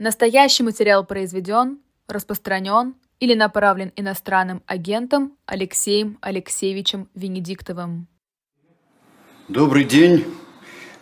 [0.00, 8.06] Настоящий материал произведен, распространен или направлен иностранным агентом Алексеем Алексеевичем Венедиктовым.
[9.48, 10.24] Добрый день.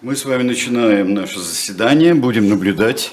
[0.00, 3.12] Мы с вами начинаем наше заседание, будем наблюдать.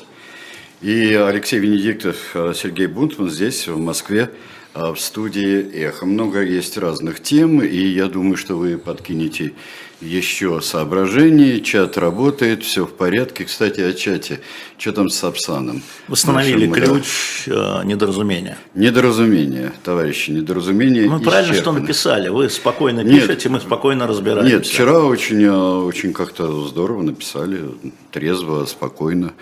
[0.80, 2.16] И Алексей Венедиктов,
[2.56, 4.32] Сергей Бунтман здесь, в Москве,
[4.74, 6.06] в студии «Эхо».
[6.06, 9.54] Много есть разных тем, и я думаю, что вы подкинете
[10.02, 11.62] еще соображений.
[11.62, 13.46] Чат работает, все в порядке.
[13.46, 14.42] Кстати, о чате.
[14.78, 15.82] Что там с Сапсаном?
[16.08, 17.08] Восстановили Нашим, ключ
[17.48, 18.58] э, недоразумения.
[18.74, 21.06] Недоразумение, товарищи, недоразумение.
[21.06, 22.30] Ну, правильно, что написали.
[22.30, 24.56] Вы спокойно пишете, нет, мы спокойно разбираемся.
[24.56, 27.62] Нет, вчера очень, очень как-то здорово написали,
[28.12, 29.34] трезво, спокойно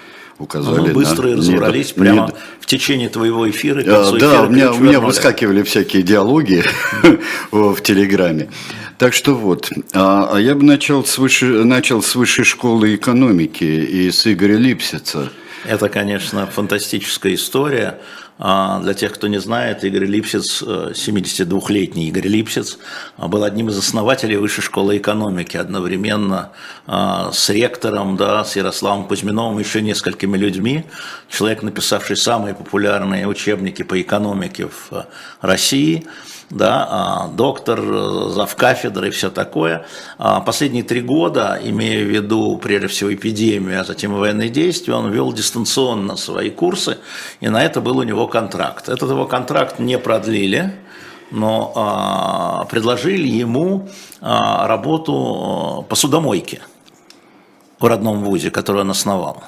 [0.42, 0.80] указали.
[0.80, 1.38] Мы быстро на...
[1.38, 2.34] разобрались не, прямо не...
[2.60, 3.82] в течение твоего эфира.
[3.86, 6.64] А, да, у меня, у меня выскакивали всякие диалоги
[7.52, 8.50] в Телеграме.
[8.98, 13.64] Так что вот, а, а я бы начал с, выше, начал с высшей школы экономики
[13.64, 15.32] и с Игоря Липсица.
[15.66, 18.00] Это, конечно, фантастическая история.
[18.44, 22.80] А, для тех, кто не знает, Игорь Липсиц, 72-летний э, Игорь Липсиц,
[23.18, 26.50] а, был одним из основателей Высшей школы экономики, одновременно
[26.88, 30.86] а, с ректором, да, с Ярославом Кузьминовым, еще несколькими людьми.
[31.30, 35.04] Человек, написавший самые популярные учебники по экономике в э,
[35.42, 36.08] России–
[36.52, 39.86] да, а, доктор, э, завкафедры и все такое.
[40.18, 45.12] А последние три года, имея в виду прежде всего эпидемию, а затем военные действия, он
[45.12, 46.98] вел дистанционно свои курсы,
[47.40, 48.90] и на это был у него контракт.
[48.90, 50.76] Этот его контракт не продлили,
[51.32, 53.90] но а, предложили ему
[54.22, 56.62] работу посудомойки
[57.80, 59.44] в родном вузе, который он основал.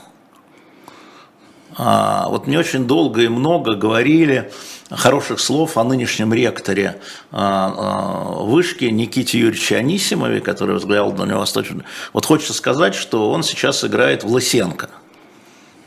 [1.76, 4.52] А, вот мне очень долго и много говорили
[4.90, 7.00] хороших слов о нынешнем ректоре
[7.32, 11.84] а, а, вышки Никите Юрьевиче Анисимове, который возглавлял Дальневосточный.
[12.14, 14.90] Вот хочется сказать, что он сейчас играет в Лысенко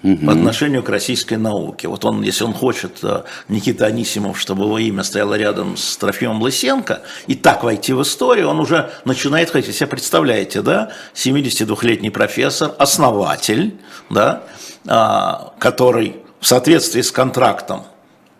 [0.02, 1.88] по отношению к российской науке.
[1.88, 3.02] Вот он, если он хочет,
[3.48, 8.48] Никита Анисимов, чтобы его имя стояло рядом с Трофимом Лысенко, и так войти в историю,
[8.48, 9.74] он уже начинает хотеть.
[9.74, 13.78] Себе представляете, да, 72-летний профессор, основатель,
[14.10, 14.44] да,
[14.86, 17.84] а, который в соответствии с контрактом,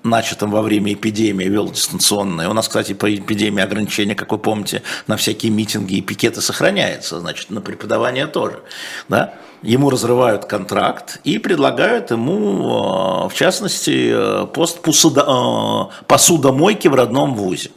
[0.09, 2.49] начатым во время эпидемии, вел дистанционное.
[2.49, 7.21] У нас, кстати, по эпидемии ограничения, как вы помните, на всякие митинги и пикеты сохраняется,
[7.21, 8.61] значит, на преподавание тоже.
[9.09, 9.34] Да?
[9.62, 17.71] Ему разрывают контракт и предлагают ему, а, в частности, пост посудомойки в родном вузе.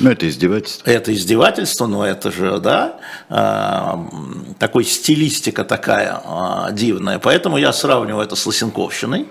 [0.00, 0.90] Ну, это издевательство.
[0.90, 2.96] Это издевательство, но это же, да,
[3.28, 4.08] а,
[4.58, 7.18] такой стилистика такая а, дивная.
[7.18, 9.28] Поэтому я сравниваю это с Лосенковщиной.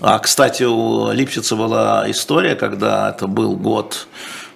[0.00, 4.06] А, кстати, у Липчица была история, когда это был год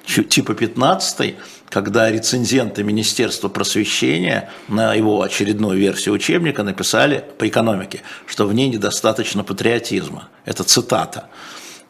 [0.06, 1.36] типа 15
[1.68, 8.68] когда рецензенты Министерства просвещения на его очередную версию учебника написали по экономике, что в ней
[8.68, 10.28] недостаточно патриотизма.
[10.44, 11.28] Это цитата.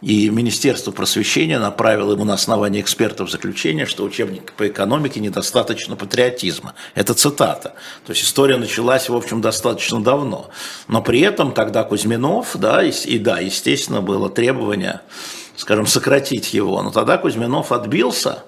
[0.03, 6.75] И Министерство просвещения направило ему на основании экспертов заключение, что учебник по экономике недостаточно патриотизма.
[6.95, 7.75] Это цитата.
[8.05, 10.51] То есть история началась, в общем, достаточно давно.
[10.87, 15.01] Но при этом тогда Кузьминов, да, и, и да, естественно, было требование,
[15.57, 16.83] скажем, сократить его.
[16.83, 18.43] Но тогда Кузьминов отбился.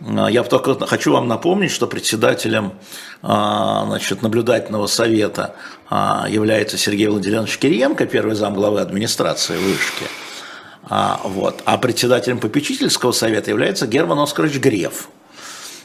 [0.00, 2.72] Я только хочу вам напомнить, что председателем
[3.20, 5.56] а, значит, наблюдательного совета
[5.90, 10.06] а, является Сергей Владимирович Кириенко, первый зам главы администрации вышки.
[10.90, 11.62] А, вот.
[11.64, 15.08] а председателем попечительского совета является Герман Оскарович Греф.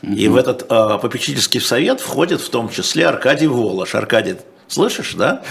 [0.01, 3.95] И в этот э, попечительский совет входит в том числе Аркадий Волош.
[3.95, 4.35] Аркадий,
[4.67, 5.43] слышишь, да?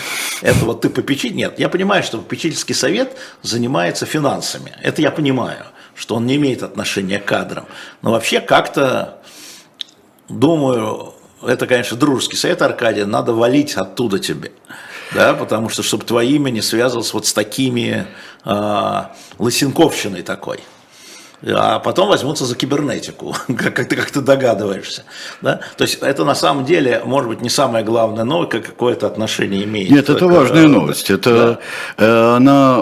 [0.43, 1.37] Это вот ты попечитель?
[1.37, 4.75] Нет, я понимаю, что попечительский совет занимается финансами.
[4.83, 5.65] Это я понимаю,
[5.95, 7.65] что он не имеет отношения к кадрам.
[8.03, 9.23] Но вообще как-то,
[10.29, 14.53] думаю, это, конечно, дружеский совет, Аркадий, надо валить оттуда тебе
[15.15, 18.07] да, потому что, чтобы твое имя не связывалось вот с такими
[18.45, 19.03] э,
[19.39, 20.61] лысенковщиной такой
[21.45, 25.05] а потом возьмутся за кибернетику, как, как, ты, как ты догадываешься.
[25.41, 25.61] Да?
[25.77, 29.65] То есть это на самом деле, может быть, не самая главная новость, как какое-то отношение
[29.65, 29.91] имеет.
[29.91, 31.11] Нет, это важная новость.
[31.11, 31.61] Это,
[31.99, 32.05] да.
[32.05, 32.79] Э, она,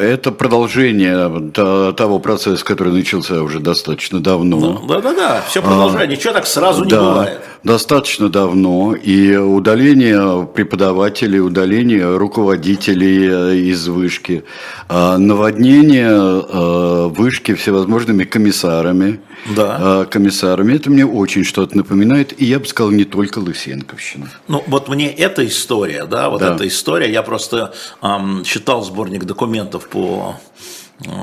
[0.00, 1.52] это продолжение
[1.92, 4.58] того процесса, который начался уже достаточно давно.
[4.58, 7.40] Ну, да-да-да, все продолжает, а, ничего так сразу не да, бывает.
[7.66, 14.44] Достаточно давно, и удаление преподавателей, удаление руководителей э, из вышки,
[14.88, 19.18] а, наводнение э, вышки, всевозможными комиссарами.
[19.56, 20.06] Да.
[20.08, 20.76] Комиссарами.
[20.76, 22.40] Это мне очень что-то напоминает.
[22.40, 24.30] И я бы сказал, не только Лысенковщина.
[24.46, 26.54] Ну, вот мне эта история, да, вот да.
[26.54, 27.10] эта история.
[27.10, 30.36] Я просто эм, читал сборник документов по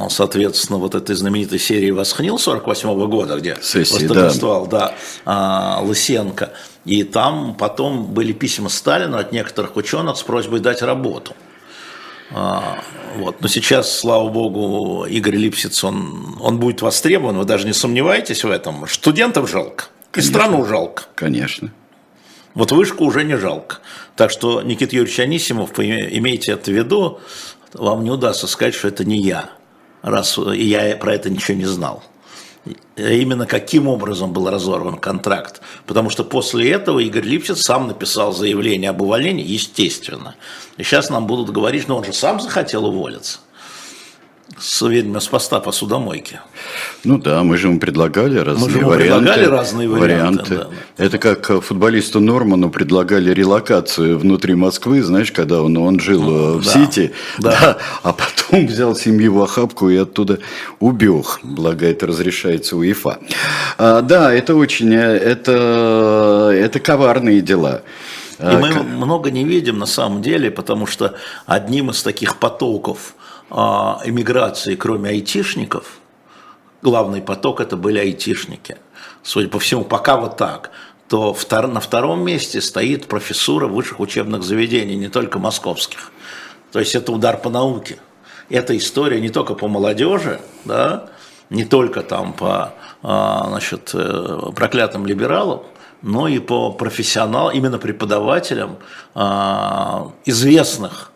[0.10, 4.32] соответственно, вот этой знаменитой серии «Восхнил» 48 -го года, где Сессии, да.
[4.66, 6.54] да, а, Лысенко.
[6.86, 11.34] И там потом были письма Сталину от некоторых ученых с просьбой дать работу.
[12.32, 12.80] А,
[13.16, 13.42] вот.
[13.42, 18.50] Но сейчас, слава богу, Игорь Липсиц, он, он будет востребован, вы даже не сомневаетесь в
[18.50, 18.88] этом.
[18.88, 19.86] Студентов жалко,
[20.16, 21.04] и страну жалко.
[21.16, 21.72] Конечно.
[22.54, 23.78] Вот вышку уже не жалко.
[24.16, 27.20] Так что, Никита Юрьевич Анисимов, имейте это в виду,
[27.74, 29.50] вам не удастся сказать, что это не я,
[30.04, 32.04] раз я про это ничего не знал.
[32.96, 35.62] Именно каким образом был разорван контракт.
[35.88, 40.36] Потому что после этого Игорь Липсиц сам написал заявление об увольнении, естественно.
[40.78, 43.40] И сейчас нам будут говорить, что он же сам захотел уволиться
[44.60, 46.40] с, видимо, с поста посудомойки.
[47.04, 49.26] Ну да, мы же ему предлагали разные мы же ему варианты.
[49.26, 50.44] Предлагали разные варианты.
[50.44, 50.56] варианты.
[50.98, 51.06] Да.
[51.06, 56.66] Это как футболисту Норману предлагали релокацию внутри Москвы, знаешь, когда он, он жил ну, в
[56.66, 56.72] да.
[56.72, 57.52] Сити, да.
[57.52, 60.40] Да, а потом взял семью в охапку и оттуда
[60.80, 63.20] убег, благо это разрешается УЕФА.
[63.78, 67.82] А, да, это очень, это, это коварные дела.
[68.40, 71.16] И мы а, много не видим на самом деле, потому что
[71.46, 73.16] одним из таких потоков
[73.50, 76.00] эмиграции, кроме айтишников,
[76.82, 78.78] главный поток это были айтишники.
[79.22, 80.72] Судя по всему, пока вот так
[81.14, 86.12] то втор, на втором месте стоит профессура высших учебных заведений, не только московских.
[86.72, 88.00] То есть это удар по науке.
[88.50, 91.10] Эта история не только по молодежи, да,
[91.52, 92.74] не только там по
[93.04, 95.62] а, значит, э, проклятым либералам,
[96.02, 98.78] но и по профессионалам, именно преподавателям
[99.14, 101.12] а, известных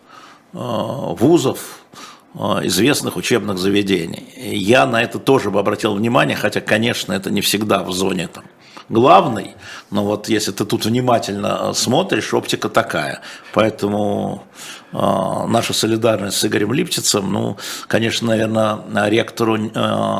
[0.52, 1.77] вузов,
[2.38, 4.24] известных учебных заведений.
[4.36, 8.44] Я на это тоже бы обратил внимание, хотя, конечно, это не всегда в зоне там,
[8.88, 9.54] главной,
[9.90, 13.20] но вот если ты тут внимательно э, смотришь, оптика такая.
[13.52, 14.44] Поэтому
[14.92, 17.56] э, наша солидарность с Игорем Липчицем, ну,
[17.86, 19.70] конечно, наверное, ректору э,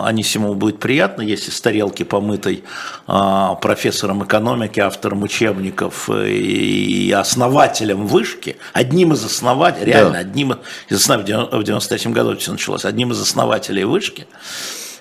[0.04, 2.64] Анисимову будет приятно, если с тарелки помытой
[3.06, 10.18] э, профессором экономики, автором учебников и основателем вышки, одним из основателей, реально, да.
[10.18, 10.56] одним
[10.88, 14.26] из основателей, в 93 году все началось, одним из основателей вышки,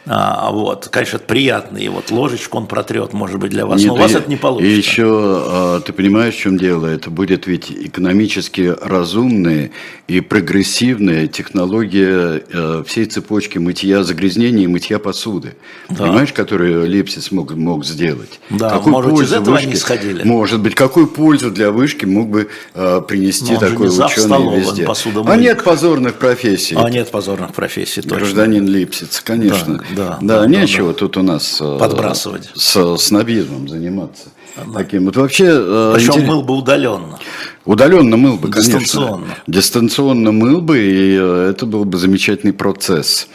[0.07, 3.89] а, вот, конечно, это приятно, и вот ложечку он протрет, может быть, для вас, Нет,
[3.89, 4.73] но у вас и, это не получится.
[4.73, 6.87] И еще, а, ты понимаешь, в чем дело?
[6.87, 9.71] Это будет ведь экономически разумная
[10.07, 15.55] и прогрессивная технология э, всей цепочки мытья загрязнений и мытья посуды.
[15.89, 16.05] Да.
[16.05, 18.39] Понимаешь, которую Лепсис мог, мог сделать?
[18.49, 20.23] Да, Какую может быть, из этого вышки, они исходили?
[20.23, 24.87] Может быть, какую пользу для вышки мог бы э, принести но такой ученый везде?
[25.25, 26.75] А нет позорных профессий.
[26.77, 28.17] А нет позорных профессий, точно.
[28.17, 29.83] Гражданин Липсиц, конечно.
[29.95, 29.96] Да.
[29.97, 32.49] Да, да, да нечего да, тут у нас э, подбрасывать.
[32.53, 34.29] С снобизмом заниматься.
[34.65, 34.79] Да.
[34.79, 35.45] Таким вот вообще.
[35.47, 36.27] Э, Причем интерес...
[36.27, 37.19] мыл бы удаленно.
[37.65, 38.79] Удаленно мыл бы, конечно.
[38.79, 39.27] Дистанционно.
[39.45, 43.27] Дистанционно мыл бы, и э, это был бы замечательный процесс.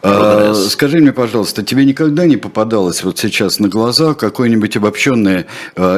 [0.00, 0.72] Прогресс.
[0.72, 5.46] Скажи мне, пожалуйста, тебе никогда не попадалось вот сейчас на глаза какое-нибудь обобщенное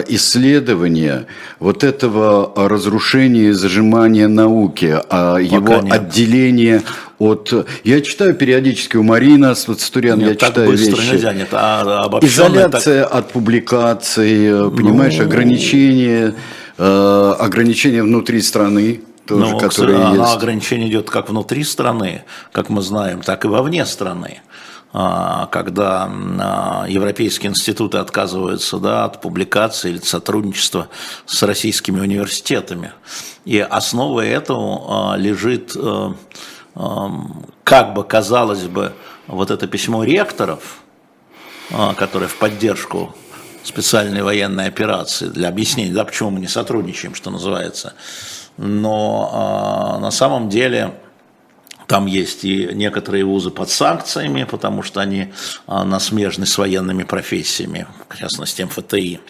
[0.09, 1.27] исследование
[1.61, 5.93] вот этого разрушения и зажимания науки, а его нет.
[5.93, 6.83] отделения
[7.19, 7.53] от...
[7.85, 11.13] Я читаю периодически у Марина Свацатурян, я читаю вещи.
[11.13, 13.15] Нельзя, нет, а Изоляция так...
[13.15, 15.25] от публикаций, э, понимаешь, ну...
[15.25, 16.35] ограничения,
[16.79, 19.03] э, ограничения внутри страны.
[19.27, 20.37] Тоже, ну, которые есть.
[20.37, 24.43] ограничение идет как внутри страны, как мы знаем, так и вовне страны
[24.97, 30.89] а, когда а, европейские институты отказываются да, от публикации или сотрудничества
[31.27, 32.93] с российскими университетами.
[33.45, 36.13] И основой этого а, лежит э,
[37.65, 38.93] как бы казалось бы,
[39.27, 40.79] вот это письмо ректоров,
[41.97, 43.15] которое в поддержку
[43.65, 47.95] специальной военной операции для объяснения, да, почему мы не сотрудничаем, что называется.
[48.57, 50.95] Но а, на самом деле
[51.87, 55.33] там есть и некоторые вузы под санкциями, потому что они
[55.67, 59.21] а, насмежны с военными профессиями, в частности МФТИ.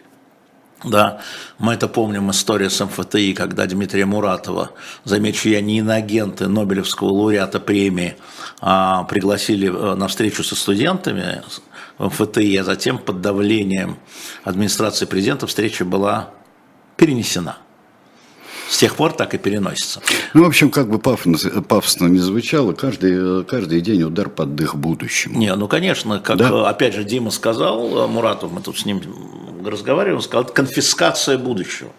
[0.85, 1.21] Да,
[1.59, 4.73] мы это помним, история с МФТИ, когда Дмитрия Муратова,
[5.05, 8.17] замечу я, не иноагенты Нобелевского лауреата премии,
[8.61, 11.43] а пригласили э, на встречу со студентами
[11.98, 13.96] МФТИ, а затем под давлением
[14.42, 16.30] администрации президента встреча была
[16.96, 17.58] перенесена
[18.68, 20.00] с тех пор так и переносится.
[20.32, 24.74] Ну, в общем, как бы пафосно, пафосно не звучало, каждый, каждый день удар под дых
[24.76, 25.38] будущему.
[25.38, 26.68] Не, ну, конечно, как да?
[26.68, 29.00] опять же Дима сказал, Муратов, мы тут с ним
[29.64, 31.90] разговаривали, он сказал, это конфискация будущего.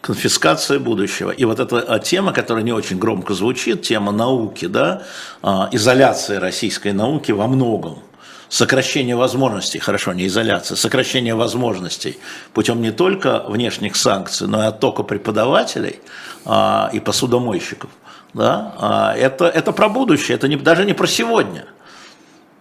[0.00, 1.30] Конфискация будущего.
[1.30, 5.02] И вот эта тема, которая не очень громко звучит, тема науки, да,
[5.42, 7.98] а, изоляция российской науки во многом–
[8.50, 12.18] сокращение возможностей, хорошо, не изоляция, сокращение возможностей
[12.52, 16.00] путем не только внешних санкций, но и оттока преподавателей
[16.44, 17.90] а, и посудомойщиков,
[18.34, 21.64] да, а, это, это про будущее, это не, даже не про сегодня.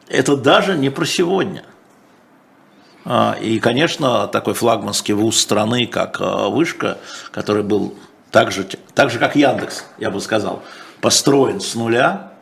[0.07, 1.63] Это даже не про сегодня.
[3.05, 6.99] А, и, конечно, такой флагманский вуз страны, как а, Вышка,
[7.31, 7.95] который был
[8.29, 10.61] так же, так же как Яндекс, я бы сказал,
[11.01, 12.33] построен с нуля,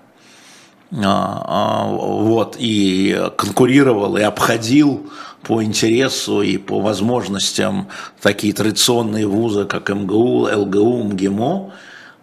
[0.89, 5.09] вот, и конкурировал, и обходил
[5.43, 7.87] по интересу и по возможностям
[8.21, 11.73] такие традиционные вузы, как МГУ, ЛГУ, МГИМО,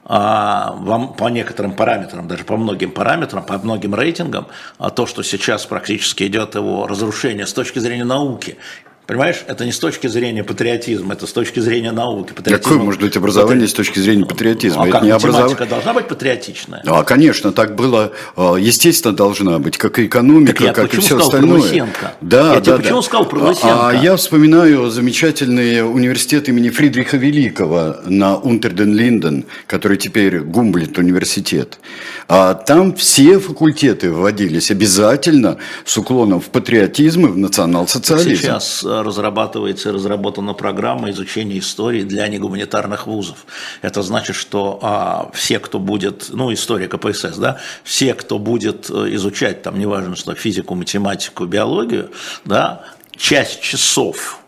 [0.06, 0.76] а,
[1.16, 6.24] по некоторым параметрам, даже по многим параметрам, по многим рейтингам, а то, что сейчас практически
[6.24, 8.58] идет его разрушение с точки зрения науки,
[9.06, 12.32] Понимаешь, это не с точки зрения патриотизма, это с точки зрения науки.
[12.32, 12.70] Патриотизм...
[12.70, 14.84] Какое может быть образование с точки зрения патриотизма?
[14.84, 15.68] А это как, не образов...
[15.68, 16.82] должна быть патриотичная?
[16.86, 21.18] А, конечно, так было, а, естественно, должна быть, как и экономика, так как и все
[21.18, 21.60] остальное.
[21.60, 22.14] Лысенко?
[22.22, 23.02] Да, я да, почему да.
[23.02, 23.88] сказал про Лысенко?
[23.88, 31.78] А, я вспоминаю замечательный университет имени Фридриха Великого на Унтерден-Линден, который теперь Гумблет университет.
[32.26, 38.42] А там все факультеты вводились обязательно с уклоном в патриотизм и в национал-социализм.
[38.42, 43.46] Сейчас разрабатывается и разработана программа изучения истории для негуманитарных вузов.
[43.82, 49.14] Это значит, что а, все, кто будет, ну, история КПСС, да, все, кто будет э,
[49.14, 52.10] изучать, там, неважно, что физику, математику, биологию,
[52.44, 52.84] да,
[53.16, 54.38] часть часов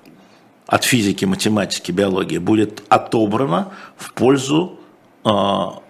[0.67, 4.81] от физики, математики, биологии будет отобрана в пользу
[5.25, 5.81] а,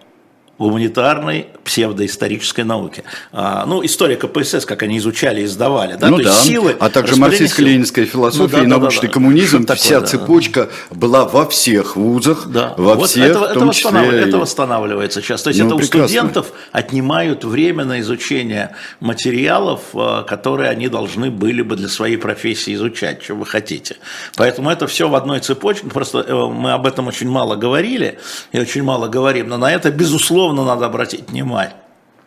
[0.59, 3.03] гуманитарной псевдоисторической науки.
[3.31, 5.97] А, ну, история КПСС, как они изучали и издавали.
[5.99, 6.09] Да?
[6.09, 6.29] Ну, То да.
[6.29, 9.75] есть силы а также марксистско-ленинская философия ну, да, и да, научный да, да, коммунизм, да.
[9.75, 10.95] вся такое, цепочка да.
[10.95, 12.73] была во всех вузах, да.
[12.77, 13.91] во вот всех, это, в том это, числе...
[13.91, 14.13] восстанов...
[14.13, 15.43] это восстанавливается сейчас.
[15.43, 16.03] То есть ну, это прекрасно.
[16.03, 22.17] у студентов отнимают время на изучение материалов, а, которые они должны были бы для своей
[22.17, 23.97] профессии изучать, что вы хотите.
[24.35, 25.87] Поэтому это все в одной цепочке.
[25.87, 28.19] Просто э, мы об этом очень мало говорили
[28.51, 31.73] и очень мало говорим, но на это, безусловно, безусловно, надо обратить внимание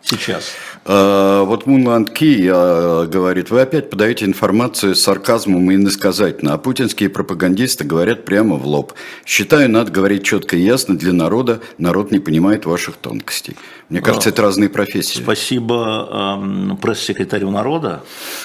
[0.03, 0.53] сейчас.
[0.85, 6.59] А, вот Мунланд Ки а, говорит, вы опять подаете информацию с сарказмом и иносказательно, а
[6.59, 8.95] путинские пропагандисты говорят прямо в лоб.
[9.27, 13.57] Считаю, надо говорить четко и ясно для народа, народ не понимает ваших тонкостей.
[13.89, 15.21] Мне кажется, а, это разные профессии.
[15.21, 18.03] Спасибо э, пресс-секретарю народа.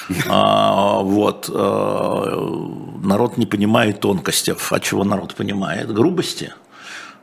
[0.28, 4.54] А, вот, э, народ не понимает тонкостей.
[4.70, 5.92] А чего народ понимает?
[5.92, 6.52] Грубости.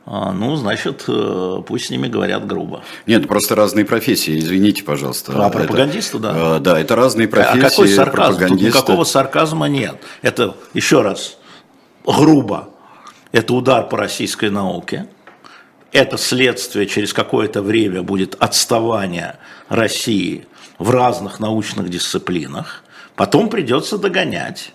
[0.06, 2.82] А, ну, значит, э, пусть с ними говорят грубо.
[3.06, 5.32] Нет, просто разные профессии, извините, пожалуйста.
[5.34, 6.56] А пропагандисты, да?
[6.56, 7.60] Э, да, это разные профессии.
[7.60, 8.46] А какой сарказм?
[8.48, 9.96] Тут никакого сарказма нет.
[10.20, 11.38] Это, еще раз,
[12.04, 12.68] грубо.
[13.32, 15.08] Это удар по российской науке.
[15.90, 19.36] Это следствие через какое-то время будет отставание
[19.68, 20.46] России
[20.78, 22.84] в разных научных дисциплинах.
[23.16, 24.72] Потом придется догонять.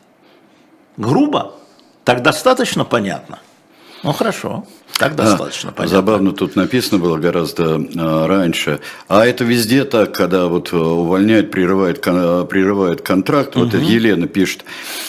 [0.97, 1.53] Грубо.
[2.03, 3.39] Так достаточно понятно?
[4.03, 4.65] Ну хорошо.
[4.97, 5.97] Так достаточно, а, понятно.
[5.97, 8.79] Забавно тут написано было гораздо а, раньше.
[9.07, 13.55] А это везде так, когда вот э, увольняют, прерывают, прерывают контракт.
[13.55, 13.65] Угу.
[13.65, 14.65] Вот Елена пишет.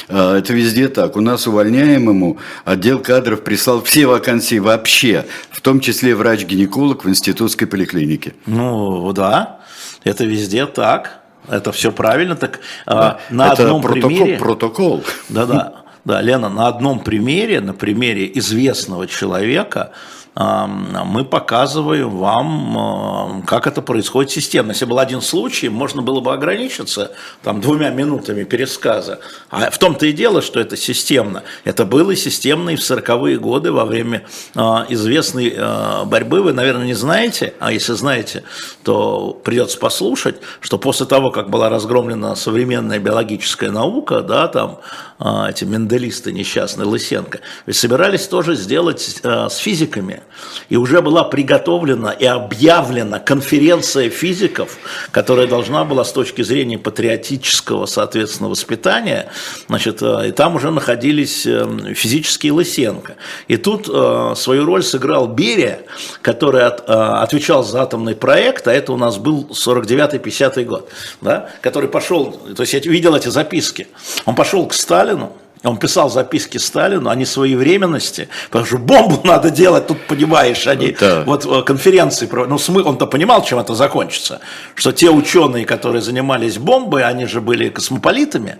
[0.08, 1.16] А, это везде так.
[1.16, 7.66] У нас увольняемому отдел кадров прислал все вакансии вообще, в том числе врач-гинеколог в институтской
[7.66, 8.34] поликлинике.
[8.46, 9.60] Ну да,
[10.04, 11.20] это везде так.
[11.48, 12.36] Это все правильно.
[12.36, 14.38] Так да, на это одном протокол, примере.
[14.38, 15.04] Протокол.
[15.30, 15.79] Да-да.
[16.04, 19.92] Да, Лена, на одном примере, на примере известного человека,
[20.34, 24.70] мы показываем вам, как это происходит системно.
[24.70, 29.20] Если был один случай, можно было бы ограничиться там, двумя минутами пересказа.
[29.50, 31.42] А в том-то и дело, что это системно.
[31.64, 36.42] Это было системно и в 40-е годы во время а, известной а, борьбы.
[36.42, 38.44] Вы, наверное, не знаете, а если знаете,
[38.82, 44.80] то придется послушать, что после того, как была разгромлена современная биологическая наука, да, там
[45.18, 50.19] а, эти менделисты несчастные, Лысенко, ведь собирались тоже сделать с физиками
[50.68, 54.78] и уже была приготовлена и объявлена конференция физиков,
[55.10, 59.30] которая должна была с точки зрения патриотического, соответственно, воспитания,
[59.68, 63.16] значит, э, и там уже находились э, физические Лысенко.
[63.48, 65.82] И тут э, свою роль сыграл Берия,
[66.22, 70.88] который от, отвечал за атомный проект, а это у нас был 49-50 год,
[71.20, 73.88] да, который пошел, то есть я видел эти записки,
[74.24, 79.86] он пошел к Сталину, он писал записки Сталину о несвоевременности, потому что бомбу надо делать,
[79.86, 81.24] тут понимаешь, они да.
[81.26, 84.40] вот э, конференции, ну он-то понимал, чем это закончится,
[84.74, 88.56] что те ученые, которые занимались бомбой, они же были космополитами,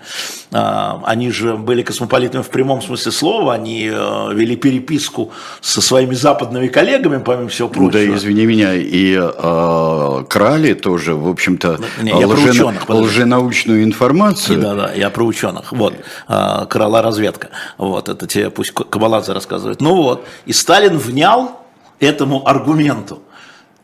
[0.52, 6.14] а, они же были космополитами в прямом смысле слова, они э, вели переписку со своими
[6.14, 7.92] западными коллегами, помимо всего прочего.
[7.92, 14.60] Да, извини меня, и э, крали тоже, в общем-то, лжена, лженаучную информацию.
[14.60, 15.94] Да, да, я про ученых, вот,
[16.28, 17.50] а, крал была разведка.
[17.78, 19.80] Вот, это тебе пусть Кабаладзе рассказывает.
[19.80, 21.60] Ну вот, и Сталин внял
[22.00, 23.22] этому аргументу.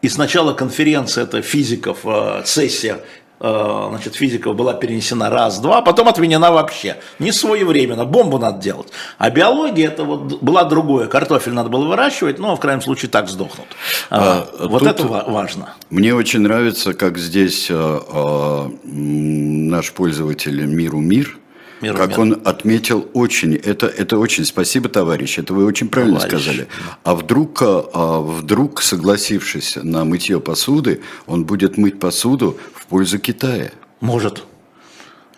[0.02, 2.98] И сначала конференция, это физиков, э, сессия
[3.40, 6.96] э, значит, физиков была перенесена раз-два, потом отменена вообще.
[7.20, 8.88] Не своевременно, бомбу надо делать.
[9.18, 11.06] А биология это вот была другое.
[11.06, 13.68] Картофель надо было выращивать, но в крайнем случае так сдохнут.
[14.10, 15.74] А, а, вот это важно.
[15.90, 21.38] Мне очень нравится, как здесь а, а, наш пользователь Миру Мир
[21.80, 22.20] Миру как мир.
[22.20, 26.42] он отметил очень, это, это очень, спасибо, товарищ, это вы очень правильно товарищ.
[26.42, 26.68] сказали.
[27.04, 33.72] А вдруг, а вдруг, согласившись на мытье посуды, он будет мыть посуду в пользу Китая?
[34.00, 34.44] Может.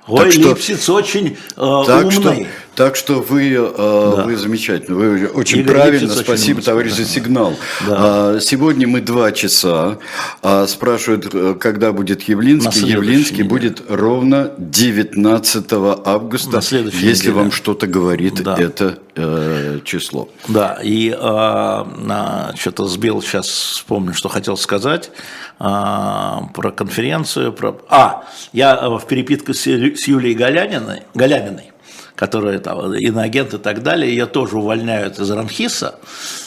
[0.08, 2.12] Ой, так что, Липсиц очень э, так умный.
[2.12, 4.24] Что, так что вы, э, да.
[4.24, 7.56] вы замечательно, вы очень Игорь правильно, Липсиц спасибо, товарищ, за сигнал.
[7.86, 7.96] Да.
[8.36, 9.98] А, сегодня мы два часа,
[10.42, 12.86] а, спрашивают, э, когда будет Явлинский.
[12.86, 13.48] Явлинский неделе.
[13.48, 15.72] будет ровно 19
[16.04, 17.32] августа, если неделе.
[17.32, 18.56] вам что-то говорит да.
[18.56, 20.28] это э, число.
[20.48, 25.10] Да, и э, что-то сбил, сейчас вспомню, что хотел сказать.
[25.58, 27.80] А, про конференцию, про...
[27.88, 31.72] А, я э, в перепитке с, с Юлией Галяниной, Галяминой,
[32.14, 35.96] которая там иноагент и так далее, ее тоже увольняют из Ранхиса,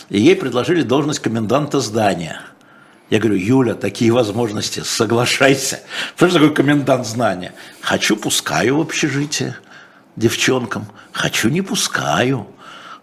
[0.09, 2.41] и ей предложили должность коменданта здания.
[3.09, 5.81] Я говорю, Юля, такие возможности, соглашайся.
[6.15, 7.53] Что же такое комендант здания?
[7.81, 9.57] Хочу, пускаю в общежитие
[10.15, 10.87] девчонкам.
[11.11, 12.47] Хочу, не пускаю.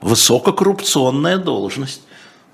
[0.01, 2.03] Высококоррупционная должность.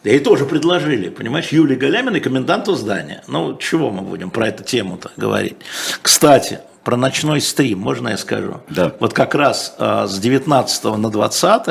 [0.04, 3.22] Ей тоже предложили, понимаешь, Юлии Галяминой, коменданту здания.
[3.26, 5.56] Ну, чего мы будем про эту тему-то говорить?
[6.02, 8.60] Кстати, про ночной стрим, можно я скажу?
[8.68, 8.92] Да.
[9.00, 11.68] Вот как раз а, с 19 на 20,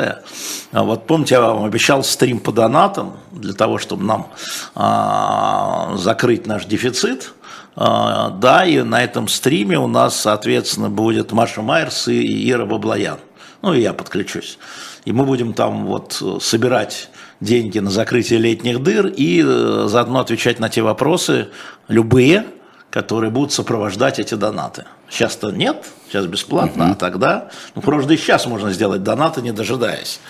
[0.72, 4.26] а, вот помните, я вам обещал стрим по донатам, для того, чтобы нам
[4.74, 7.32] а, закрыть наш дефицит.
[7.76, 13.18] А, да, и на этом стриме у нас, соответственно, будет Маша Майерс и Ира Баблоян.
[13.64, 14.58] Ну, и я подключусь.
[15.06, 17.08] И мы будем там вот собирать
[17.40, 21.48] деньги на закрытие летних дыр и э, заодно отвечать на те вопросы,
[21.88, 22.44] любые,
[22.90, 24.84] которые будут сопровождать эти донаты.
[25.08, 26.92] Сейчас-то нет, сейчас бесплатно, угу.
[26.92, 30.20] а тогда, ну, просто и сейчас можно сделать донаты, не дожидаясь.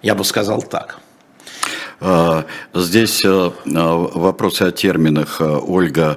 [0.00, 0.98] Я бы сказал так.
[2.00, 5.42] А, здесь э, э, вопросы о терминах.
[5.42, 6.16] Ольга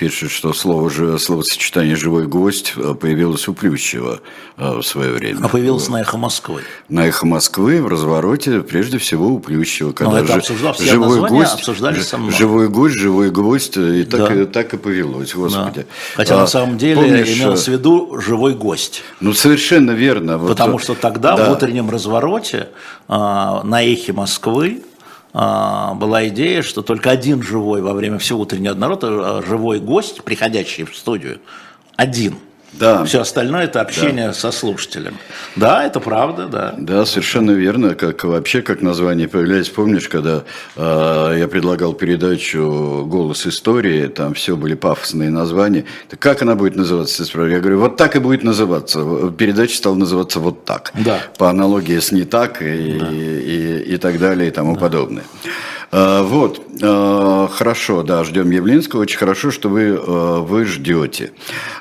[0.00, 4.20] пишет, что слово, словосочетание «живой гость» э, появилось у Плющева
[4.58, 5.40] э, в свое время.
[5.42, 6.62] А появилось на «Эхо Москвы».
[6.88, 9.92] На «Эхо Москвы» в развороте, прежде всего, у Плющева.
[9.92, 12.32] Когда Но это обсуждалось, живой гость, обсуждали со мной.
[12.32, 14.42] Живой гость, живой гость, и так, да.
[14.42, 15.80] и, так и повелось, господи.
[15.80, 15.84] Да.
[16.16, 19.02] Хотя а, на самом деле помнишь, имелось в виду «живой гость».
[19.20, 20.38] Ну, совершенно верно.
[20.38, 21.48] Потому вот, что тогда да.
[21.48, 22.68] в утреннем развороте
[23.08, 24.89] на «Эхе Москвы» А,
[25.32, 30.84] была идея, что только один живой во время всего утреннего народа, а, живой гость, приходящий
[30.84, 31.40] в студию,
[31.96, 32.34] один–
[32.72, 33.04] да.
[33.04, 34.32] Все остальное это общение да.
[34.32, 35.18] со слушателем.
[35.56, 36.74] Да, это правда, да.
[36.78, 37.94] Да, совершенно верно.
[37.94, 39.72] Как вообще, как название появляется.
[39.72, 40.44] Помнишь, когда
[40.76, 45.84] э, я предлагал передачу «Голос истории», там все были пафосные названия.
[46.08, 47.24] Так как она будет называться?
[47.46, 49.30] Я говорю, вот так и будет называться.
[49.36, 50.92] Передача стала называться вот так.
[50.94, 51.20] Да.
[51.38, 53.08] По аналогии с «не так» и, да.
[53.10, 54.80] и, и, и так далее и тому да.
[54.80, 55.24] подобное.
[55.92, 59.00] А, вот, а, хорошо, да, ждем Явлинского.
[59.00, 61.32] Очень хорошо, что вы, а, вы ждете.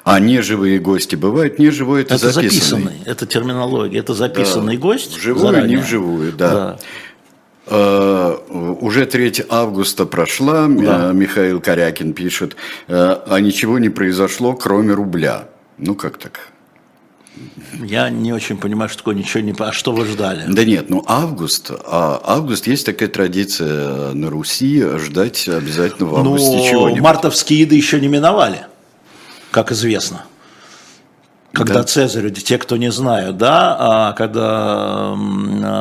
[0.03, 1.59] А неживые гости бывают?
[1.59, 2.83] Неживой это, это записанный.
[2.83, 3.01] записанный.
[3.05, 3.99] Это терминология.
[3.99, 4.81] Это записанный да.
[4.81, 5.17] гость.
[5.17, 5.77] Вживую, заранее.
[5.77, 6.49] не вживую, да.
[6.49, 6.79] да.
[7.71, 11.11] Uh, уже 3 августа прошла, да.
[11.13, 12.55] Михаил Корякин пишет,
[12.87, 15.49] а ничего не произошло, кроме рубля.
[15.77, 16.48] Ну как так?
[17.83, 19.53] Я не очень понимаю, что такое ничего не...
[19.57, 20.45] А что вы ждали?
[20.47, 21.71] Да нет, ну август.
[21.71, 27.01] А август есть такая традиция на Руси ждать обязательно в августе ну, чего-нибудь.
[27.01, 28.65] мартовские еды еще не миновали,
[29.51, 30.25] как известно.
[31.51, 31.83] Когда да.
[31.83, 35.15] Цезарю, те, кто не знают, да, а когда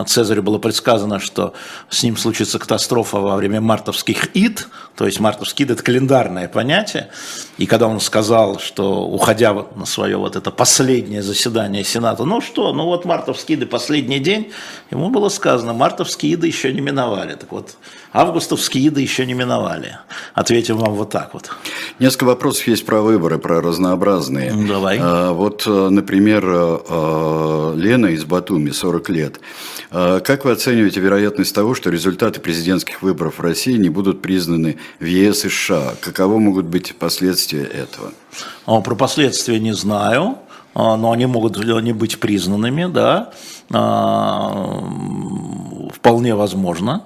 [0.06, 1.52] Цезарю было предсказано, что
[1.90, 7.10] с ним случится катастрофа во время мартовских ид, то есть мартовские ид– это календарное понятие,
[7.58, 12.72] и когда он сказал, что уходя на свое вот это последнее заседание Сената, ну что,
[12.72, 14.52] ну вот мартовские иды последний день,
[14.90, 17.34] ему было сказано, мартовские иды еще не миновали.
[17.34, 17.76] Так вот,
[18.12, 19.98] августовские иды еще не миновали.
[20.34, 21.50] Ответим вам вот так вот.
[21.98, 24.52] Несколько вопросов есть про выборы, про разнообразные.
[24.66, 24.98] Давай.
[25.00, 29.40] А, вот, э, например, э, Лена из Батуми, 40 лет.
[29.90, 34.78] А, как вы оцениваете вероятность того, что результаты президентских выборов в России не будут признаны
[35.00, 35.94] в ЕС и США?
[36.00, 38.12] Каково могут быть последствия этого?
[38.66, 40.38] А, про последствия не знаю
[40.74, 43.32] но они могут не быть признанными, да,
[45.92, 47.02] вполне возможно.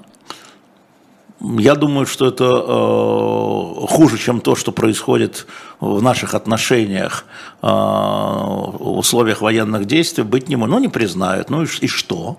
[1.59, 5.46] Я думаю, что это э, хуже, чем то, что происходит
[5.81, 7.24] в наших отношениях
[7.62, 10.74] э, в условиях военных действий, быть не может.
[10.74, 11.50] Ну, не признают.
[11.50, 12.38] Ну и, и что?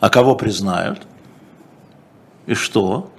[0.00, 1.02] А кого признают?
[2.46, 3.10] И что?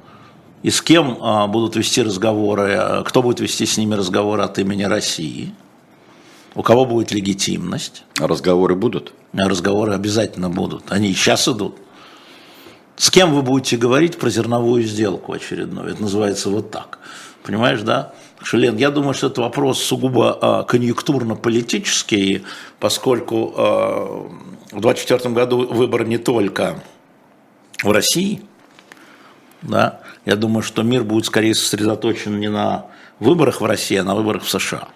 [0.66, 4.82] и с кем а, будут вести разговоры, кто будет вести с ними разговоры от имени
[4.82, 5.54] России,
[6.56, 8.04] у кого будет легитимность.
[8.20, 9.14] А разговоры будут?
[9.34, 10.92] Разговоры обязательно будут.
[10.92, 11.76] Они и сейчас идут.
[12.98, 15.92] С кем вы будете говорить про зерновую сделку очередную?
[15.92, 17.00] Это называется вот так.
[17.44, 18.14] Понимаешь, да?
[18.42, 22.44] Шелен, я думаю, что это вопрос сугубо а, конъюнктурно-политический,
[22.80, 24.28] поскольку а,
[24.72, 26.84] в 2024 году выбор не только
[27.84, 28.42] в России,
[29.62, 32.86] да, я думаю, что мир будет скорее сосредоточен не на
[33.20, 34.90] выборах в России, а на выборах в США.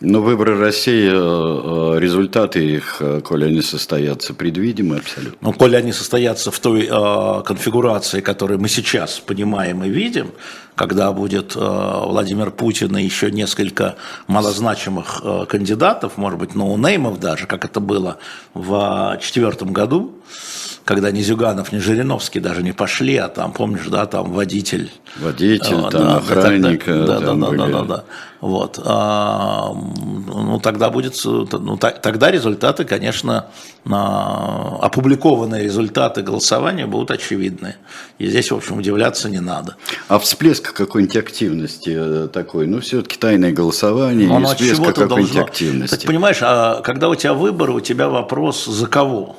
[0.00, 5.36] Но выборы России, э, э, результаты их, э, коли они состоятся, предвидимы абсолютно.
[5.42, 10.32] Ну, коли они состоятся в той э, конфигурации, которую мы сейчас понимаем и видим,
[10.74, 17.46] когда будет э, Владимир Путин и еще несколько малозначимых э, кандидатов, может быть, ноунеймов даже,
[17.46, 18.18] как это было
[18.54, 20.20] в четвертом году,
[20.84, 24.90] когда ни Зюганов, ни Жириновский даже не пошли, а там, помнишь, да, там водитель.
[25.18, 26.86] Водитель, а, там да, охранник.
[26.86, 28.04] Да, да, да, да, да, да.
[28.40, 28.80] Вот.
[28.84, 33.46] А, ну, тогда будет, ну, тогда результаты, конечно,
[33.84, 37.76] опубликованные результаты голосования будут очевидны.
[38.18, 39.76] И здесь, в общем, удивляться не надо.
[40.08, 45.96] А всплеск какой-нибудь активности э, такой, ну, все-таки тайное голосование, Но и всплеск какой-нибудь активности.
[45.96, 49.36] Ты понимаешь, а когда у тебя выборы, у тебя вопрос за кого?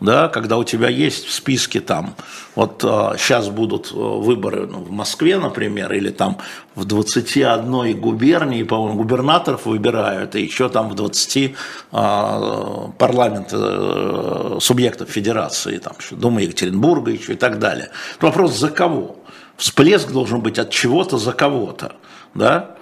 [0.00, 2.14] да, когда у тебя есть в списке там,
[2.54, 6.38] вот а, сейчас будут э, выборы ну, в Москве, например, или там
[6.74, 11.54] в 21 губернии, по-моему, губернаторов выбирают, и еще там в 20
[11.90, 17.90] а, парламент а, субъектов федерации, там, Дума Екатеринбурга еще и так далее.
[18.20, 19.16] Вопрос за кого?
[19.58, 21.96] Всплеск должен быть от чего-то за кого-то,
[22.32, 22.76] да,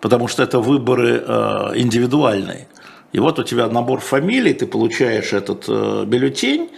[0.00, 2.68] потому что это выборы э, индивидуальные.
[3.12, 6.70] И вот у тебя набор фамилий, ты получаешь этот э, бюллетень,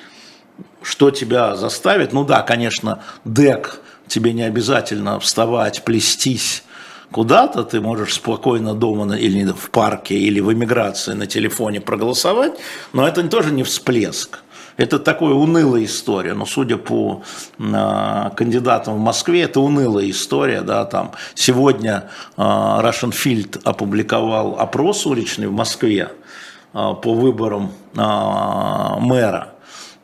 [0.82, 6.64] что тебя заставит, ну да, конечно, дек, тебе не обязательно вставать, плестись
[7.12, 12.54] куда-то, ты можешь спокойно дома или в парке, или в эмиграции на телефоне проголосовать,
[12.92, 14.40] но это тоже не всплеск.
[14.76, 17.22] Это такая унылая история, но судя по
[17.58, 25.06] э, кандидатам в Москве, это унылая история, да, там сегодня э, Russian Field опубликовал опрос
[25.06, 26.11] уличный в Москве,
[26.74, 29.48] а, по выборам а, мэра.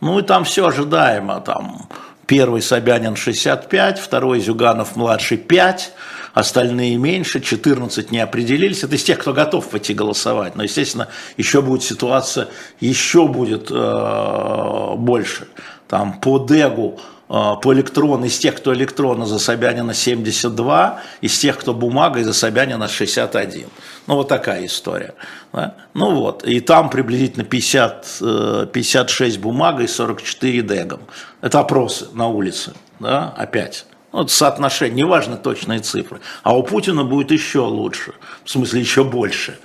[0.01, 1.89] Ну и там все ожидаемо, там
[2.27, 5.93] первый Собянин 65, второй Зюганов младший 5,
[6.39, 8.85] остальные меньше, 14 не определились.
[8.85, 10.57] Это из тех, кто готов пойти голосовать.
[10.57, 12.49] Но, естественно, еще будет ситуация,
[12.81, 15.49] еще будет э, больше.
[15.89, 21.59] Там по Дегу а, по электрону, из тех, кто электронно за Собянина 72, из тех,
[21.59, 23.69] кто бумагой за Собянина 61.
[24.07, 25.15] Ну, вот такая история.
[25.53, 25.75] Да?
[25.93, 31.01] Ну вот, и там приблизительно 50, 56 э, бумагой, 44 дегом.
[31.43, 33.85] Это опросы на улице, да, опять.
[34.13, 36.21] Вот соотношение, неважно точные цифры.
[36.43, 39.59] А у Путина будет еще лучше, в смысле еще больше.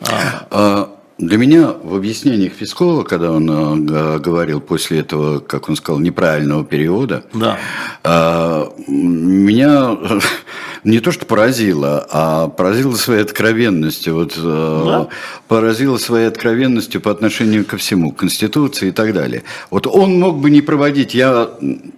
[0.00, 5.98] А, для меня в объяснениях Пескова, когда он э, говорил после этого, как он сказал,
[5.98, 7.58] неправильного перевода, да.
[8.04, 9.96] э, меня
[10.84, 14.14] не то что поразило, а поразило своей откровенностью.
[14.14, 15.08] Вот, э, да.
[15.48, 19.42] Поразило своей откровенностью по отношению ко всему, к Конституции и так далее.
[19.70, 21.48] Вот он мог бы не проводить, я,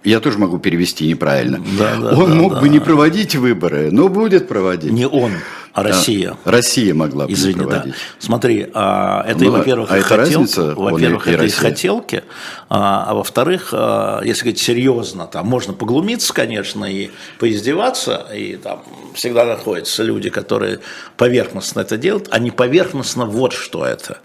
[0.05, 2.61] я тоже могу перевести неправильно, да, да, он да, мог да.
[2.61, 4.93] бы не проводить выборы, но будет проводить.
[4.93, 5.33] Не он.
[5.73, 6.35] А Россия.
[6.45, 7.93] Да, Россия могла бы Извини, проводить.
[7.93, 7.99] Да.
[8.17, 12.23] Смотри, а, это, ну, во-первых, а хотелки, во-первых, это из хотелки,
[12.69, 18.83] а, а во-вторых, а, если говорить серьезно, там можно поглумиться, конечно, и поиздеваться, и там
[19.13, 20.79] всегда находятся люди, которые
[21.17, 24.19] поверхностно это делают, а не поверхностно вот что это.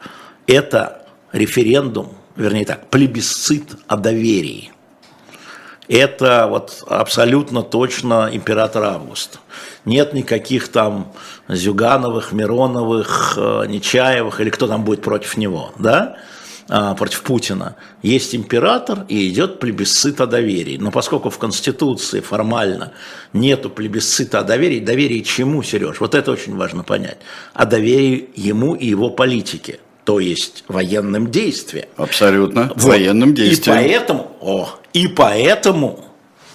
[0.46, 4.70] Это референдум, вернее так, плебисцит о доверии.
[5.88, 9.38] Это вот абсолютно точно император Август.
[9.84, 11.12] Нет никаких там
[11.48, 16.16] Зюгановых, Мироновых, э, Нечаевых или кто там будет против него, да?
[16.68, 17.76] А, против Путина.
[18.02, 20.78] Есть император и идет плебисцит о доверии.
[20.78, 22.92] Но поскольку в Конституции формально
[23.34, 26.00] нету плебисцита о доверии, доверие чему, Сереж?
[26.00, 27.18] Вот это очень важно понять.
[27.52, 31.88] О доверии ему и его политике то есть военным действиям.
[31.96, 32.82] Абсолютно, вот.
[32.82, 33.78] военным действиям.
[33.78, 36.04] И поэтому, о, и поэтому,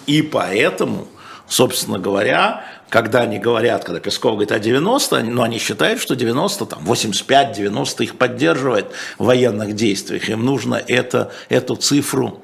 [0.06, 1.08] и поэтому,
[1.48, 6.66] собственно говоря, когда они говорят, когда Песков говорит о 90, ну, они считают, что 90,
[6.66, 10.28] там, 85-90 их поддерживает в военных действиях.
[10.28, 12.42] Им нужно это, эту цифру,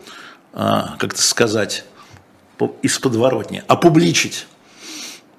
[0.54, 1.84] а, как-то сказать,
[2.80, 4.46] из подворотни, опубличить.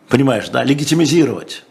[0.09, 1.63] Понимаешь, да, легитимизировать.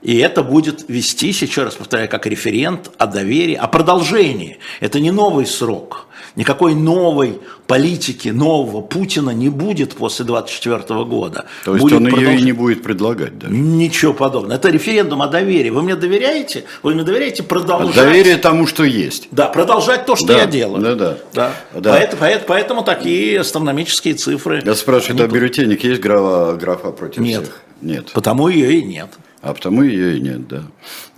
[0.00, 4.58] И это будет вестись, еще раз повторяю, как референт о доверии, о продолжении.
[4.80, 6.06] Это не новый срок.
[6.36, 11.46] Никакой новой политики, нового Путина не будет после 24 года.
[11.64, 12.22] То есть будет он продолж...
[12.22, 13.54] ее и не будет предлагать даже?
[13.54, 14.56] Ничего подобного.
[14.56, 15.70] Это референдум о доверии.
[15.70, 16.64] Вы мне доверяете?
[16.82, 17.94] Вы мне доверяете продолжать?
[17.94, 19.28] Доверие тому, что есть.
[19.30, 20.82] Да, продолжать то, что Да, я делаю.
[20.82, 21.16] да, да.
[21.32, 21.52] да.
[21.74, 21.90] Да.
[21.92, 24.62] Поэтому, поэтому, поэтому такие астрономические цифры.
[24.64, 27.42] Я спрашиваю, а бюллетенник есть графа, графа против Нет.
[27.42, 27.60] всех?
[27.80, 28.12] Нет.
[28.12, 29.08] Потому ее и нет.
[29.44, 30.62] А потому ее и нет, да.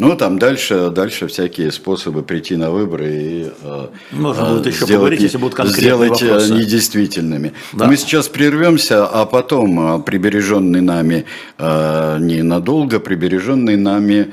[0.01, 4.87] Ну, там дальше, дальше всякие способы прийти на выборы и э, Можно э, будет еще
[4.87, 6.55] поговорить, если будут конкретные сделать э, вопросы.
[6.55, 7.53] недействительными.
[7.73, 7.87] Да.
[7.87, 11.25] Мы сейчас прервемся, а потом прибереженный нами
[11.59, 14.33] ненадолго, прибереженный нами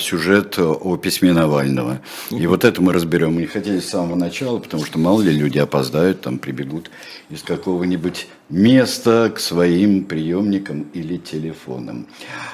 [0.00, 2.00] сюжет о письме Навального.
[2.30, 3.34] И вот это мы разберем.
[3.34, 6.90] Мы не хотели с самого начала, потому что мало ли люди опоздают, там прибегут
[7.30, 12.06] из какого-нибудь места к своим приемникам или телефонам.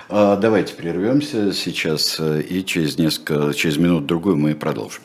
[0.08, 5.02] А, Давайте прервемся сейчас э, и через несколько, через минут-другую мы продолжим.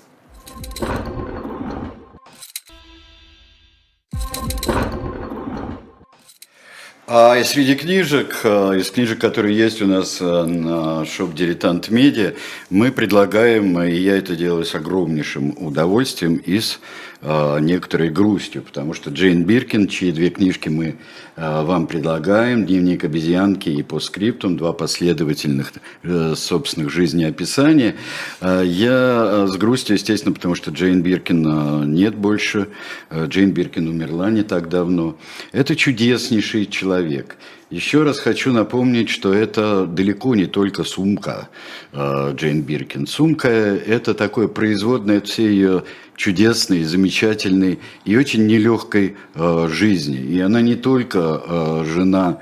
[7.12, 11.90] А и среди книжек, э, из книжек, которые есть у нас э, на шоп «Дилетант
[11.90, 12.34] Медиа»,
[12.70, 16.80] мы предлагаем, и я это делаю с огромнейшим удовольствием и с э,
[17.22, 20.96] некоторой грустью, потому что Джейн Биркин, чьи две книжки мы
[21.36, 27.96] э, вам предлагаем, «Дневник обезьянки» и «По скриптум», два последовательных э, собственных жизнеописания,
[28.40, 32.70] э, я э, с грустью, естественно, потому что Джейн Биркин э, нет больше,
[33.10, 35.18] Э, Джейн Биркин умерла не так давно.
[35.52, 37.38] Это чудеснейший человек.
[37.70, 41.50] Еще раз хочу напомнить, что это далеко не только сумка
[41.92, 43.06] э, Джейн Биркин.
[43.06, 45.84] Сумка– это такое производное от всей ее
[46.16, 50.18] чудесной, замечательной и очень нелегкой э, жизни.
[50.18, 52.40] И она не только э, жена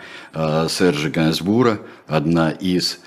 [0.69, 2.99] Сержа Гансбура, одна из,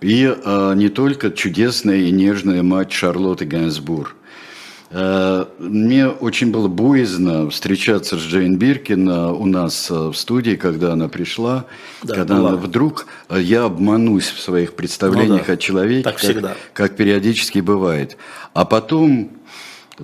[0.00, 0.34] и
[0.74, 4.16] не только чудесная и нежная мать Шарлотты Гансбур.
[4.90, 10.56] Э, Мне очень было боязно встречаться с Джейн Биркин э, у нас э, в студии,
[10.56, 11.66] когда она пришла,
[12.02, 12.48] Да, когда была.
[12.50, 16.54] она вдруг я обманусь в своих представлениях Ну да, о человеке, так как, всегда.
[16.72, 18.16] как периодически бывает.
[18.54, 19.30] А потом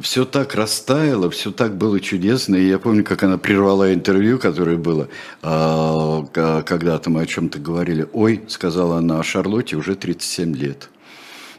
[0.00, 2.56] все так растаяло, все так было чудесно.
[2.56, 5.08] И я помню, как она прервала интервью, которое было,
[5.40, 8.06] когда-то мы о чем-то говорили.
[8.12, 10.90] Ой, сказала она, о Шарлотте уже 37 лет.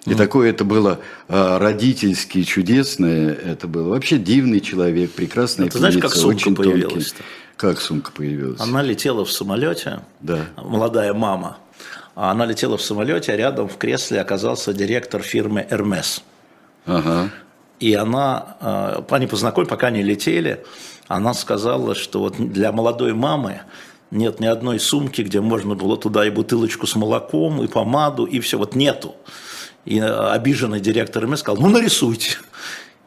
[0.06, 5.80] И такое это было а, родительски чудесное, это было вообще дивный человек, прекрасная А ты
[5.80, 6.72] знаешь, как сумка очень тонкий.
[6.72, 7.24] появилась-то?
[7.58, 8.60] Как сумка появилась?
[8.60, 10.46] Она летела в самолете, Да.
[10.58, 11.58] молодая мама.
[12.16, 16.22] А Она летела в самолете, а рядом в кресле оказался директор фирмы Hermes.
[16.86, 17.32] Ага.
[17.80, 20.64] И она, э, они познакомились, пока они летели,
[21.08, 23.62] она сказала, что вот для молодой мамы
[24.12, 28.40] нет ни одной сумки, где можно было туда и бутылочку с молоком, и помаду, и
[28.40, 28.58] все.
[28.58, 29.16] Вот нету.
[29.86, 32.38] И э, обиженный директор МС сказал, ну нарисуйте.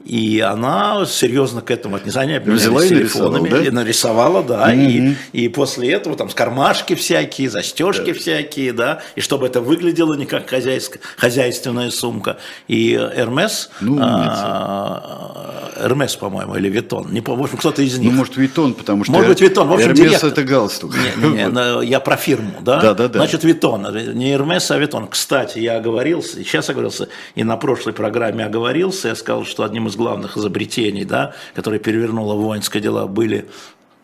[0.09, 2.25] И она серьезно к этому отнеслась.
[2.25, 3.49] Они Взяла и телефонами.
[3.49, 3.65] нарисовала, да?
[3.69, 4.75] И нарисовала, да.
[4.75, 9.03] И, и после этого там кармашки всякие, застежки всякие, да.
[9.17, 12.39] И чтобы это выглядело не как хозяйск- хозяйственная сумка.
[12.69, 18.11] И Эрмес, Ну, а, Эрмес, по-моему, или Витон, не помню, кто-то из них.
[18.11, 19.13] Ну, может, Витон, потому что...
[19.13, 19.69] Может быть, Витон.
[19.69, 20.31] В общем, Эрмес директор.
[20.31, 20.95] это галстук.
[20.97, 22.81] Не, не, не, я про фирму, да?
[22.81, 23.19] Да, да, да.
[23.19, 23.87] Значит, Витон.
[24.15, 25.07] Не Эрмес, а Витон.
[25.09, 29.87] Кстати, я оговорился, и сейчас оговорился, и на прошлой программе оговорился, я сказал, что одним
[29.87, 33.47] из главных изобретений, да, которые перевернуло воинское дело, были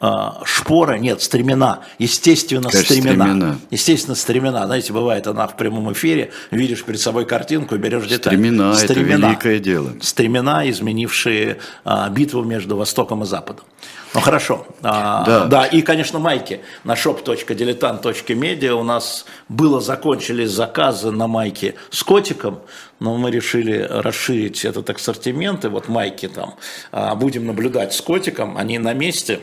[0.07, 3.25] а, шпора, нет, стремена, естественно, Конечно, стремена.
[3.25, 3.57] стремена.
[3.71, 4.67] Естественно, стремена.
[4.67, 8.35] Знаете, бывает она в прямом эфире, видишь перед собой картинку и берешь деталь.
[8.35, 9.93] Стремена– это великое дело.
[10.03, 13.65] Стремена, изменившие а, битву между Востоком и Западом.
[14.15, 14.65] Ну хорошо.
[14.83, 15.45] А, Да.
[15.47, 22.61] да, и, конечно, майки на shop.diletant.media у нас было, закончились заказы на майки с котиком,
[23.01, 26.55] но мы решили расширить этот ассортимент, и вот майки там
[26.93, 29.41] а, будем наблюдать с котиком, они на месте,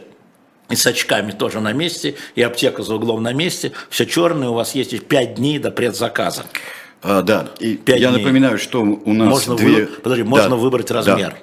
[0.69, 4.53] и с очками тоже на месте, и аптека за углом на месте, все черное, у
[4.53, 6.43] вас есть 5 дней до предзаказа.
[7.03, 8.19] А, да, и я дней.
[8.19, 9.85] напоминаю, что у нас Можно две...
[9.85, 11.31] вы- подожди, можно выбрать да, размер.
[11.31, 11.37] Да,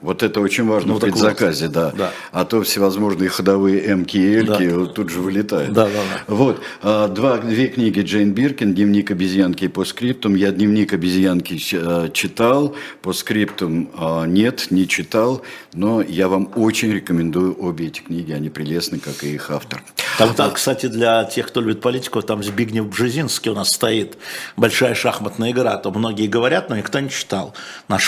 [0.00, 1.74] вот это очень важно Ну, в предзаказе, вот.
[1.74, 1.90] да.
[1.92, 2.12] Да.
[2.32, 4.78] А то всевозможные ходовые М-ки и Л-ки Да.
[4.78, 5.72] вот тут же вылетают.
[5.72, 6.34] Да, да, да.
[6.34, 10.34] Вот, а, два, две книги Джейн Биркин, «Дневник обезьянки» и «По скриптум».
[10.34, 16.92] Я «Дневник обезьянки» э, читал, «По скриптум» а, нет, не читал, но я вам очень
[16.92, 19.82] рекомендую обе эти книги, они прелестны, как и их автор.
[20.18, 24.18] Там, там, кстати, для тех, кто любит политику, там Збигнев Бжезинский у нас стоит.
[24.56, 25.76] Большая шахматная игра.
[25.76, 27.54] То многие говорят, но никто не читал.
[27.88, 27.98] На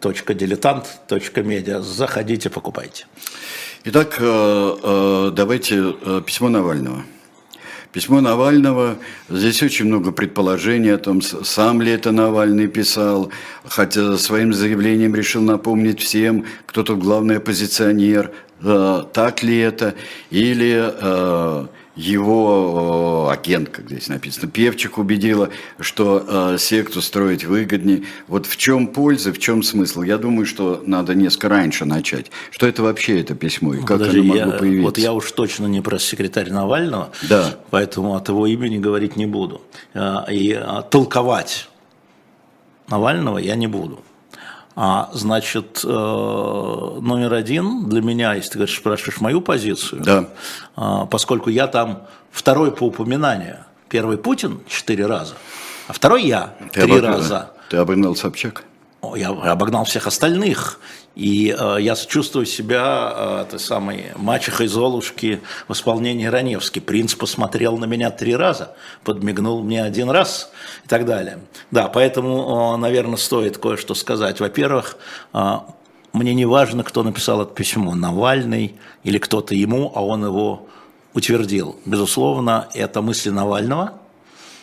[0.00, 1.80] shop.diletant.media.
[1.82, 3.06] Заходите, покупайте.
[3.84, 7.02] Итак, э, э, давайте э, письмо Навального.
[7.92, 13.30] Письмо Навального, здесь очень много предположений о том, сам ли это Навальный писал,
[13.64, 19.94] хотя своим заявлением решил напомнить всем, кто тут главный оппозиционер, так ли это,
[20.30, 20.94] или
[22.00, 28.04] э, его агент, как здесь написано, Певчик убедила, что э, секту строить выгоднее.
[28.28, 30.02] Вот в чем польза, в чем смысл?
[30.02, 32.30] Я думаю, что надо несколько раньше начать.
[32.50, 34.84] Что это вообще это письмо и как Подожди, оно могло я, появиться?
[34.84, 37.56] Вот я уж точно не про секретаря Навального, да.
[37.70, 39.62] поэтому от его имени говорить не буду.
[39.94, 41.68] Э, и э, толковать
[42.88, 44.00] Навального я не буду.
[44.76, 50.28] А, значит, э, номер один для меня, если ты говоришь, спрашиваешь мою позицию, да.
[50.76, 53.64] А, поскольку я там второй по упоминанию.
[53.88, 55.34] Первый Путин четыре раза,
[55.88, 57.50] а второй я ты три обогнал, раза.
[57.68, 58.64] Ты обогнал Собчак?
[59.16, 60.78] Я обогнал всех остальных.
[61.16, 66.78] И э, я чувствую себя э, той самой мачехой Золушки в исполнении Раневски.
[66.78, 70.50] Принц посмотрел на меня три раза, подмигнул мне один раз
[70.84, 71.40] и так далее.
[71.70, 74.38] Да, поэтому, э, наверное, стоит кое-что сказать.
[74.38, 74.96] Во-первых,
[75.32, 75.58] э,
[76.12, 80.68] мне не важно, кто написал это письмо, Навальный или кто-то ему, а он его
[81.14, 81.76] утвердил.
[81.86, 83.94] Безусловно, это мысли Навального,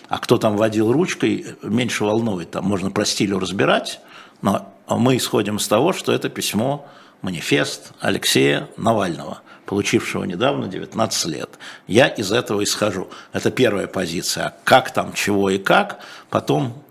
[0.10, 2.52] а кто там водил ручкой, меньше волнует.
[2.52, 4.00] Там можно про стиль разбирать,
[4.42, 6.88] но мы исходим из того, что это письмо,
[7.22, 11.50] манифест Алексея Навального, получившего недавно 19 лет.
[11.88, 13.10] Я из этого исхожу.
[13.34, 14.46] Это первая позиция.
[14.46, 16.84] А как там, чего и как, потом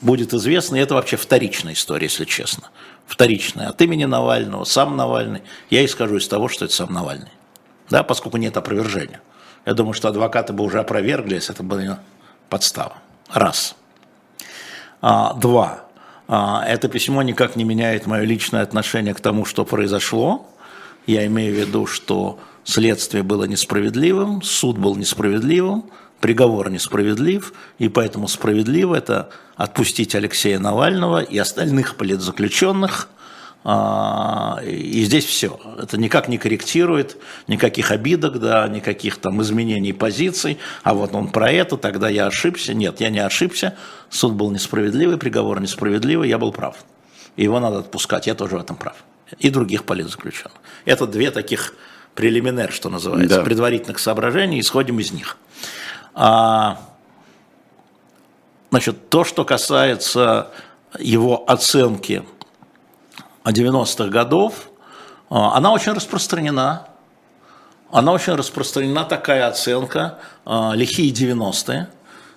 [0.00, 0.76] будет известно.
[0.76, 2.70] И это вообще вторичная история, если честно.
[3.06, 3.68] Вторичная.
[3.68, 5.42] От имени Навального, сам Навальный.
[5.68, 7.30] Я исхожу из того, что это сам Навальный.
[7.88, 9.20] Да, поскольку нет опровержения.
[9.66, 11.98] Я думаю, что адвокаты бы уже опровергли, если это была
[12.48, 12.98] подстава.
[13.28, 13.74] Раз.
[15.02, 15.84] А, два.
[16.32, 20.48] А, это письмо никак не меняет мое личное отношение к тому, что произошло.
[21.04, 25.86] Я имею в виду, что следствие было несправедливым, суд был несправедливым,
[26.20, 33.08] приговор несправедлив, и поэтому справедливо это отпустить Алексея Навального и остальных политзаключенных–
[33.62, 35.60] и здесь все.
[35.78, 40.58] Это никак не корректирует никаких обидок, да, никаких там изменений позиций.
[40.82, 42.72] А вот он про это, тогда я ошибся.
[42.72, 43.76] Нет, я не ошибся.
[44.08, 46.76] Суд был несправедливый, приговор несправедливый, я был прав.
[47.36, 48.96] Его надо отпускать, я тоже в этом прав.
[49.38, 50.56] И других политзаключенных.
[50.86, 51.74] Это две таких
[52.14, 53.44] прелиминер, что называется, да.
[53.44, 55.36] предварительных соображений, исходим из них.
[56.14, 56.80] А,
[58.70, 60.50] значит, то, что касается
[60.98, 62.24] его оценки
[63.44, 64.70] 90-х годов,
[65.30, 66.86] а, она очень распространена.
[67.90, 71.88] Она очень распространена, такая оценка, а, лихие 90-е,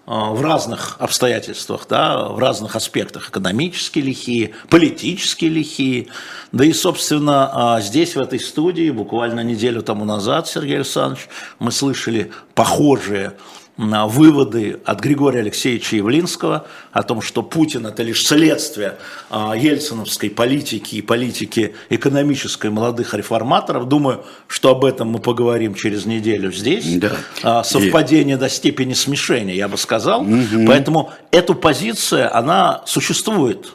[0.06, 6.08] а, в разных обстоятельствах, да, в разных аспектах, экономически лихие, политически лихие.
[6.52, 11.28] Да и, собственно, здесь, в этой студии, буквально неделю тому назад, Сергей Александрович,
[11.60, 13.34] мы слышали похожие
[13.78, 18.98] выводы от Григория Алексеевича Явлинского о том, что Путин это лишь следствие
[19.32, 23.88] а, ельциновской политики и политики экономической молодых реформаторов.
[23.88, 26.98] Думаю, что об этом мы поговорим через неделю здесь.
[26.98, 27.14] Да.
[27.42, 28.40] А, совпадение и...
[28.40, 30.22] до степени смешения, я бы сказал.
[30.22, 30.68] Угу.
[30.68, 33.74] Поэтому эту позицию, она существует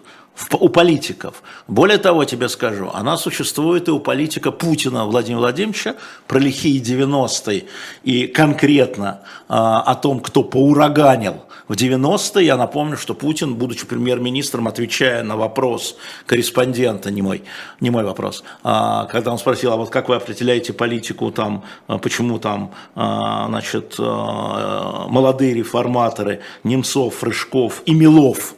[0.60, 1.42] у политиков.
[1.66, 5.96] Более того, тебе скажу, она существует и у политика Путина Владимира Владимировича
[6.26, 7.64] про лихие 90-е
[8.04, 12.46] и конкретно а, о том, кто поураганил в 90-е.
[12.46, 15.96] Я напомню, что Путин, будучи премьер-министром, отвечая на вопрос
[16.26, 17.42] корреспондента, не мой,
[17.80, 21.98] не мой вопрос, а, когда он спросил, а вот как вы определяете политику, там, а,
[21.98, 28.54] почему там, а, значит, а, молодые реформаторы Немцов, Рыжков и Милов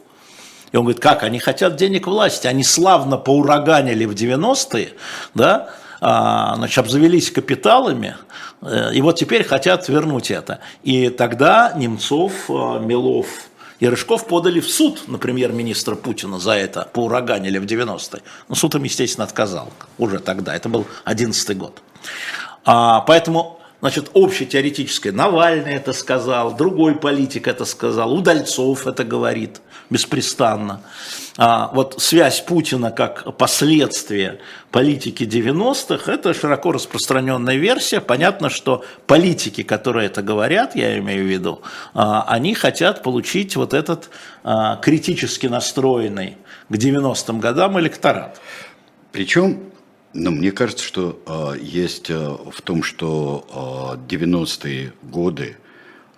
[0.71, 4.93] и он говорит, как, они хотят денег власти, они славно поураганили в 90-е,
[5.33, 8.15] да, а, значит, обзавелись капиталами,
[8.61, 10.59] э, и вот теперь хотят вернуть это.
[10.81, 13.27] И тогда Немцов, э, Милов
[13.79, 18.23] и Рыжков подали в суд на премьер-министра Путина за это, поураганили в 90-е.
[18.49, 21.81] Но суд им, естественно, отказал уже тогда, это был 11 год.
[22.65, 25.11] А, поэтому Значит, общетеоретическое.
[25.11, 30.81] Навальный это сказал, другой политик это сказал, Удальцов это говорит беспрестанно.
[31.37, 34.39] А вот связь Путина как последствие
[34.69, 38.01] политики 90-х, это широко распространенная версия.
[38.01, 41.61] Понятно, что политики, которые это говорят, я имею в виду,
[41.95, 44.11] а, они хотят получить вот этот
[44.43, 46.37] а, критически настроенный
[46.69, 48.39] к 90-м годам электорат.
[49.11, 49.71] Причем
[50.13, 55.55] но ну, мне кажется, что э, есть э, в том, что э, 90-е годы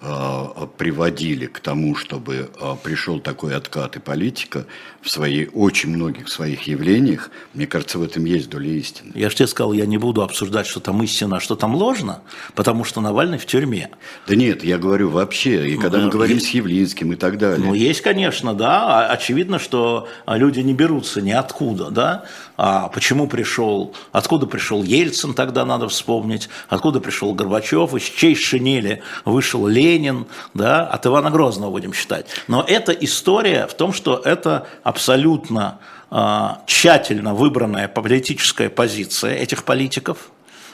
[0.01, 4.65] э, приводили к тому, чтобы э, пришел такой откат и политика
[5.03, 9.11] в своей, очень многих своих явлениях, мне кажется, в этом есть доля истины.
[9.13, 12.21] Я же тебе сказал, я не буду обсуждать, что там истина, а что там ложно,
[12.55, 13.91] потому что Навальный в тюрьме.
[14.27, 17.63] Да нет, я говорю вообще, и когда мы говорим есть, с Явлинским и так далее.
[17.63, 22.25] Ну, есть, конечно, да, очевидно, что люди не берутся ниоткуда, да,
[22.65, 29.03] а почему пришел, откуда пришел Ельцин, тогда надо вспомнить, откуда пришел Горбачев, из чьей шинели
[29.25, 32.25] вышел Ленин, да, от Ивана Грозного будем считать.
[32.47, 40.29] Но эта история в том, что это абсолютно э, тщательно выбранная политическая позиция этих политиков,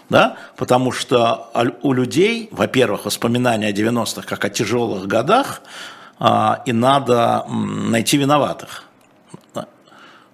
[0.10, 1.50] да, потому что
[1.82, 5.64] у людей, во-первых, воспоминания о 90-х как о тяжелых годах,
[6.20, 8.84] э, и надо найти виноватых.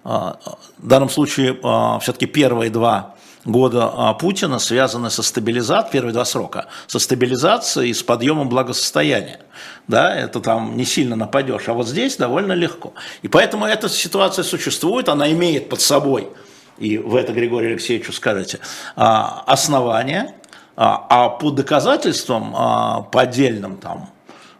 [0.06, 1.54] В данном случае
[2.00, 7.94] все-таки первые два года а, Путина связаны со стабилизацией, первые два срока, со стабилизацией и
[7.94, 9.40] с подъемом благосостояния.
[9.88, 12.92] Да, это там не сильно нападешь, а вот здесь довольно легко.
[13.22, 16.28] И поэтому эта ситуация существует, она имеет под собой,
[16.78, 18.58] и в это Григорию Алексеевичу скажете,
[18.96, 20.34] а, основания,
[20.76, 24.10] а, а по доказательствам, по отдельным там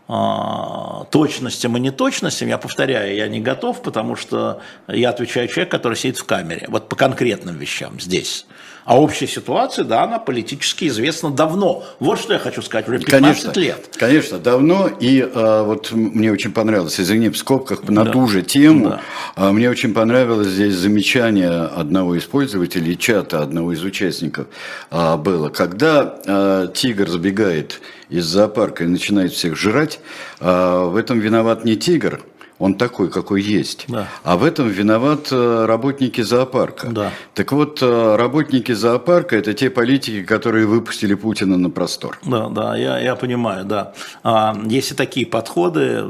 [0.07, 6.19] точностям и неточностям, я повторяю, я не готов, потому что я отвечаю человек, который сидит
[6.19, 6.67] в камере.
[6.69, 8.47] Вот по конкретным вещам здесь.
[8.87, 11.85] А общая ситуация, да, она политически известна давно.
[11.99, 13.97] Вот что я хочу сказать, уже 15 конечно, лет.
[13.97, 14.87] Конечно, давно.
[14.87, 18.13] И а, вот мне очень понравилось, извини, в скобках на да.
[18.13, 19.01] ту же тему, да.
[19.35, 24.47] а, мне очень понравилось здесь замечание одного из пользователей чата, одного из участников
[24.93, 25.49] а, было.
[25.49, 30.01] Когда а, тигр забегает из зоопарка и начинает всех жрать,
[30.41, 32.23] а, в этом виноват не тигр,
[32.59, 33.85] он такой, какой есть.
[33.89, 34.09] Да.
[34.25, 36.89] А в этом виноват э, работники зоопарка.
[36.89, 37.11] Да.
[37.35, 42.19] Так вот, э, работники зоопарка– это те политики, которые выпустили Путина на простор.
[42.25, 43.93] Да, да, я, я понимаю, да.
[44.23, 46.05] А, если такие подходы,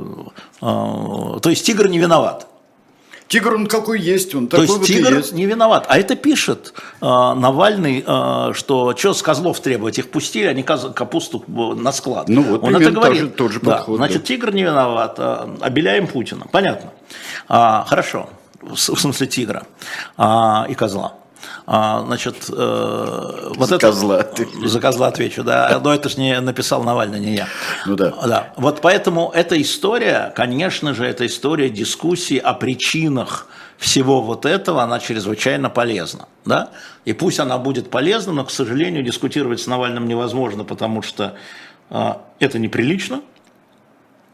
[0.60, 2.46] а, то есть тигр не виноват.
[3.28, 5.32] Тигр он какой есть, он То такой есть вот тигр есть.
[5.32, 5.86] не виноват.
[5.88, 11.44] А это пишет э, Навальный, э, что что с козлов требовать, их пустили, они капусту
[11.48, 12.28] на склад.
[12.28, 13.20] Ну вот, он это говорит.
[13.20, 14.26] Же, тот же да, подход, значит, да.
[14.26, 16.46] тигр не виноват, э, обеляем Путина.
[16.52, 16.92] Понятно.
[17.48, 18.28] А, хорошо,
[18.60, 19.66] в смысле тигра
[20.16, 21.14] а, и козла.
[21.66, 24.22] А, значит, э, вот за это, козла.
[24.22, 24.46] Ты...
[24.66, 25.80] За козла отвечу, да.
[25.82, 27.48] Но это же не написал Навальный, не я.
[27.86, 28.12] Ну да.
[28.26, 28.52] да.
[28.56, 34.98] Вот поэтому эта история, конечно же, эта история дискуссии о причинах всего вот этого, она
[34.98, 36.28] чрезвычайно полезна.
[36.44, 36.70] Да?
[37.04, 41.34] И пусть она будет полезна, но, к сожалению, дискутировать с Навальным невозможно, потому что
[41.90, 43.22] э, это неприлично.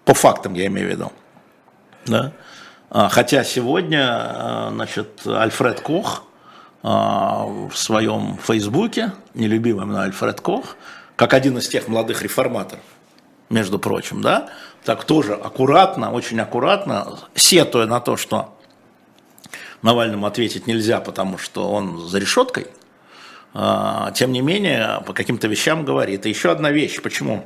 [0.04, 1.12] По фактам я имею в виду.
[2.06, 2.32] Да?
[2.90, 6.31] А, хотя сегодня, э, значит, Альфред Кох, а,
[6.82, 10.76] в своем фейсбуке, нелюбимый мной Альфред Кох,
[11.16, 12.82] как один из тех молодых реформаторов,
[13.50, 14.48] между прочим, да,
[14.84, 18.56] так тоже аккуратно, очень аккуратно, сетуя на то, что
[19.82, 22.68] Навальному ответить нельзя, потому что он за решеткой,
[23.54, 26.24] а, тем не менее, по каким-то вещам говорит.
[26.24, 27.44] И еще одна вещь, почему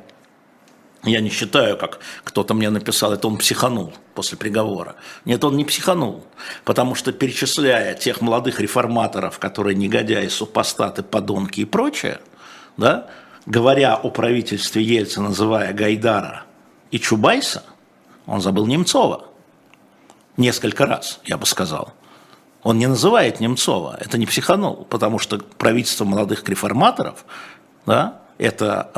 [1.06, 4.96] я не считаю, как кто-то мне написал, это он психанул после приговора.
[5.24, 6.24] Нет, он не психанул,
[6.64, 12.20] потому что перечисляя тех молодых реформаторов, которые негодяи, супостаты, подонки и прочее,
[12.76, 13.08] да,
[13.46, 16.44] говоря о правительстве Ельцина, называя Гайдара
[16.90, 17.62] и Чубайса,
[18.26, 19.26] он забыл Немцова.
[20.36, 21.94] Несколько раз, я бы сказал.
[22.62, 27.24] Он не называет Немцова, это не психанул, потому что правительство молодых реформаторов,
[27.86, 28.90] да, это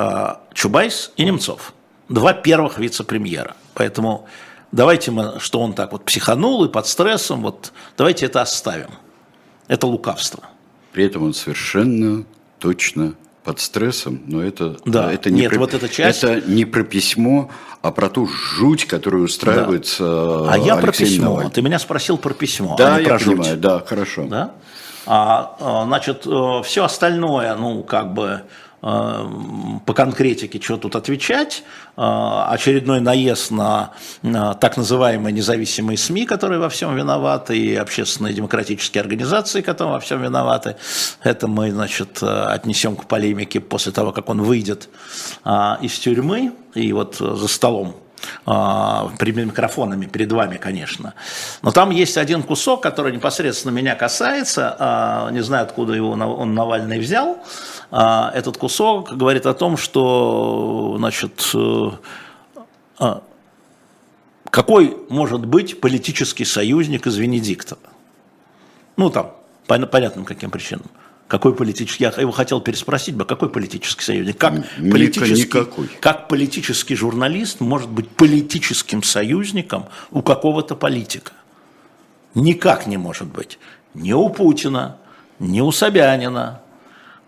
[0.51, 1.75] э, Чубайс и Немцов
[2.09, 3.55] два первых вице-премьера.
[3.75, 4.27] Поэтому
[4.73, 8.91] давайте мы, что он так вот психанул и под стрессом, вот давайте это оставим.
[9.69, 10.45] Это лукавство.
[10.93, 12.25] При этом он совершенно
[12.59, 15.13] точно под стрессом, но это, да.
[15.13, 16.23] это, не Нет, про, вот эта часть...
[16.25, 17.51] это не про письмо,
[17.81, 20.05] а про ту жуть, которую устраивается
[20.45, 20.53] да.
[20.53, 21.25] А я про письмо.
[21.25, 21.51] Навальный.
[21.51, 23.61] Ты меня спросил про письмо, да, а не я про понимаю, жуть.
[23.61, 24.27] Да, хорошо.
[24.27, 24.55] Да?
[25.07, 31.65] А, а значит, э, все остальное, ну, как бы Э, по конкретике, что тут отвечать.
[31.97, 33.91] Э, очередной наезд на
[34.61, 40.23] так называемые независимые СМИ, которые во всем виноваты, и общественные демократические организации, которые во всем
[40.23, 40.77] виноваты.
[41.25, 44.89] Это мы, значит, э, отнесем к полемике после того, как он выйдет
[45.83, 47.97] из тюрьмы и вот за столом
[48.47, 51.15] а, перед микрофонами, перед вами, конечно.
[51.63, 56.55] Но там есть один кусок, который непосредственно меня касается, а, не знаю, откуда его он
[56.55, 57.39] Навальный взял.
[57.91, 63.21] А, этот кусок говорит о том, что, значит, э,
[64.51, 67.81] какой может быть политический союзник из Венедиктова?
[68.97, 69.33] Ну, там,
[69.67, 70.87] по понятным каким причинам.
[71.29, 72.05] Какой политический?
[72.05, 74.39] Я его хотел переспросить, бы, какой политический союзник?
[74.39, 75.89] Как, политический, никакой.
[76.01, 81.33] как политический журналист может быть политическим союзником у какого-то политика?
[82.35, 83.59] Никак не может быть.
[83.93, 84.97] Ни у Путина,
[85.39, 86.63] ни у Собянина,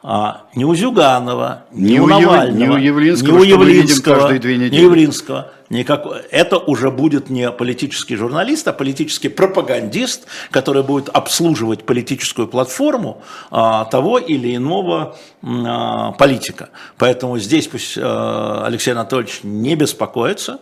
[0.03, 4.75] а, ни у Зюганова, ни, Ни у Навального, ни у Явлинского, ни у Явлинского, недели.
[4.75, 5.53] Явлинского.
[5.69, 6.23] Никакой.
[6.31, 13.85] Это уже будет не политический журналист, а политический пропагандист, который будет обслуживать политическую платформу а,
[13.85, 16.71] того или иного а, политика.
[16.97, 20.61] Поэтому здесь пусть а, Алексей Анатольевич не беспокоится.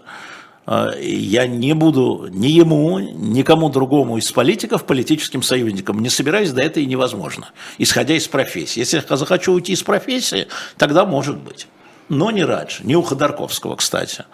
[0.71, 6.01] А, Я не буду ни ему, никому другому из политиков политическим союзником.
[6.01, 7.49] Не собираюсь, да это и невозможно,
[7.79, 8.81] исходя из профессии.
[8.81, 10.47] Если я захочу уйти из профессии,
[10.77, 11.69] тогда может быть.
[12.11, 14.27] Но не раньше, не у Ходорковского, кстати.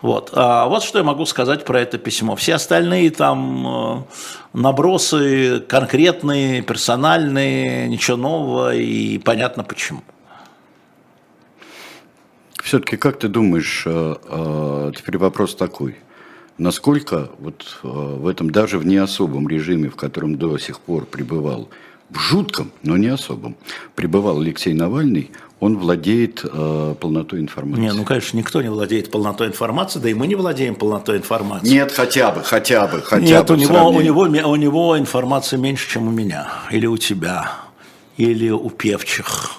[0.00, 0.30] Вот.
[0.32, 2.34] А вот что я могу сказать про это письмо.
[2.34, 4.02] Все остальные там э,
[4.54, 10.00] набросы конкретные, персональные, ничего нового и понятно почему.
[12.64, 15.96] Все-таки как ты думаешь, э, э, теперь вопрос такой,
[16.56, 21.04] насколько вот э, в этом даже в не особом режиме, в котором до сих пор
[21.04, 21.68] пребывал,
[22.08, 23.56] в жутком, но не особом,
[23.94, 27.82] пребывал Алексей Навальный, он владеет э, полнотой информации?
[27.82, 31.68] Не, ну, конечно, никто не владеет полнотой информации, да и мы не владеем полнотой информации.
[31.68, 34.98] Нет, хотя бы, хотя бы, хотя Нет, бы у в него, у, него, у него
[34.98, 37.52] информации меньше, чем у меня, или у тебя,
[38.16, 39.50] или у певчих,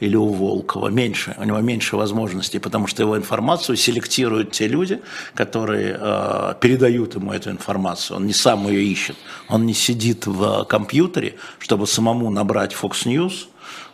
[0.00, 0.88] или у Волкова.
[0.88, 5.00] Меньше, у него меньше возможностей, потому что его информацию селектируют те люди,
[5.34, 8.16] которые э, передают ему эту информацию.
[8.16, 9.16] Он не сам ее ищет,
[9.48, 13.46] он не сидит в компьютере, чтобы самому набрать Fox News,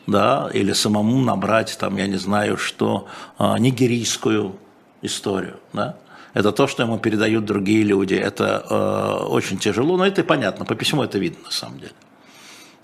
[0.07, 3.07] да, или самому набрать, там, я не знаю, что,
[3.39, 4.57] э, нигерийскую
[5.03, 5.97] историю, да.
[6.35, 8.15] Это то, что ему передают другие люди.
[8.15, 10.65] Это э, очень тяжело, но это и понятно.
[10.65, 11.93] По письму это видно на самом деле.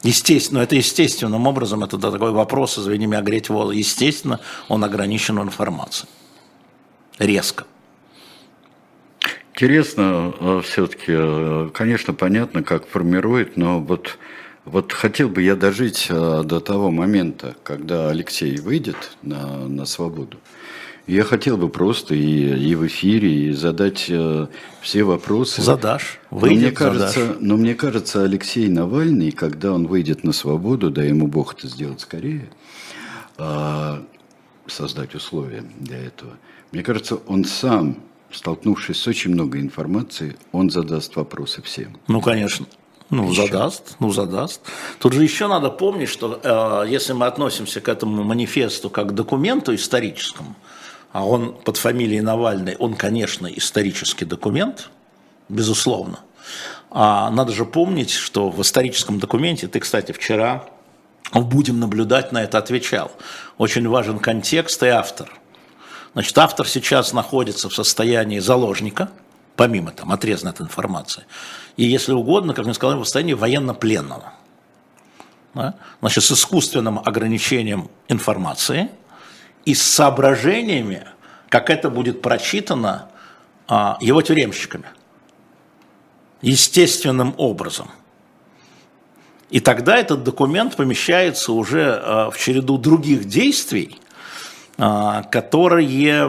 [0.03, 3.71] Естественно, это естественным образом, это такой вопрос, извини меня, греть воду.
[3.73, 6.09] Естественно, он ограничен информацией.
[7.19, 7.65] Резко.
[9.53, 14.19] Интересно, все-таки, конечно, понятно, как формирует, но вот,
[14.65, 20.39] вот хотел бы я дожить э, до того момента, когда Алексей выйдет на, на свободу.
[21.07, 24.47] Я хотел бы просто и, и в эфире и задать э,
[24.81, 25.63] все вопросы.
[25.63, 27.37] Задашь, Но выйдет, мне кажется, задашь.
[27.41, 32.01] но мне кажется, Алексей Навальный, когда он выйдет на свободу, да ему Бог это сделать
[32.01, 32.51] скорее,
[33.39, 34.03] а,
[34.67, 36.33] создать условия для этого.
[36.73, 37.97] Мне кажется, он сам,
[38.31, 41.97] столкнувшись с очень много информации, он задаст вопросы всем.
[42.07, 42.67] Ну, конечно.
[43.09, 43.47] Ну, Еще.
[43.47, 44.61] задаст, ну, задаст.
[45.01, 49.13] Тут же еще надо помнить, что э, если мы относимся к этому манифесту как к
[49.13, 50.55] документу историческому,
[51.13, 54.91] а он под фамилией Навальный, он, конечно, исторический документ,
[55.49, 56.21] безусловно.
[56.91, 60.65] А надо же помнить, что в историческом документе, ты, кстати, вчера
[61.33, 63.13] «Будем наблюдать» на это отвечал.
[63.59, 65.33] Очень важен контекст и автор.
[66.13, 69.11] Значит, автор сейчас находится в состоянии заложника,
[69.55, 71.25] помимо там отрезанной от информации,
[71.77, 74.33] и, если угодно, как мне сказали, в состоянии военнопленного.
[75.55, 75.75] Да?
[76.01, 78.91] Значит, с искусственным ограничением информации
[79.65, 81.07] и с соображениями,
[81.49, 83.09] как это будет прочитано
[83.69, 84.87] а, его тюремщиками.
[86.43, 87.91] Естественным образом.
[89.51, 93.99] И тогда этот документ помещается уже а, в череду других действий,
[94.79, 96.29] а, которые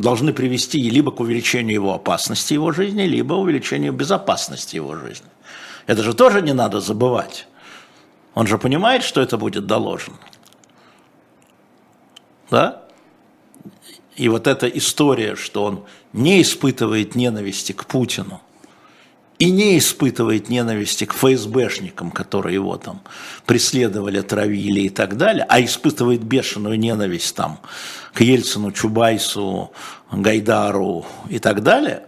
[0.00, 5.28] должны привести либо к увеличению его опасности его жизни, либо увеличению безопасности его жизни.
[5.86, 7.48] Это же тоже не надо забывать.
[8.34, 10.18] Он же понимает, что это будет доложено.
[12.50, 12.82] Да?
[14.16, 18.40] И вот эта история, что он не испытывает ненависти к Путину,
[19.38, 23.00] и не испытывает ненависти к ФСБшникам, которые его там
[23.46, 27.60] преследовали, травили и так далее, а испытывает бешеную ненависть там
[28.12, 29.70] к Ельцину, Чубайсу,
[30.10, 32.02] Гайдару и так далее,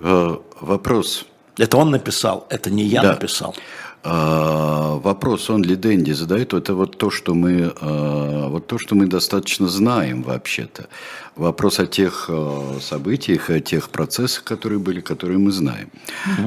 [0.00, 1.26] Э, Вопрос.
[1.58, 3.12] это он написал, это не я Да.
[3.12, 3.54] написал.
[4.02, 8.94] А, Вопрос, он ли Дэнди задает, это вот то, что мы, э, вот то, что
[8.94, 10.88] мы достаточно знаем вообще-то.
[11.36, 15.90] Вопрос о тех э, событиях, о тех процессах, которые были, которые мы знаем.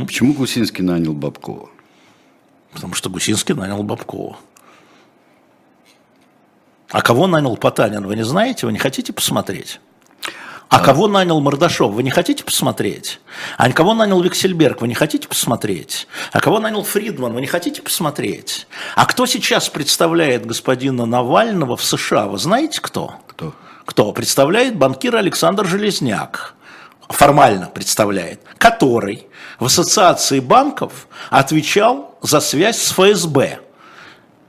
[0.05, 1.69] Почему Гусинский нанял Бабкова?
[2.73, 4.37] Потому что Гусинский нанял Бабкова.
[6.89, 8.67] А кого нанял Потанин, вы не знаете?
[8.67, 9.79] Вы не хотите посмотреть?
[10.73, 13.19] А кого нанял Мордашов, вы не хотите посмотреть?
[13.59, 16.07] А кого нанял Виксельберг, вы не хотите посмотреть?
[16.31, 18.65] А кого нанял Фридман, вы не хотите посмотреть?
[18.95, 23.13] А кто сейчас представляет господина Навального в США, вы знаете кто?
[23.27, 23.53] Кто?
[23.85, 24.11] Кто?
[24.13, 26.55] Представляет банкир Александр Железняк.
[27.07, 29.27] формально представляет, который
[29.59, 33.59] в ассоциации банков отвечал за связь с ФСБ.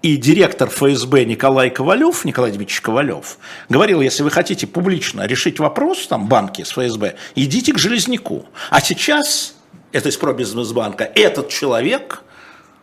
[0.04, 3.38] И директор ФСБ Николай Ковалев, Николай Дмитриевич Ковалев,
[3.70, 8.44] говорил, если вы хотите публично решить вопрос, там, банки с ФСБ, идите к Железняку.
[8.68, 9.54] А сейчас,
[9.92, 12.22] это из Пробизнесбанка, этот человек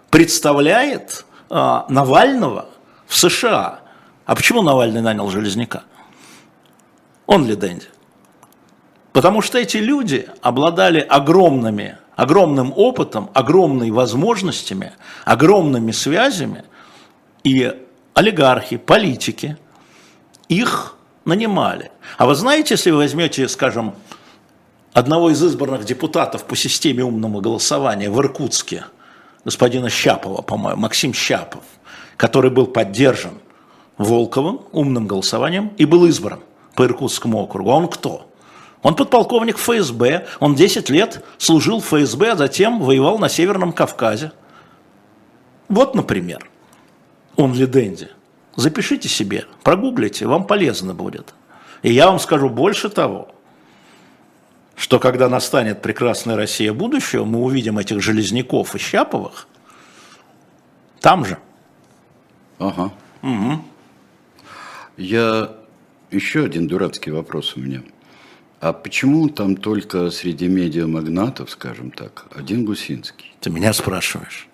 [0.10, 2.70] представляет э, Навального
[3.06, 3.82] в США.
[4.26, 5.84] А почему Навальный нанял Железняка?
[7.28, 7.86] Он ли Дэнди?
[9.14, 14.94] Потому что эти люди обладали огромными, огромным опытом, огромными возможностями,
[15.24, 16.64] огромными связями,
[17.44, 17.74] и
[18.14, 19.58] олигархи, политики
[20.48, 21.92] их нанимали.
[22.18, 23.96] А вы знаете, если вы возьмете, скажем,
[24.94, 28.86] одного из избранных депутатов по системе умного голосования в Иркутске,
[29.46, 31.64] господина Щапова, по-моему, Максим Щапов,
[32.18, 33.34] который был поддержан
[33.98, 36.40] Волковым умным голосованием и был избран
[36.76, 37.72] по Иркутскому округу.
[37.72, 38.28] А он кто?
[38.82, 44.32] Он подполковник ФСБ, он 10 лет служил в ФСБ, а затем воевал на Северном Кавказе.
[45.70, 46.51] Вот, например,
[47.38, 48.10] ли Дэнди.
[48.56, 51.34] Запишите себе, прогуглите, вам полезно будет.
[51.82, 53.34] И я вам скажу больше того,
[54.76, 59.48] что когда настанет прекрасная Россия будущего, мы увидим этих Железняков и Щаповых
[61.02, 61.38] там же.
[62.60, 62.92] Ага.
[63.24, 63.62] Угу.
[64.98, 65.56] Я...
[66.12, 67.84] Еще один дурацкий вопрос у меня.
[68.60, 73.34] А почему там только среди медиамагнатов, скажем так, один Гусинский?
[73.40, 74.48] Ты меня спрашиваешь.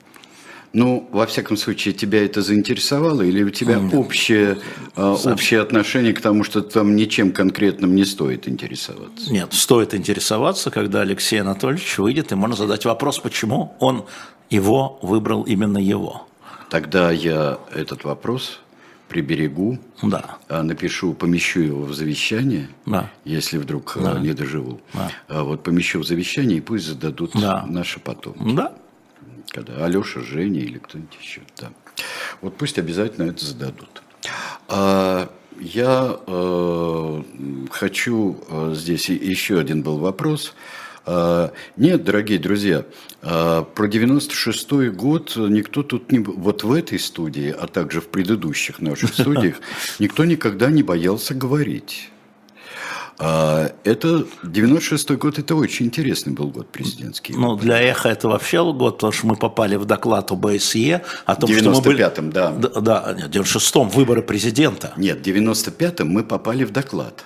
[0.74, 4.60] Ну, во всяком случае, тебя это заинтересовало, или у тебя общее,
[4.96, 9.32] э, общее отношение к тому, что там ничем конкретным не стоит интересоваться?
[9.32, 14.06] Нет, стоит интересоваться, когда Алексей Анатольевич выйдет, и можно задать вопрос, почему он
[14.50, 16.28] его выбрал именно его.
[16.70, 18.60] Тогда я этот вопрос
[19.08, 20.38] приберегу, да.
[20.50, 23.10] А, напишу, помещу его в завещание, да.
[23.24, 24.20] если вдруг а, да.
[24.20, 24.82] не доживу.
[24.94, 25.12] Да.
[25.28, 27.66] А вот помещу в завещание, и пусть зададут да.
[27.68, 28.54] наши потомки.
[28.54, 28.74] Да.
[29.50, 31.42] Когда Алеша, Женя или кто-нибудь еще.
[31.60, 31.72] Да.
[32.42, 34.04] Вот пусть обязательно это зададут.
[34.68, 37.24] А, я э,
[37.72, 40.54] хочу э, здесь еще один был вопрос.
[41.06, 42.86] А, нет, дорогие друзья,
[43.22, 46.20] а, про 96-й год никто тут не...
[46.20, 49.56] Вот в этой студии, а также в предыдущих наших студиях,
[50.00, 52.10] никто никогда не боялся говорить.
[53.20, 57.34] А, это 96-й год, это очень интересный был год президентский.
[57.34, 61.50] Ну, для Эхо это вообще год, потому что мы попали в доклад ОБСЕ о том,
[61.50, 62.32] 95-м, что мы были...
[62.32, 62.52] да.
[62.52, 64.94] Да, нет, 96-м, выборы президента.
[64.98, 67.26] Нет, в 95-м мы попали в доклад.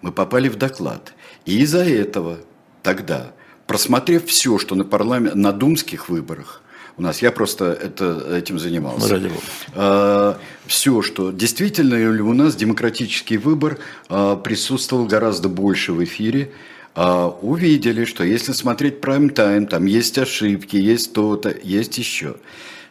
[0.00, 1.12] Мы попали в доклад.
[1.44, 2.38] И из-за этого
[2.82, 3.32] тогда,
[3.66, 6.62] просмотрев все, что на, парламент, на думских выборах,
[6.96, 9.08] у нас, я просто это, этим занимался.
[9.08, 9.30] Ради
[9.74, 13.78] а, все, что действительно у нас демократический выбор
[14.08, 16.52] а, присутствовал гораздо больше в эфире,
[16.94, 22.36] а, увидели, что если смотреть прайм-тайм, там есть ошибки, есть то-то, есть еще.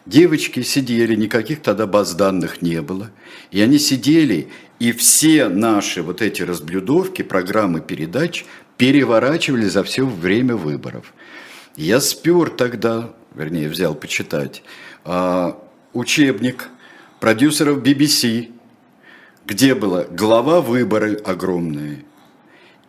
[0.06, 3.10] Девочки сидели, никаких тогда баз данных не было.
[3.50, 4.48] И они сидели,
[4.78, 8.46] и все наши вот эти разблюдовки, программы передач
[8.78, 11.12] переворачивали за все время выборов.
[11.76, 14.62] Я спер тогда, вернее, взял почитать,
[15.04, 15.58] а,
[15.92, 16.68] учебник
[17.20, 18.50] продюсеров BBC,
[19.46, 22.04] где было глава выборы огромные.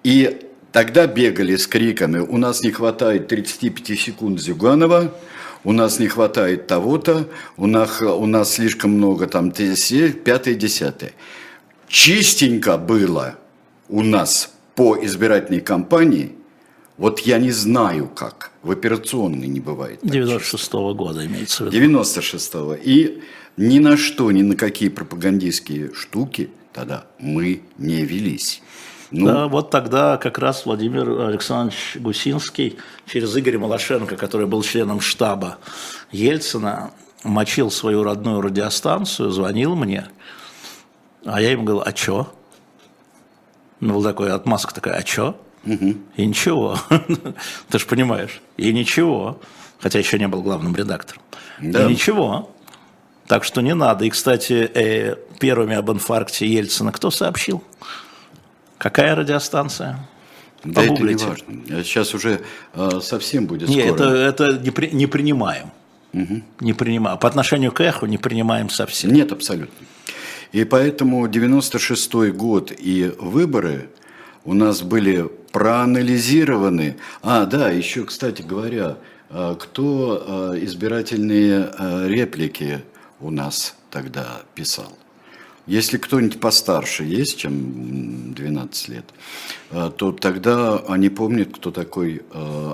[0.04, 5.14] И тогда бегали с криками «У нас не хватает 35 секунд Зюганова»,
[5.64, 7.28] у нас не хватает того-то,
[7.58, 11.14] у нас, у нас слишком много там пятое, десятое.
[11.88, 13.36] Чистенько было
[13.88, 16.36] у нас по избирательной кампании,
[16.98, 20.04] вот я не знаю как, в операционной не бывает.
[20.04, 22.00] 96-го года имеется в виду.
[22.00, 22.76] 96-го.
[22.76, 23.22] И
[23.58, 28.62] ни на что, ни на какие пропагандистские штуки тогда мы не велись.
[29.12, 35.02] Ну, да, вот тогда как раз Владимир Александрович Гусинский через Игоря Малашенко, который был членом
[35.02, 35.58] штаба
[36.12, 36.92] Ельцина,
[37.24, 40.08] мочил свою родную радиостанцию, звонил мне,
[41.26, 42.32] а я ему говорил, а чё?
[43.82, 45.36] Ну, был такой отмазка такая, а чё?
[45.66, 45.96] Угу.
[46.18, 46.78] И ничего.
[47.70, 48.42] Ты же понимаешь.
[48.58, 49.40] И ничего.
[49.80, 51.22] Хотя еще не был главным редактором.
[51.60, 51.86] Да.
[51.86, 52.52] И ничего.
[53.28, 54.06] Так что не надо.
[54.06, 57.64] И, кстати, э, первыми об инфаркте Ельцина кто сообщил?
[58.78, 60.08] Какая радиостанция?
[60.64, 61.24] Да Погуглите.
[61.24, 61.84] это не важно.
[61.84, 62.42] Сейчас уже
[62.74, 65.72] э, совсем будет Нет, это, это не, при, не принимаем.
[66.14, 66.42] Угу.
[66.60, 67.18] Не принимаем.
[67.18, 69.12] По отношению к эху не принимаем совсем.
[69.14, 69.88] Нет, абсолютно.
[70.52, 73.90] И поэтому 96 год и выборы
[74.44, 76.98] у нас были проанализированы.
[77.22, 78.98] А, да, еще, кстати говоря,
[79.30, 82.82] а, кто а, избирательные а, реплики
[83.20, 84.98] у нас тогда писал?
[85.68, 89.06] Если кто-нибудь постарше есть, чем 12 лет,
[89.70, 92.24] то тогда они помнят, кто такой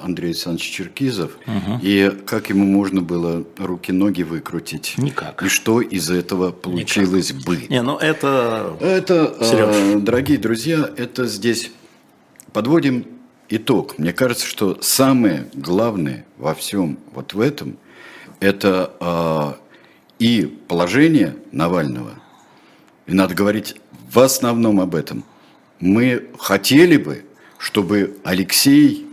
[0.02, 1.80] Андрей Александрович Черкизов угу.
[1.82, 4.96] и как ему можно было руки-ноги выкрутить.
[4.98, 5.44] Никак.
[5.44, 7.46] И что из этого получилось Никак.
[7.46, 7.68] бы.
[7.68, 8.78] Не, ну это...
[8.80, 10.02] Это, Сереж.
[10.02, 11.72] дорогие друзья, это здесь
[12.54, 13.06] подводим
[13.50, 13.98] итог.
[13.98, 17.78] Мне кажется, что самое главное во всем вот в этом,
[18.40, 19.58] это
[20.20, 22.12] и положение Навального–
[23.08, 23.78] и надо говорить
[24.12, 25.24] в основном об этом.
[25.80, 27.24] Мы хотели бы,
[27.58, 29.07] чтобы Алексей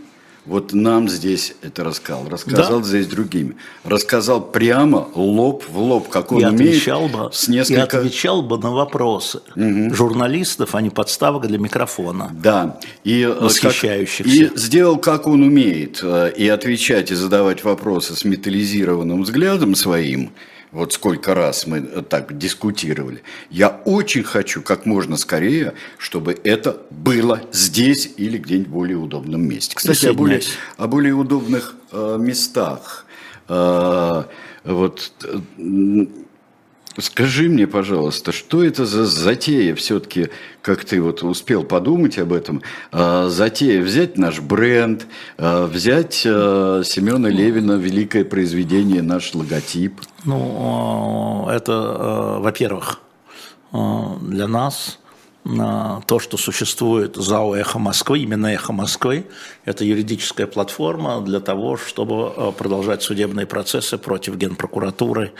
[0.45, 2.85] вот нам здесь это рассказал, рассказал да.
[2.85, 6.75] здесь другими, рассказал прямо лоб в лоб, как он и умеет.
[6.75, 7.97] Отвечал бы, с несколько...
[7.97, 9.93] И отвечал бы на вопросы угу.
[9.93, 12.31] журналистов, а не подставок для микрофона.
[12.33, 14.23] Да, и э, восхищающихся.
[14.23, 19.73] Как, и сделал, как он умеет, э, и отвечать и задавать вопросы с металлизированным взглядом
[19.75, 20.31] своим
[20.75, 23.23] вот сколько раз мы так дискутировали.
[23.49, 29.47] Я очень хочу как можно скорее, чтобы это было здесь или где-нибудь в более удобном
[29.47, 29.73] месте.
[29.73, 30.41] Кстати, о более,
[30.75, 33.05] о более удобных э, местах.
[33.47, 34.25] Э,
[34.65, 36.05] вот э,
[36.97, 40.29] Скажи мне, пожалуйста, что это за затея все-таки,
[40.61, 45.05] как ты вот успел подумать об этом, а, затея взять наш бренд,
[45.37, 49.99] а, взять а, Семена Левина, великое произведение, наш логотип?
[50.23, 53.01] Ну, это, во-первых,
[53.73, 54.99] для нас
[55.45, 59.27] то, что существует ЗАО «Эхо Москвы», именно «Эхо Москвы»,
[59.63, 65.33] это юридическая платформа для того, чтобы э, продолжать судебные процессы против Генпрокуратуры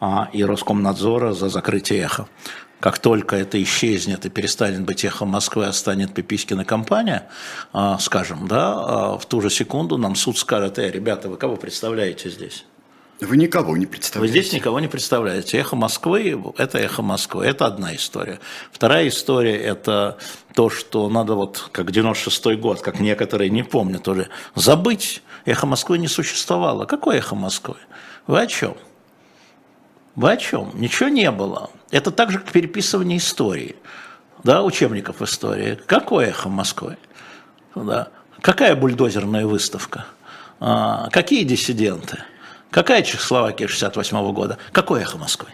[0.00, 2.26] а, и Роскомнадзора за закрытие «Эхо».
[2.80, 7.28] Как только это исчезнет и перестанет быть «Эхо Москвы», а станет Пипискина компания,
[7.72, 11.54] а, скажем, да, а, в ту же секунду нам суд скажет, э, ребята, вы кого
[11.54, 12.64] представляете здесь?
[13.22, 14.34] Вы никого не представляете.
[14.34, 15.58] Вы здесь никого не представляете.
[15.58, 17.46] Эхо Москвы– это эхо Москвы.
[17.46, 18.40] Это одна история.
[18.72, 20.18] Вторая история– это
[20.54, 25.22] то, что надо вот, как 96-й год, как некоторые не помнят уже, забыть.
[25.44, 26.84] Эхо Москвы не существовало.
[26.84, 27.76] Какое эхо Москвы?
[28.26, 28.76] Вы о чем?
[30.16, 30.72] Вы о чем?
[30.74, 31.70] Ничего не было.
[31.92, 33.76] Это так же, как переписывание истории,
[34.42, 35.78] да, учебников истории.
[35.86, 36.96] Какое эхо Москвы?
[37.76, 38.08] Да.
[38.40, 40.06] Какая бульдозерная выставка?
[40.58, 42.24] А, какие диссиденты?
[42.72, 44.56] Какая Чехословакия 68 -го года?
[44.72, 45.48] Какое эхо Москвы?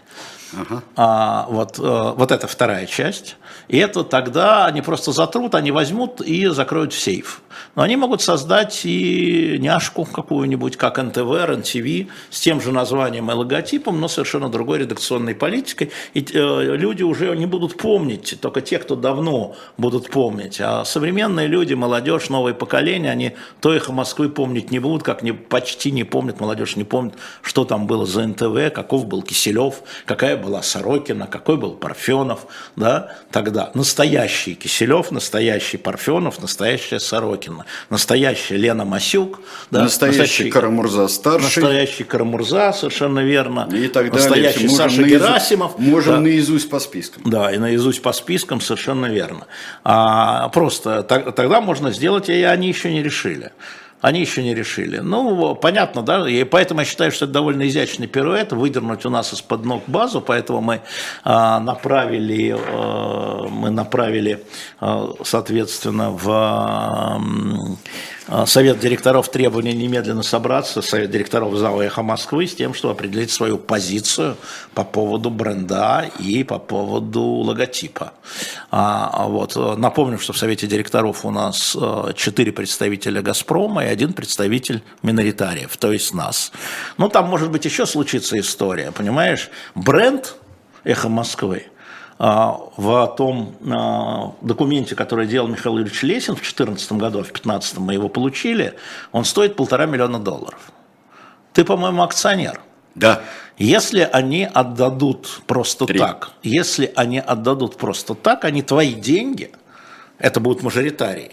[0.57, 0.83] Ага.
[0.97, 3.37] А, вот, э, вот это вторая часть.
[3.69, 7.43] И это тогда они просто затрут, они возьмут и закроют в сейф.
[7.75, 13.35] Но они могут создать и няшку какую-нибудь, как НТВ, РНТВ, с тем же названием и
[13.35, 15.91] логотипом, но совершенно другой редакционной политикой.
[16.15, 20.61] И э, люди уже не будут помнить, только те, кто давно будут помнить.
[20.61, 25.33] А современные люди, молодежь, новое поколение, они то эхо Москвы помнить не будут, как не,
[25.33, 30.38] почти не помнят, молодежь не помнит, что там было за НТВ, каков был Киселев, какая
[30.39, 38.85] была Сорокина, какой был Парфенов, да, тогда настоящий Киселев, настоящий Парфенов, настоящая Сорокина, настоящая Лена
[38.85, 44.13] Масюк, да, настоящий, настоящий Карамурза старший, настоящий Карамурза, совершенно верно, и так далее.
[44.13, 45.19] настоящий Саша наизу...
[45.19, 46.21] Герасимов, можем да.
[46.21, 49.47] наизусть по спискам, да, и наизусть по спискам, совершенно верно.
[49.85, 53.53] А, просто так, тогда можно сделать, и они еще не решили
[54.01, 54.99] они еще не решили.
[54.99, 59.33] Ну, понятно, да, и поэтому я считаю, что это довольно изящный пируэт, выдернуть у нас
[59.33, 60.81] из-под ног базу, поэтому мы
[61.25, 64.45] а, направили, а, мы направили,
[64.81, 67.21] а, соответственно, в а,
[68.47, 73.59] Совет директоров требования немедленно собраться, Совет директоров ЗАО «Эхо Москвы» с тем, чтобы определить свою
[73.59, 74.37] позицию
[74.75, 78.13] по поводу бренда и по поводу логотипа.
[78.71, 79.57] А, вот.
[79.79, 81.77] Напомню, что в Совете директоров у нас
[82.17, 86.53] четыре представителя «Газпрома» и один представитель миноритариев, то есть нас.
[86.99, 89.49] Ну, там, может быть, еще случится история, понимаешь?
[89.75, 90.35] Бренд
[90.85, 91.78] «Эхо Москвы» а,
[92.19, 97.79] в том а, документе, который делал Михаил Юрьевич Лесин в 2014 году, а в 2015
[97.79, 98.75] мы его получили,
[99.13, 100.73] он стоит полтора миллиона долларов.
[101.53, 102.61] Ты, по-моему, акционер.
[102.97, 103.23] Да.
[103.57, 105.99] Если они отдадут просто Три.
[105.99, 109.53] так, если они отдадут просто так, они твои деньги,
[110.19, 111.33] это будут мажоритарии,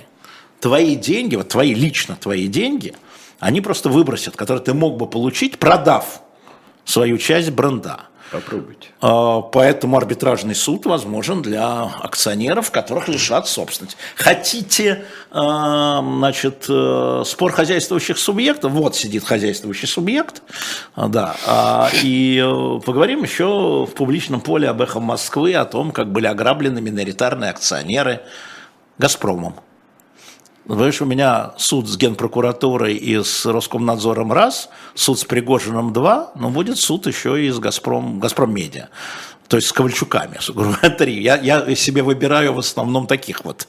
[0.59, 2.93] твои деньги, вот твои, лично твои деньги,
[3.39, 6.21] они просто выбросят, которые ты мог бы получить, продав
[6.83, 8.01] свою часть бренда.
[8.35, 8.89] Попробуйте.
[9.01, 13.97] А, поэтому арбитражный суд возможен для акционеров, которых лишат собственности.
[14.15, 18.73] Хотите, а, значит, э, спор хозяйствующих субъектов?
[18.73, 20.41] Вот сидит хозяйствующий субъект,
[20.95, 21.89] а, да.
[22.03, 26.81] И э, поговорим еще в публичном поле об эхо Москвы, о том, как были ограблены
[26.81, 28.21] миноритарные акционеры
[28.97, 29.55] «Газпромом».
[30.67, 36.49] Понимаешь, у меня суд с Генпрокуратурой и с Роскомнадзором раз, суд с Пригожиным два, но
[36.49, 38.89] будет суд еще и с Газпром, Газпром Медиа.
[39.47, 41.21] То есть с Ковальчуками, говоря, три.
[41.21, 43.67] Я, я себе выбираю в основном таких вот.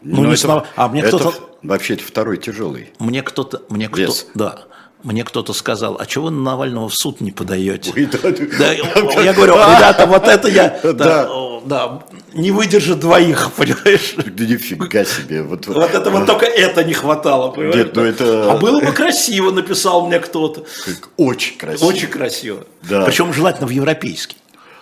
[0.00, 1.34] Ну, не это- снова- а мне это кто-то,
[1.64, 2.92] Вообще, это второй тяжелый.
[3.00, 4.26] мне кто-то, мне кто, Вес.
[4.34, 4.60] да,
[5.02, 7.92] мне кто-то сказал, а чего вы Навального в суд не подаете?
[7.94, 8.18] Ой, да,
[8.58, 8.72] Да,
[9.22, 11.28] я говорю, ребята, вот это я, да, Да.
[11.64, 12.02] да,
[12.34, 14.14] не выдержит двоих, понимаешь?
[14.16, 15.42] Да нифига себе.
[15.42, 17.76] Вот, Вот это вот только это не хватало, понимаешь?
[17.76, 20.64] Нет, ну это- А было бы красиво, написал мне кто-то.
[21.16, 21.86] Очень красиво.
[21.88, 22.64] Очень красиво.
[22.82, 23.04] Да.
[23.04, 24.36] Причем желательно в европейский.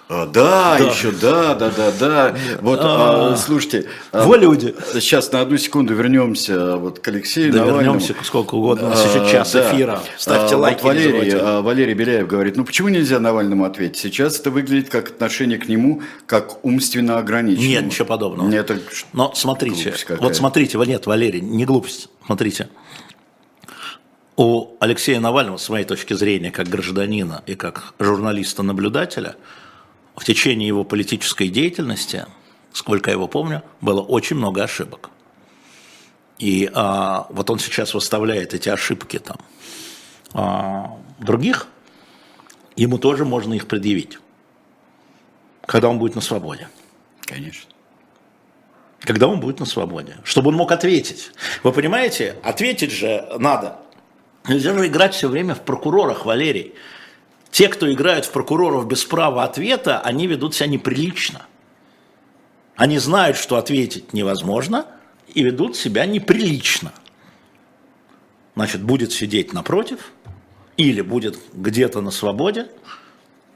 [0.08, 2.36] А, да, еще, да, да, да, да.
[2.60, 4.72] Вот, а, слушайте, а, Во люди.
[4.94, 7.98] Сейчас на одну секунду вернемся вот к Алексею Да, Навальному.
[7.98, 8.86] вернемся сколько угодно.
[8.86, 9.68] У нас А, еще час да.
[9.68, 10.00] эфира.
[10.16, 10.82] Ставьте А, лайки.
[10.82, 13.96] Вот Валерий, а, Валерий Беляев говорит, ну почему нельзя Навальному ответить?
[13.96, 17.68] Сейчас это выглядит как отношение к нему, как умственно ограниченному.
[17.68, 18.48] Нет, ничего подобного.
[18.48, 18.80] Нет, это
[19.12, 22.68] Но смотрите, вот смотрите, нет, Валерий, не глупость, смотрите.
[24.36, 29.34] У Алексея Навального, с моей точки зрения, как гражданина и как журналиста-наблюдателя,
[30.16, 32.26] в течение его политической деятельности,
[32.72, 35.10] сколько я его помню, было очень много ошибок.
[36.38, 39.36] И а, вот он сейчас выставляет эти ошибки там
[40.32, 41.68] а, других,
[42.76, 44.18] ему тоже можно их предъявить,
[45.64, 46.68] когда он будет на свободе
[47.24, 47.70] Конечно.
[49.00, 51.30] когда он будет на свободе, чтобы он мог ответить.
[51.62, 53.78] Вы понимаете, ответить же надо.
[54.48, 56.74] Нельзя же играть все время в прокурорах, Валерий.
[57.56, 61.46] Те, кто играют в прокуроров без права ответа, они ведут себя неприлично.
[62.76, 64.84] Они знают, что ответить невозможно,
[65.32, 66.92] и ведут себя неприлично.
[68.56, 70.12] Значит, будет сидеть напротив,
[70.76, 72.66] или будет где-то на свободе,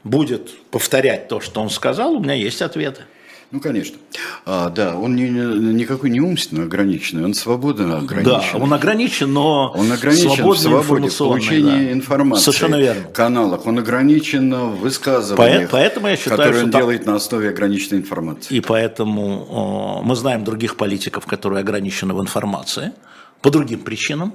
[0.03, 3.03] будет повторять то, что он сказал, у меня есть ответы.
[3.51, 3.97] Ну, конечно.
[4.45, 8.31] А, да, он не, никакой не умственно ограниченный, он свободно ограничен.
[8.31, 11.91] Да, он ограничен, но Он ограничен в свободе в получении да.
[11.91, 12.43] информации.
[12.45, 13.03] Совершенно верно.
[13.13, 13.65] каналах.
[13.67, 17.99] Он ограничен в высказываниях, Поэ- поэтому я считаю, которые он там- делает на основе ограниченной
[17.99, 18.55] информации.
[18.55, 22.93] И поэтому э, мы знаем других политиков, которые ограничены в информации
[23.41, 24.33] по другим причинам,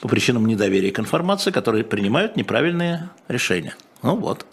[0.00, 3.74] по причинам недоверия к информации, которые принимают неправильные решения.
[4.02, 4.46] Ну вот.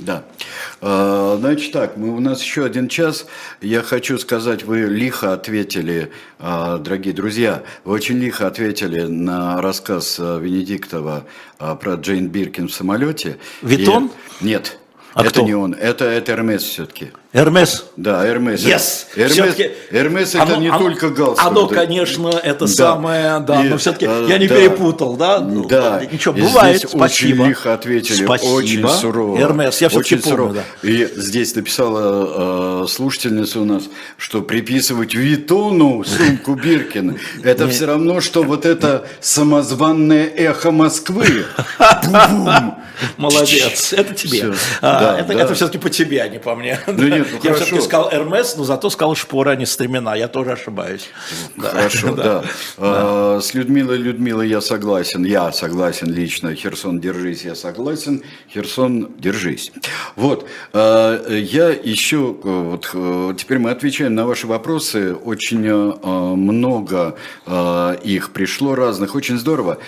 [0.00, 0.24] Да.
[0.80, 3.26] А, Значит так, мы, у нас еще один час.
[3.60, 10.16] Я хочу сказать, вы лихо ответили, а, дорогие друзья, вы очень лихо ответили на рассказ
[10.18, 11.24] а, Венедиктова
[11.58, 13.38] про Джейн Биркин в самолете.
[13.62, 14.10] Виттон?
[14.40, 14.78] И- Нет,
[15.14, 15.42] А это кто?
[15.42, 17.12] не он, это, это Эрмес все-таки.
[17.32, 17.84] Эрмес.
[17.96, 18.60] Да, Эрмес.
[18.64, 19.06] Yes!
[19.14, 19.54] Эрмес,
[19.92, 21.46] Эрмес это оно- не оно- только галстук.
[21.46, 21.74] Оно, да.
[21.76, 22.66] конечно, это Да.
[22.66, 24.56] самое, да, И, но все-таки э, я не да.
[24.56, 25.38] перепутал, да?
[25.38, 27.04] Ну, Да, Ничего, бывает, здесь спасибо.
[27.42, 28.50] очень лихо ответили, Спасибо.
[28.50, 29.38] очень сурово.
[29.40, 30.54] Эрмес, я все-таки помню, сурово.
[30.54, 30.62] да.
[30.82, 33.84] И здесь написала э, слушательница у нас,
[34.18, 37.14] что приписывать Витону сумку Биркина,
[37.44, 41.44] это все равно, что вот это самозванное эхо Москвы.
[43.16, 44.52] Молодец, это тебе.
[44.82, 46.78] А, это все-таки по тебе, а не по мне.
[46.88, 50.14] Ну нет, ну я все-таки сказал Эрмес, но зато сказал шпора, а не стремена.
[50.16, 51.08] Я тоже ошибаюсь.
[51.56, 51.68] Да.
[51.68, 52.44] Хорошо, да.
[52.78, 56.54] А, С Людмилой Людмилой я согласен, я согласен лично.
[56.54, 58.22] Херсон, держись, я согласен.
[58.52, 59.72] Херсон, держись.
[60.16, 65.14] Вот, а, я еще, э, вот э, теперь мы отвечаем на ваши вопросы.
[65.14, 67.16] Очень э, много
[68.04, 69.14] их пришло разных.
[69.14, 69.78] Очень здорово,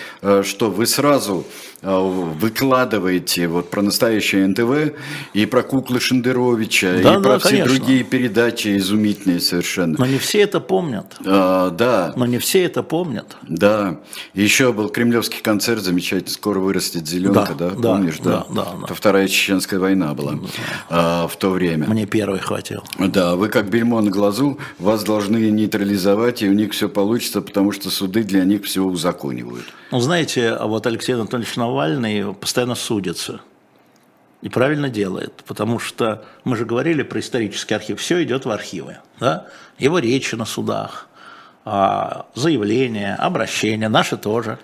[0.43, 1.45] что вы сразу
[1.81, 4.97] выкладываете вот про настоящее НТВ
[5.33, 7.73] и про куклы Шендеровича, Да, и про да, все конечно.
[7.75, 9.95] другие передачи изумительные совершенно.
[9.97, 11.05] Но не все это помнят.
[11.25, 13.35] А, да, Но не все это помнят.
[13.43, 13.99] да.
[14.33, 16.33] Еще был кремлевский концерт замечательный.
[16.33, 17.75] Скоро вырастет зеленка, Да, да?
[17.75, 18.45] да, Помнишь, да?
[18.49, 18.85] да, да, да.
[18.85, 20.35] Это Вторая чеченская война была
[20.89, 21.87] а, в то время.
[21.87, 22.83] Мне первый хватил.
[22.99, 27.71] Да, вы как бельмо на глазу, вас должны нейтрализовать, и у них все получится, потому
[27.71, 29.65] что суды для них все узаконивают.
[29.91, 33.41] Ну, знаете, а вот Алексей Анатольевич Навальный постоянно судится.
[34.43, 38.97] И правильно делает, потому что мы же говорили про исторический архив, все идет в архивы.
[39.17, 39.47] Да?
[39.79, 41.07] Его речи на судах,
[41.63, 44.59] а, заявления, обращения, наши тоже.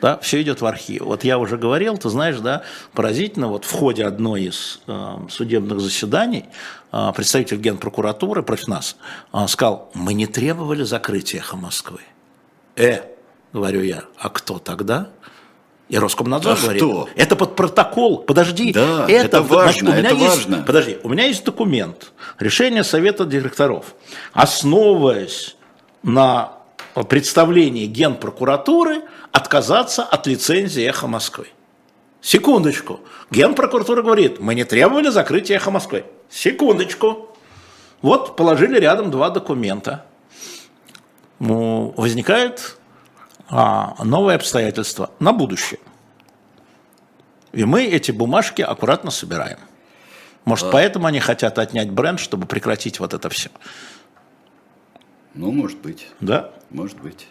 [0.00, 1.02] Да, все идет в архив.
[1.02, 2.62] Вот я уже говорил, ты знаешь, да,
[2.94, 6.44] поразительно, вот в ходе одной из э, судебных заседаний
[6.92, 8.96] э, представитель Генпрокуратуры против нас
[9.32, 11.98] э, сказал, мы не требовали закрытия «Эхо Москвы».
[12.76, 13.00] Э,
[13.52, 15.08] говорю я, а кто тогда?
[15.88, 17.08] И Роскомнадзор А говорит, кто?
[17.16, 20.62] это под протокол, подожди, Да, это важно, у меня это есть, важно.
[20.62, 23.94] подожди, у меня есть документ, решение Совета директоров,
[24.34, 25.56] основываясь
[26.02, 26.52] на
[27.08, 31.48] представлении Генпрокуратуры отказаться от лицензии «Эхо Москвы».
[32.20, 33.00] Секундочку.
[33.30, 36.04] Генпрокуратура говорит, мы не требовали закрытия «Эхо Москвы».
[36.28, 37.28] Секундочку.
[38.02, 40.04] Вот положили рядом два документа.
[41.38, 42.77] Ну, возникает
[43.50, 45.80] а, новое обстоятельство на будущее.
[47.52, 49.58] И мы эти бумажки аккуратно собираем.
[50.44, 53.50] Может, поэтому они хотят отнять бренд, чтобы прекратить вот это все?
[55.34, 56.08] Ну, может быть.
[56.20, 56.50] Да?
[56.70, 57.28] Может быть.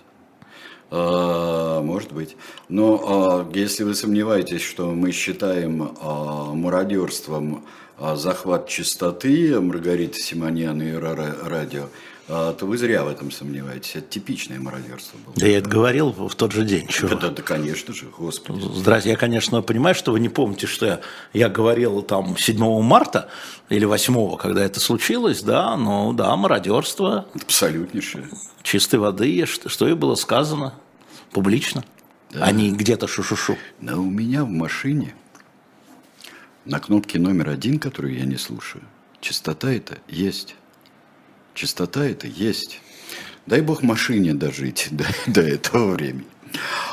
[0.89, 2.38] А, Может быть.
[2.70, 7.65] Но а, если вы сомневаетесь, что мы считаем а, мародерством
[7.99, 11.89] а, захват чистоты Маргариты Симоньян и Ра- Ра- радио, а,
[12.28, 13.96] то вы зря в этом сомневаетесь.
[13.96, 15.34] Это типичное мародерство было.
[15.38, 16.88] Да я это говорил в тот же день.
[16.88, 17.16] чего.
[17.16, 18.62] Да, да, конечно же, господи.
[18.76, 21.00] Здрасте, я, конечно, понимаю, что вы не помните, что я,
[21.32, 23.30] я говорил там 7 марта
[23.70, 28.28] или 8, когда это случилось, да, но да, мародерство, Абсолютнейшее.
[28.62, 30.74] чистой воды, что, что и было сказано
[31.32, 31.86] публично,
[32.34, 33.58] а не где-то шу-шу-шу.
[33.80, 35.16] Но у меня в машине
[36.66, 38.84] на кнопке номер один, которую я не слушаю,
[39.22, 40.56] частота это есть.
[41.58, 42.82] Частота это есть.
[43.47, 46.28] Дай бог машине дожить до, до этого времени.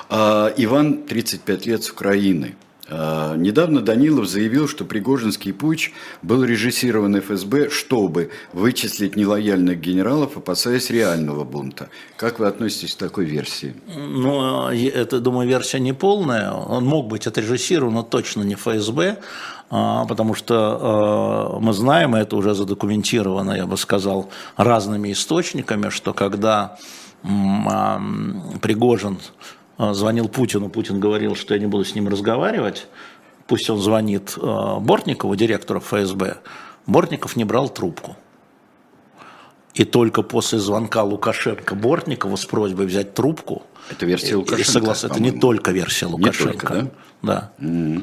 [0.08, 2.56] А, Иван, 35 лет, с Украины.
[2.88, 5.92] А, недавно Данилов заявил, что Пригожинский путч
[6.22, 11.90] был режиссирован ФСБ, чтобы вычислить нелояльных генералов, опасаясь реального бунта.
[12.16, 13.74] Как вы относитесь к такой версии?
[13.94, 16.52] Ну, это, думаю, версия не полная.
[16.52, 19.22] Он мог быть отрежиссирован, но точно не ФСБ, а,
[19.68, 26.12] потому что э, мы знаем, и это уже задокументировано, я бы сказал, разными источниками, что
[26.12, 26.76] когда
[27.24, 28.00] а,
[28.60, 29.18] Пригожин
[29.78, 32.86] звонил Путину, Путин говорил, что я не буду с ним разговаривать,
[33.46, 36.38] пусть он звонит Бортникову, директору ФСБ,
[36.86, 38.16] Бортников не брал трубку.
[39.74, 45.10] И только после звонка Лукашенко Бортникову с просьбой взять трубку, Это версия и Лукашенко, согласен,
[45.10, 46.66] это не только версия Лукашенко.
[46.66, 46.90] только,
[47.22, 47.50] да?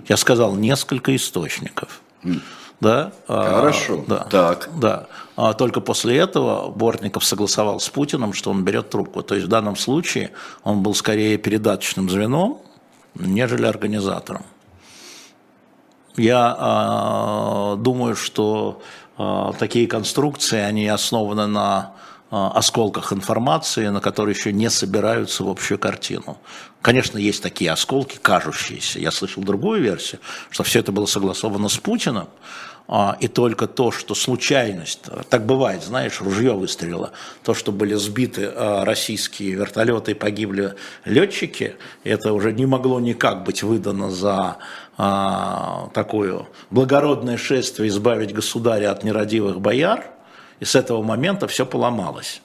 [0.07, 2.01] Я сказал несколько источников.
[2.79, 3.13] Да?
[3.27, 4.03] А, Хорошо.
[4.07, 4.25] да.
[4.29, 4.69] Так.
[4.79, 5.07] Да.
[5.35, 9.21] А только после этого Бортников согласовал с Путиным, что он берет трубку.
[9.21, 10.31] То есть в данном случае
[10.63, 12.59] он был скорее передаточным звеном,
[13.13, 14.43] нежели организатором.
[16.17, 18.81] Я а, думаю, что
[19.17, 21.93] а, такие конструкции, они основаны на а,
[22.31, 26.37] осколках информации, на которые еще не собираются в общую картину.
[26.81, 28.99] Конечно, есть такие осколки, кажущиеся.
[28.99, 32.29] Я слышал другую версию, что все это было согласовано с Путиным,
[32.87, 37.11] а, и только то, что случайность, так бывает, знаешь, ружье выстрелило,
[37.43, 40.75] то, что были сбиты а, российские вертолеты и погибли
[41.05, 44.57] летчики, это уже не могло никак быть выдано за
[44.97, 50.11] а, такое благородное шествие избавить государя от нерадивых бояр,
[50.61, 52.41] и с этого момента все поломалось.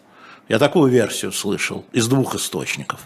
[0.49, 3.01] Я такую версию слышал из двух источников.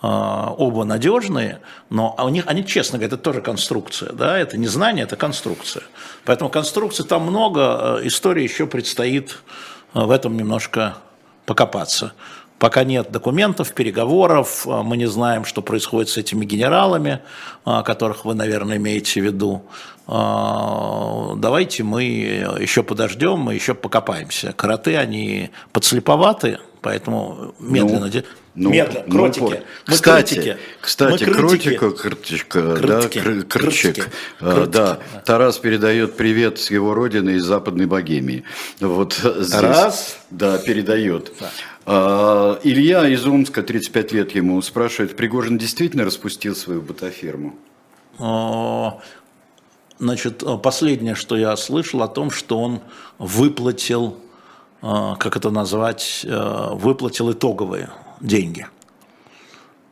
[0.00, 1.60] А, Оба надежные,
[1.90, 5.82] но у них, они честно говорят, это тоже конструкция, да, это не знание, это конструкция.
[6.24, 9.38] Поэтому конструкций там много, э, история еще предстоит
[9.94, 10.98] э, в этом немножко
[11.44, 12.12] покопаться.
[12.58, 17.20] Пока нет документов, переговоров, э, мы не знаем, что происходит с этими генералами,
[17.64, 19.62] э, которых вы, наверное, имеете в виду.
[20.08, 24.52] Э, Давайте мы еще подождем, мы еще покопаемся.
[24.52, 28.08] Кроты, они подслеповаты, поэтому медленно.
[28.08, 29.40] де- Ну, медленно, ну, кротики.
[29.40, 29.62] вот.
[29.86, 30.56] Мы кстати, кротики.
[30.80, 33.20] кстати, Мы кротика, кротичка, да, Кротики.
[33.20, 33.94] кр- крчик.
[33.94, 34.02] Кротики.
[34.40, 34.72] А, Кротики.
[34.72, 38.42] Да, Тарас передает привет с его родины из Западной Богемии.
[38.80, 40.18] Вот здесь, Тарас?
[40.30, 41.32] Да, передает.
[41.40, 41.46] А,
[41.88, 47.54] Илья из Омска, 35 лет ему, спрашивает, Пригожин действительно распустил свою ботаферму?
[48.18, 49.00] А,
[49.98, 52.80] Значит, а, последнее, что я слышал о том, что он
[53.18, 54.16] выплатил,
[54.80, 58.66] а, как это назвать, а, выплатил итоговые деньги.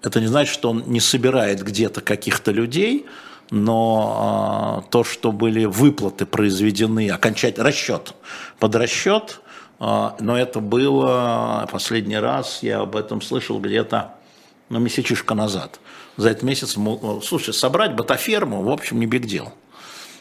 [0.03, 3.07] Это не значит, что он не собирает где-то каких-то людей,
[3.51, 8.15] но а, то, что были выплаты произведены, окончательный расчет,
[8.61, 9.46] под расчет, а,
[9.79, 14.15] но это было последний раз, я об этом слышал где-то
[14.69, 15.81] ну, месячишко назад.
[16.17, 16.77] За этот месяц,
[17.23, 19.53] слушай, собрать ботаферму, в общем, не биг дел.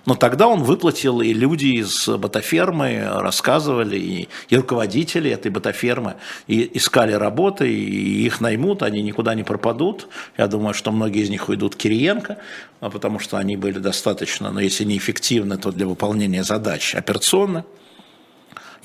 [0.05, 6.69] Но тогда он выплатил, и люди из ботафермы рассказывали, и, и руководители этой ботафермы и
[6.77, 10.07] искали работы, и их наймут, они никуда не пропадут.
[10.37, 12.37] Я думаю, что многие из них уйдут Кириенко,
[12.81, 17.65] а потому что они были достаточно, но если не эффективны, то для выполнения задач операционно.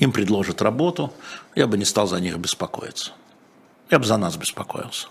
[0.00, 1.12] Им предложат работу,
[1.54, 3.12] я бы не стал за них беспокоиться.
[3.90, 5.08] Я бы за нас беспокоился.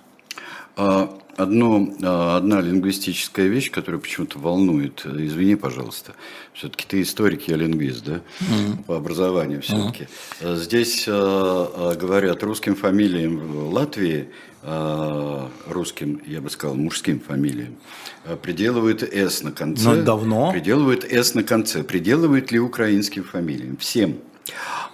[0.75, 5.05] А, Одно, а, одна лингвистическая вещь, которая почему-то волнует.
[5.05, 6.11] Извини, пожалуйста.
[6.53, 8.19] Все-таки ты историк, я лингвист, да?
[8.87, 10.09] По образованию все-таки.
[10.41, 14.29] Здесь а, а, говорят русским фамилиям в Латвии,
[15.67, 17.77] русским, я бы сказал, мужским фамилиям,
[18.41, 19.85] приделывают «с» на конце.
[19.85, 20.51] Но это давно.
[20.51, 21.81] Приделывают «с» на конце.
[21.81, 23.77] Приделывают ли украинским фамилиям?
[23.77, 24.17] Всем.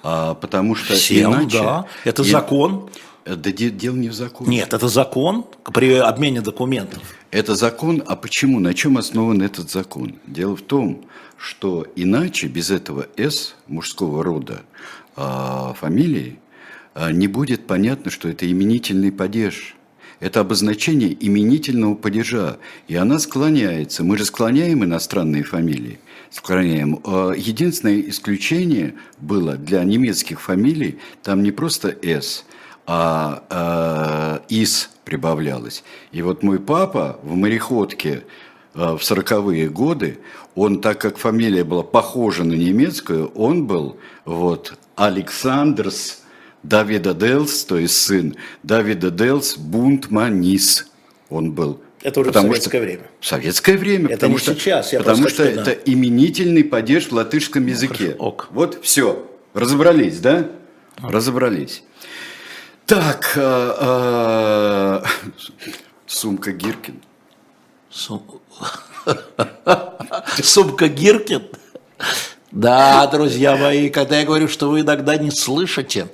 [0.04, 1.60] А, потому что Всем, иначе...
[1.60, 1.86] да.
[2.04, 2.90] Это и- закон.
[3.26, 4.52] Да дело не в законе.
[4.52, 7.02] Нет, это закон при обмене документов.
[7.32, 8.60] Это закон, а почему?
[8.60, 10.20] На чем основан этот закон?
[10.28, 11.06] Дело в том,
[11.38, 14.62] что иначе без этого «С» мужского рода
[15.16, 16.38] а, фамилии
[16.94, 19.76] а, не будет понятно, что это именительный падеж.
[20.20, 22.58] Это обозначение именительного падежа.
[22.88, 24.04] И она склоняется.
[24.04, 26.00] Мы же склоняем иностранные фамилии.
[26.36, 27.00] Склоняем.
[27.06, 32.44] А, единственное исключение было для немецких фамилий, там не просто «С»,
[32.86, 35.86] а, а «Ис» прибавлялось.
[36.12, 38.26] И вот мой папа в мореходке
[38.74, 40.20] а, в сороковые годы,
[40.56, 46.22] он, так как фамилия была похожа на немецкую, он был вот Александрс
[46.64, 50.86] Давида Делс, то есть сын Давида Делс Бунтманис,
[51.30, 51.80] он был.
[52.06, 53.04] Это уже потому в советское что, время.
[53.20, 54.06] В советское время.
[54.06, 54.94] Это потому не что, сейчас.
[54.94, 58.06] Я потому что это именительный падеж в латышском ну, языке.
[58.06, 58.48] Хорошо, ок.
[58.52, 59.28] Вот все.
[59.56, 60.48] Разобрались, да?
[61.02, 61.12] А.
[61.12, 61.82] Разобрались.
[62.86, 65.30] Так, а, а,
[66.06, 67.02] сумка Гиркин.
[67.90, 68.22] Сум...
[70.44, 71.48] Сумка Гиркин?
[72.52, 76.08] Да, друзья мои, когда я говорю, что вы иногда не слышите,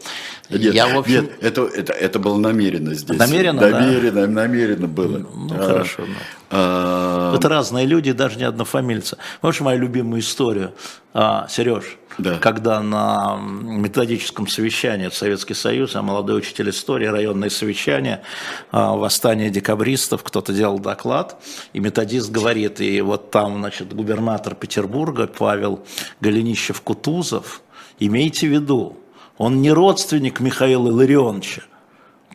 [0.57, 1.23] нет, я, в общем...
[1.23, 3.17] нет это, это, это было намеренно здесь.
[3.17, 4.27] Намеренно, намеренно, да?
[4.27, 5.17] Намеренно было.
[5.17, 6.03] Ну, а, хорошо.
[6.05, 6.13] Ну.
[6.49, 7.35] А...
[7.35, 9.17] Это разные люди, даже не однофамильцы.
[9.41, 10.73] Можешь мою любимую историю,
[11.13, 11.97] а, Сереж?
[12.17, 12.37] Да.
[12.39, 18.21] Когда на методическом совещании в Советский Союз, а молодой учитель истории, районное совещание,
[18.71, 21.41] а, восстание декабристов, кто-то делал доклад,
[21.73, 25.85] и методист говорит, и вот там, значит, губернатор Петербурга Павел
[26.19, 27.61] Голенищев-Кутузов,
[27.99, 28.97] имейте в виду,
[29.41, 31.63] он не родственник Михаила Илларионовича.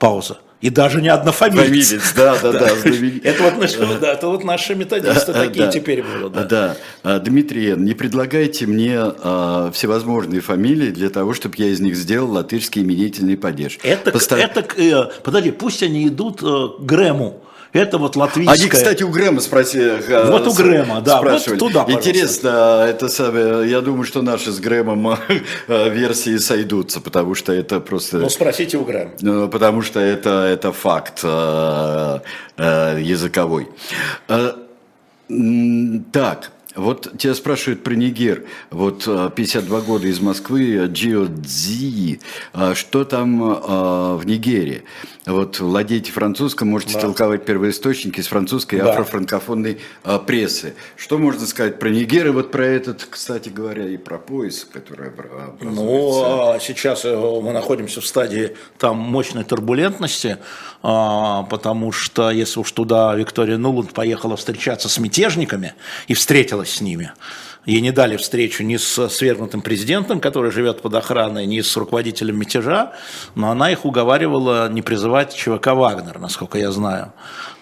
[0.00, 0.38] Пауза.
[0.60, 1.90] И даже не однофамилец.
[1.90, 2.68] Фамилец, да, да, да.
[3.22, 6.32] Это вот, наши, да, это вот наши методисты такие теперь будут.
[6.32, 6.44] Да.
[6.44, 6.76] да.
[7.04, 12.32] А, Дмитрий, не предлагайте мне а, всевозможные фамилии для того, чтобы я из них сделал
[12.32, 13.78] латышский именительный падеж.
[13.84, 14.40] Это, Постав...
[14.40, 17.40] это э, подожди, пусть они идут э, Грэму.
[17.76, 18.58] Это вот латвийская.
[18.58, 20.02] Они, кстати, у Грэма спросили.
[20.30, 21.60] Вот у Грэма, да, спрашивали.
[21.60, 22.10] вот туда, пожалуйста.
[22.10, 25.18] Интересно, это самое, я думаю, что наши с Грэмом
[25.68, 28.18] э, версии сойдутся, потому что это просто...
[28.18, 29.12] Ну, спросите у Грэма.
[29.20, 32.20] Ну, потому что это, это факт э,
[32.56, 33.68] э, языковой.
[36.12, 38.44] Так, вот тебя спрашивают про Нигер.
[38.70, 39.04] Вот
[39.34, 42.20] 52 года из Москвы, Джио Дзи.
[42.74, 44.84] Что там в Нигере?
[45.26, 47.00] Вот владеете французским, можете да.
[47.00, 48.92] толковать первоисточники из французской да.
[48.92, 50.76] афрофранкофонной а, прессы.
[50.94, 55.08] Что можно сказать про Нигер и вот про этот, кстати говоря, и про пояс, который
[55.08, 55.64] образуется?
[55.64, 60.38] Ну, а сейчас э, мы находимся в стадии там мощной турбулентности,
[60.84, 65.74] а, потому что если уж туда Виктория Нуланд поехала встречаться с мятежниками
[66.06, 67.10] и встретилась с ними,
[67.66, 72.38] Ей не дали встречу ни с свергнутым президентом, который живет под охраной, ни с руководителем
[72.38, 72.92] мятежа,
[73.34, 77.12] но она их уговаривала не призывать ЧВК «Вагнер», насколько я знаю.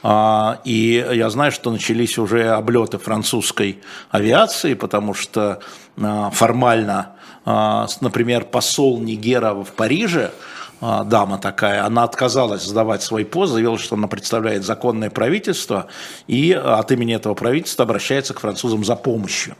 [0.03, 3.81] А, и я знаю, что начались уже облеты французской
[4.11, 5.61] авиации, потому что
[5.97, 7.13] а, формально,
[7.47, 10.33] а, например, посол Нигера в Париже,
[10.81, 15.87] дама такая, она отказалась сдавать свой пост, заявила, что она представляет законное правительство,
[16.27, 19.57] и от имени этого правительства обращается к французам за помощью.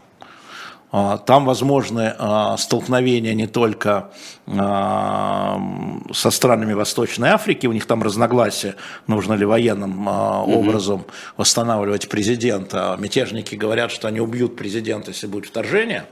[0.97, 4.12] А, там возможны а, столкновения не только
[4.47, 5.61] а,
[6.12, 8.76] со странами Восточной Африки, у них там разногласия,
[9.09, 11.05] нужно ли военным образом
[11.36, 12.97] восстанавливать президента.
[13.01, 16.07] Мятежники говорят, что они убьют президента, если будет вторжение,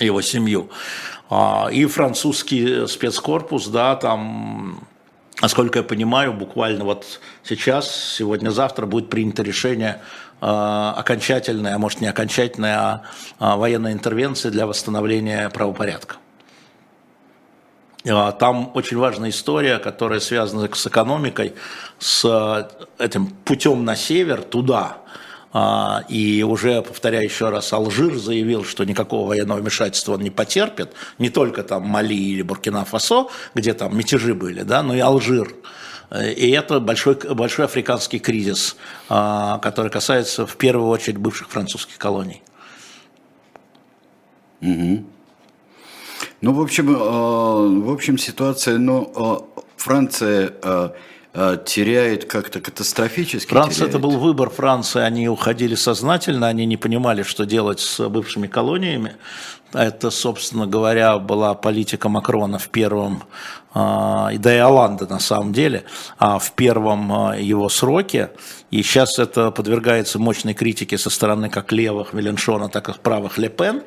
[0.00, 0.70] его семью.
[1.70, 4.88] И французский спецкорпус, да, там
[5.40, 10.02] Насколько я понимаю, буквально вот сейчас, сегодня-завтра будет принято решение
[10.40, 13.02] Э, окончательная, а может не окончательная, а,
[13.38, 16.16] а военная интервенция для восстановления правопорядка.
[18.04, 21.52] Э, там очень важная история, которая связана с экономикой,
[21.98, 24.96] с э, этим путем на север, туда.
[26.08, 30.92] И уже, повторяю еще раз, Алжир заявил, что никакого военного вмешательства он не потерпит.
[31.18, 33.26] Не только там Мали или Буркина-Фасо,
[33.56, 35.52] где там мятежи были, да, но и Алжир.
[36.12, 38.76] И это большой, большой африканский кризис,
[39.08, 42.42] а, который касается в первую очередь бывших французских колоний.
[44.60, 45.04] Угу.
[46.40, 49.12] Ну, в общем, э, в общем, ситуация, ну,
[49.54, 50.90] э, Франция э,
[51.64, 53.48] теряет как-то катастрофически.
[53.48, 53.90] Франция, теряет.
[53.90, 59.14] это был выбор Франции, они уходили сознательно, они не понимали, что делать с бывшими колониями.
[59.72, 63.22] Это, собственно говоря, была политика Макрона в первом,
[63.72, 65.84] а, да и Оланда на самом деле,
[66.18, 68.30] а в первом а, его сроке.
[68.70, 73.82] И сейчас это подвергается мощной критике со стороны как левых Меленшона, так и правых Лепен,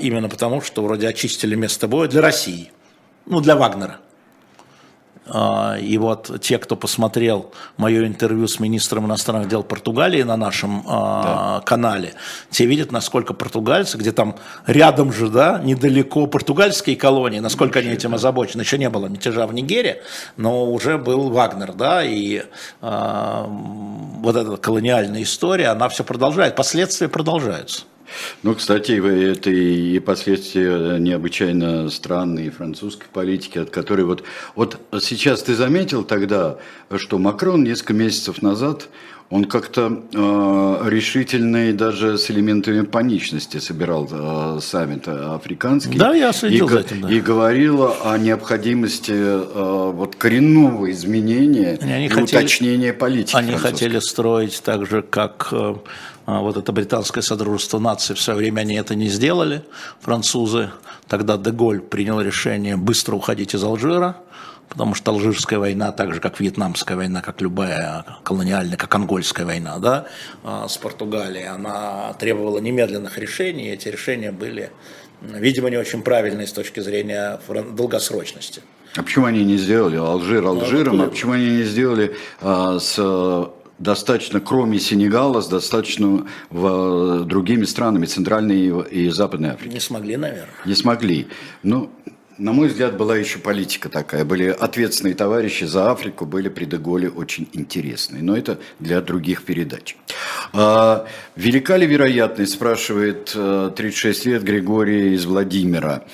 [0.00, 2.72] именно потому что вроде очистили место боя для России,
[3.26, 3.98] ну для Вагнера.
[5.32, 10.82] А, и вот те, кто посмотрел мое интервью с министром иностранных дел Португалии на нашем
[10.86, 11.22] а,
[11.58, 11.64] да.
[11.64, 12.14] канале,
[12.50, 14.36] те видят, насколько португальцы, где там
[14.66, 18.16] рядом же, да, недалеко португальские колонии, насколько Вообще, они этим да.
[18.16, 18.62] озабочены.
[18.62, 20.02] Еще не было мятежа в Нигере,
[20.36, 22.42] но уже был Вагнер, да, и
[22.82, 27.84] э, вот эта колониальная история, она все продолжает, последствия продолжаются.
[28.42, 34.24] Ну, кстати, это и последствия необычайно странные французской политики, от которой вот...
[34.54, 36.58] Вот сейчас ты заметил тогда,
[36.96, 38.88] что Макрон несколько месяцев назад
[39.30, 45.96] он как-то э, решительный даже с элементами паничности собирал э, саммит африканский.
[45.96, 47.00] Да, я следил и, за этим.
[47.02, 47.08] Да.
[47.08, 53.36] И говорил о необходимости э, вот коренного изменения они и хотели, уточнения политики.
[53.36, 55.76] Они хотели строить так же, как э,
[56.38, 59.64] вот это британское содружество наций, в свое время они это не сделали,
[60.00, 60.70] французы.
[61.08, 64.16] Тогда Деголь принял решение быстро уходить из Алжира,
[64.68, 69.78] потому что Алжирская война, так же как Вьетнамская война, как любая колониальная, как Ангольская война
[69.78, 70.06] да,
[70.44, 74.70] а, с Португалией, она требовала немедленных решений, и эти решения были,
[75.20, 77.40] видимо, не очень правильные с точки зрения
[77.76, 78.62] долгосрочности.
[78.96, 82.96] А почему они не сделали Алжир ну, Алжиром, а почему они не сделали а, с
[83.80, 89.72] достаточно, кроме Сенегала, с достаточно в, другими странами Центральной и, и Западной Африки.
[89.72, 90.54] Не смогли, наверное.
[90.64, 91.26] Не смогли.
[91.62, 91.90] Ну,
[92.40, 94.24] на мой взгляд, была еще политика такая.
[94.24, 98.22] Были ответственные товарищи за Африку, были при Деголе очень интересные.
[98.22, 99.96] Но это для других передач.
[100.52, 103.36] А, велика ли вероятность, спрашивает
[103.76, 106.04] 36 э, лет Григорий из Владимира.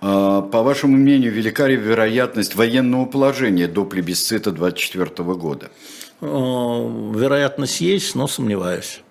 [0.00, 5.70] А, по вашему мнению, велика ли вероятность военного положения до плебисцита 24 года?
[6.20, 6.26] Э,
[7.14, 9.02] вероятность есть, но сомневаюсь.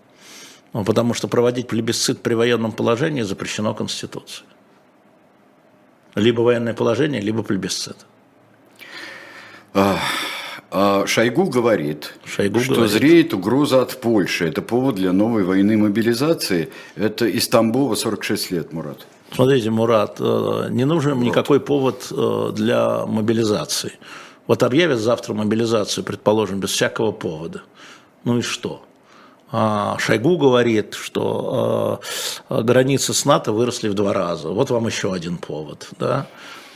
[0.74, 4.48] Ну, потому что проводить плебисцит при военном положении запрещено Конституцией.
[6.16, 7.98] Либо военное положение, либо плебисцит.
[9.74, 10.00] А,
[10.72, 12.92] а Шойгу говорит, Шойгу что говорит.
[12.92, 14.48] зреет угроза от Польши.
[14.48, 16.70] Это повод для новой войны мобилизации.
[16.96, 19.08] Это из Тамбова 46 лет, Мурат.
[19.32, 21.24] Смотрите, Мурат, э, не нужен вот.
[21.24, 23.94] никакой повод э, для мобилизации.
[24.50, 27.62] Вот объявят завтра мобилизацию, предположим, без всякого повода.
[28.24, 28.84] Ну и что?
[29.52, 32.02] А, Шойгу говорит, что
[32.50, 34.50] а, границы с НАТО выросли в два раза.
[34.50, 35.90] Вот вам еще один повод.
[36.00, 36.26] Да?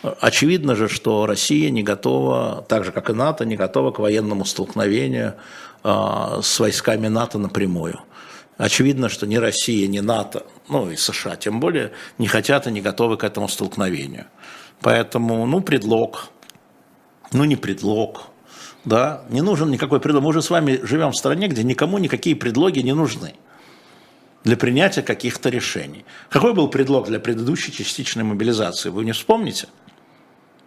[0.03, 4.45] Очевидно же, что Россия не готова, так же как и НАТО, не готова к военному
[4.45, 5.33] столкновению
[5.83, 8.01] а, с войсками НАТО напрямую.
[8.55, 12.81] Очевидно, что ни Россия, ни НАТО, ну и США тем более, не хотят и не
[12.81, 14.27] готовы к этому столкновению.
[14.79, 16.29] Поэтому, ну, предлог,
[17.33, 18.27] ну не предлог,
[18.85, 20.23] да, не нужен никакой предлог.
[20.23, 23.33] Мы уже с вами живем в стране, где никому никакие предлоги не нужны
[24.43, 26.05] для принятия каких-то решений.
[26.29, 29.67] Какой был предлог для предыдущей частичной мобилизации, вы не вспомните?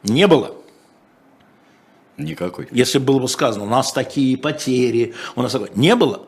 [0.02, 0.54] Не было.
[2.16, 2.68] Никакой.
[2.70, 5.70] Если было бы сказано, у нас такие потери, у нас такое.
[5.74, 6.26] Не было.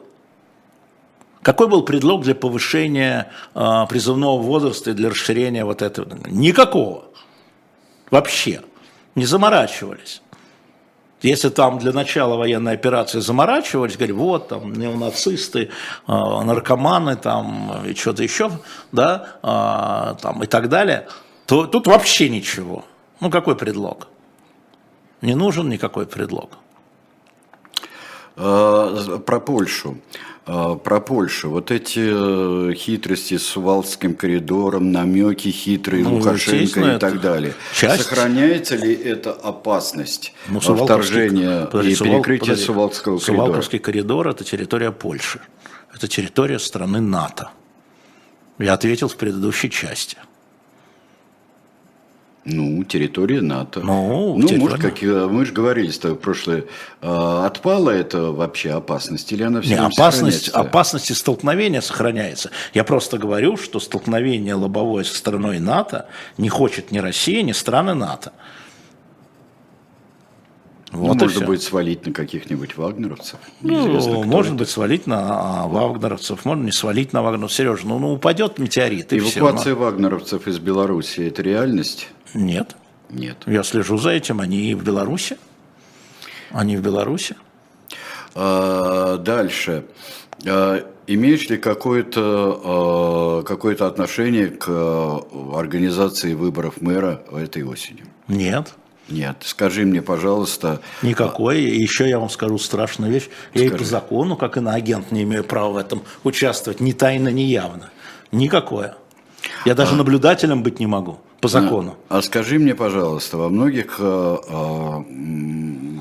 [1.40, 6.19] Какой был предлог для повышения э, призывного возраста и для расширения вот этого?
[6.27, 7.05] Никакого.
[8.10, 8.60] Вообще.
[9.15, 10.20] Не заморачивались.
[11.20, 15.70] Если там для начала военной операции заморачивались, говорили, вот там неонацисты,
[16.07, 18.51] а, наркоманы там и что-то еще,
[18.93, 21.09] да, а, там и так далее,
[21.47, 22.85] то тут вообще ничего.
[23.20, 24.09] Ну какой предлог?
[25.20, 26.51] Не нужен никакой предлог.
[28.36, 29.99] А, про Польшу.
[30.50, 31.50] А, про Польшу.
[31.50, 37.54] Вот эти э, хитрости с Сувалским коридором, намеки хитрые ну, Лукашенко и так далее.
[37.74, 38.04] Часть...
[38.04, 42.64] Сохраняется ли эта опасность ну, вторжения подожди, и перекрытия подожди.
[42.64, 43.36] Сувалского коридора?
[43.36, 45.40] Сувалковский коридор– это территория Польши.
[45.94, 47.50] Это территория страны НАТО.
[48.58, 50.16] Я ответил в предыдущей части.
[52.50, 53.80] Ну, территория НАТО.
[53.80, 54.58] Ну, ну территория...
[54.58, 56.64] может, как мы же говорили с тобой в прошлое,
[57.02, 62.50] а, отпала это вообще опасность или она все Не, опасность, опасность и столкновения сохраняется.
[62.72, 66.06] Я просто говорю, что столкновение лобовое со стороной НАТО
[66.38, 68.32] не хочет ни Россия, ни страны НАТО.
[70.90, 73.38] Ну, вот ну, можно будет свалить на каких-нибудь вагнеровцев.
[73.60, 74.60] Ну, может это.
[74.60, 77.58] быть, свалить на а, вагнеровцев, можно не свалить на вагнеровцев.
[77.58, 79.12] Сережа, ну, ну упадет метеорит.
[79.12, 82.08] И Эвакуация все, вагнеровцев из Беларуси– это реальность?
[82.34, 82.76] Нет.
[83.10, 83.38] Нет.
[83.46, 85.38] Я слежу за этим, они в Беларуси.
[86.50, 87.36] Они в Беларуси.
[88.34, 89.84] А, дальше.
[90.46, 94.68] А, имеешь ли какое-то а, какое отношение к
[95.55, 98.06] организации выборов мэра этой осенью?
[98.28, 98.74] Нет.
[99.09, 100.82] Нет, скажи мне, пожалуйста.
[101.02, 101.62] Никакой.
[101.62, 103.30] И еще я вам скажу страшную вещь.
[103.55, 103.74] Я Скажи.
[103.74, 106.80] и по закону, как и на агент, не имею права в этом участвовать.
[106.80, 107.90] Ни тайно, ни явно.
[108.32, 108.96] Никакое.
[109.64, 109.96] Я даже а...
[109.96, 111.20] наблюдателем быть не могу.
[111.40, 111.97] По закону.
[112.09, 115.05] А, а скажи мне, пожалуйста, во многих, э, э,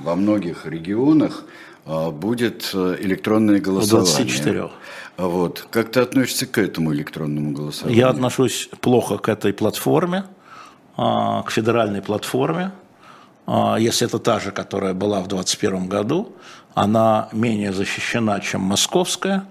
[0.04, 1.44] во многих регионах
[1.86, 4.14] э, будет электронное голосование.
[4.14, 4.70] 24.
[5.18, 5.68] Вот.
[5.70, 8.00] Как ты относишься к этому электронному голосованию?
[8.00, 10.26] Я отношусь плохо к этой платформе,
[10.96, 12.72] к федеральной платформе.
[13.80, 16.36] Если это та же, которая была в 2021 году,
[16.76, 19.48] она менее защищена, чем московская,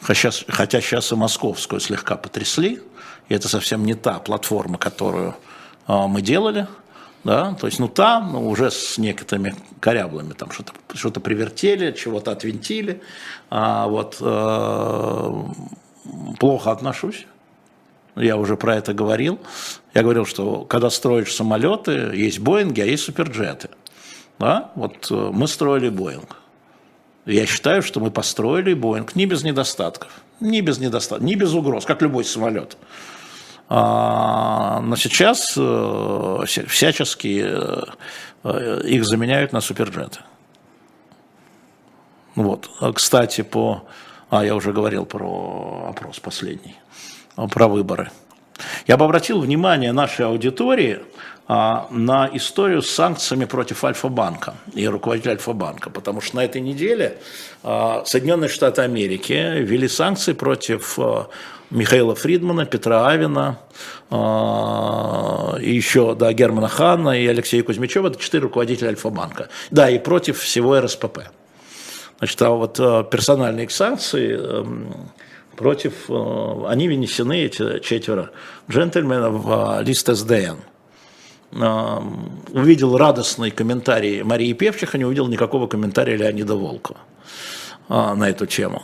[0.00, 2.82] хотя, хотя сейчас и московскую слегка потрясли,
[3.28, 5.34] и это совсем не та платформа, которую
[5.86, 6.66] а, мы делали,
[7.24, 12.30] да, то есть, ну, там ну, уже с некоторыми коряблами, там что-то что привертели, чего-то
[12.30, 13.02] отвинтили,
[13.50, 15.42] а вот э,
[16.38, 17.26] плохо отношусь,
[18.14, 19.40] я уже про это говорил,
[19.92, 23.70] я говорил, что когда строишь самолеты, есть Боинги, а есть суперджеты,
[24.38, 26.36] да, вот э, мы строили Боинг,
[27.24, 31.84] я считаю, что мы построили Боинг не без недостатков, не без недостатков, не без угроз,
[31.84, 32.76] как любой самолет.
[33.68, 37.44] А, но сейчас э, всячески
[38.44, 40.20] э, их заменяют на суперджеты.
[42.36, 42.70] Вот.
[42.80, 43.84] А, кстати, по...
[44.30, 46.76] А, я уже говорил про опрос последний,
[47.34, 48.10] про выборы.
[48.86, 51.00] Я бы обратил внимание нашей аудитории
[51.48, 57.18] а, на историю с санкциями против Альфа-банка и руководителя Альфа-банка, потому что на этой неделе
[57.62, 60.98] Соединенные Штаты Америки ввели санкции против
[61.70, 63.58] Михаила Фридмана, Петра Авина,
[64.08, 69.48] и еще, да, Германа Ханна и Алексея Кузьмичева, это четыре руководителя Альфа-банка.
[69.72, 71.22] Да, и против всего РСПП.
[72.18, 72.76] Значит, а вот
[73.10, 75.10] персональные санкции эм,
[75.56, 78.30] против, э, они вынесены, эти четверо
[78.70, 80.58] джентльменов, в лист СДН.
[81.52, 86.98] Увидел радостный комментарий Марии Певчиха, не увидел никакого комментария Леонида Волкова
[87.88, 88.82] на эту тему.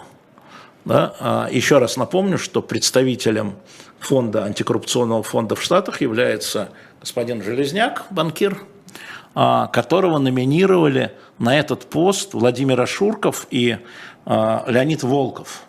[0.84, 1.14] Да?
[1.18, 3.56] А еще раз напомню, что представителем
[3.98, 6.68] фонда, антикоррупционного фонда в Штатах является
[7.00, 8.62] господин Железняк, банкир,
[9.34, 13.78] которого номинировали на этот пост Владимир Ашурков и
[14.24, 15.64] Леонид Волков,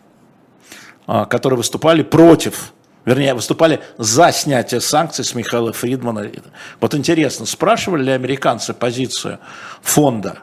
[1.06, 2.74] которые выступали против
[3.06, 6.32] вернее, выступали за снятие санкций с Михаила Фридмана.
[6.80, 9.40] Вот интересно, спрашивали ли американцы позицию
[9.82, 10.40] фонда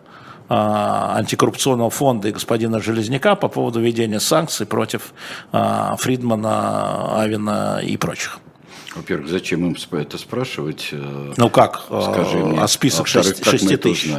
[0.49, 5.15] а, антикоррупционного фонда и господина Железняка по поводу введения санкций против
[5.53, 8.41] а, Фридмана, Авина и прочих.
[8.97, 10.89] Во-первых, зачем им это спрашивать?
[10.91, 11.85] Э, ну как?
[11.87, 12.61] Скажи а, мне.
[12.61, 14.13] А список а 6, 6 тысяч.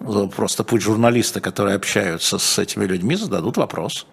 [0.00, 4.06] Ну, просто пусть журналисты, которые общаются с этими людьми, зададут вопрос.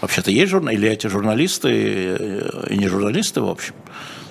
[0.00, 3.74] Вообще-то есть журналисты, или эти журналисты э, и не журналисты, в общем.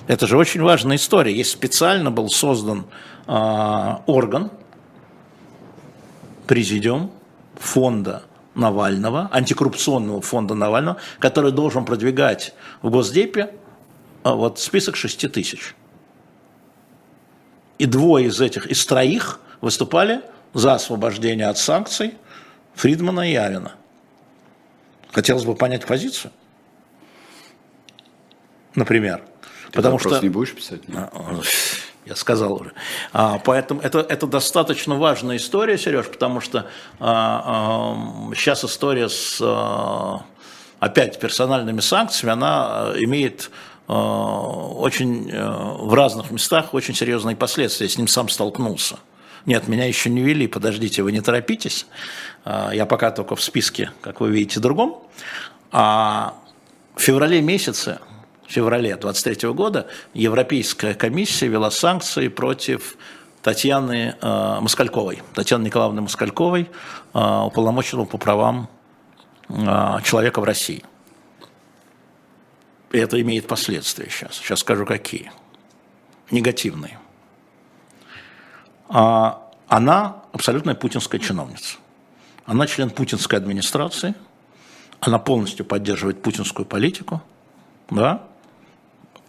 [0.06, 1.34] Это же очень важная история.
[1.34, 2.86] Есть специально был создан
[3.26, 3.32] э,
[4.06, 4.50] орган,
[6.46, 7.10] президиум
[7.56, 8.22] фонда
[8.54, 13.54] Навального, антикоррупционного фонда Навального, который должен продвигать в Госдепе
[14.22, 15.74] а, вот список 6 тысяч.
[17.78, 20.22] И двое из этих, из троих выступали
[20.52, 22.14] за освобождение от санкций
[22.74, 23.72] Фридмана и Авина.
[25.14, 26.32] Хотелось бы понять позицию.
[28.74, 29.22] Например.
[29.66, 30.88] Ты потому что не будешь писать?
[30.88, 31.08] Нет?
[31.12, 31.40] А,
[32.04, 32.72] я сказал уже.
[33.12, 36.66] А, поэтому это, это достаточно важная история, Сереж, потому что
[36.98, 37.94] а,
[38.30, 40.24] а, сейчас история с а,
[40.80, 43.50] опять персональными санкциями, она имеет
[43.86, 47.86] очень в разных местах очень серьезные последствия.
[47.86, 48.96] Я с ним сам столкнулся.
[49.44, 51.86] Нет, меня еще не вели, подождите, вы не торопитесь.
[52.44, 55.02] А, я пока только в списке, как вы видите, другом.
[55.72, 56.34] А
[56.94, 57.98] в феврале месяце
[58.46, 62.96] в феврале 23 года Европейская комиссия вела санкции против
[63.42, 66.70] Татьяны э, Москальковой, Татьяны Николаевны Москальковой,
[67.14, 68.68] э, уполномоченного по правам
[69.48, 70.84] э, человека в России.
[72.92, 74.36] И это имеет последствия сейчас.
[74.36, 75.32] Сейчас скажу, какие.
[76.30, 76.98] Негативные.
[78.88, 81.78] А, она абсолютная путинская чиновница.
[82.46, 84.14] Она член путинской администрации,
[85.00, 87.22] она полностью поддерживает путинскую политику,
[87.90, 88.22] да,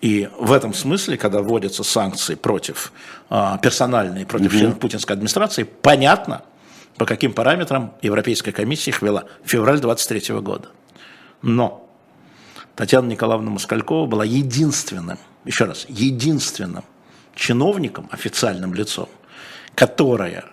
[0.02, 2.92] и в этом смысле, когда вводятся санкции против,
[3.30, 4.58] а, персональные против угу.
[4.58, 6.44] членов путинской администрации, понятно,
[6.98, 9.24] по каким параметрам Европейская комиссия их вела.
[9.44, 10.70] Февраль 23 года.
[11.42, 11.90] Но
[12.76, 16.84] Татьяна Николаевна Москалькова была единственным, еще раз, единственным
[17.34, 19.10] чиновником, официальным лицом,
[19.76, 20.46] которая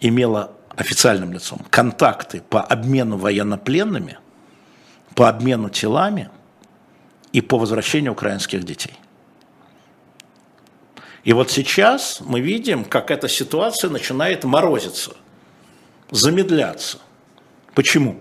[0.00, 4.18] имела официальным лицом контакты по обмену военнопленными,
[5.14, 6.30] по обмену телами–
[7.32, 8.94] и по возвращению украинских детей.
[11.24, 15.12] И вот сейчас мы видим, как эта ситуация начинает морозиться,
[16.10, 16.98] замедляться.
[17.74, 18.20] Почему?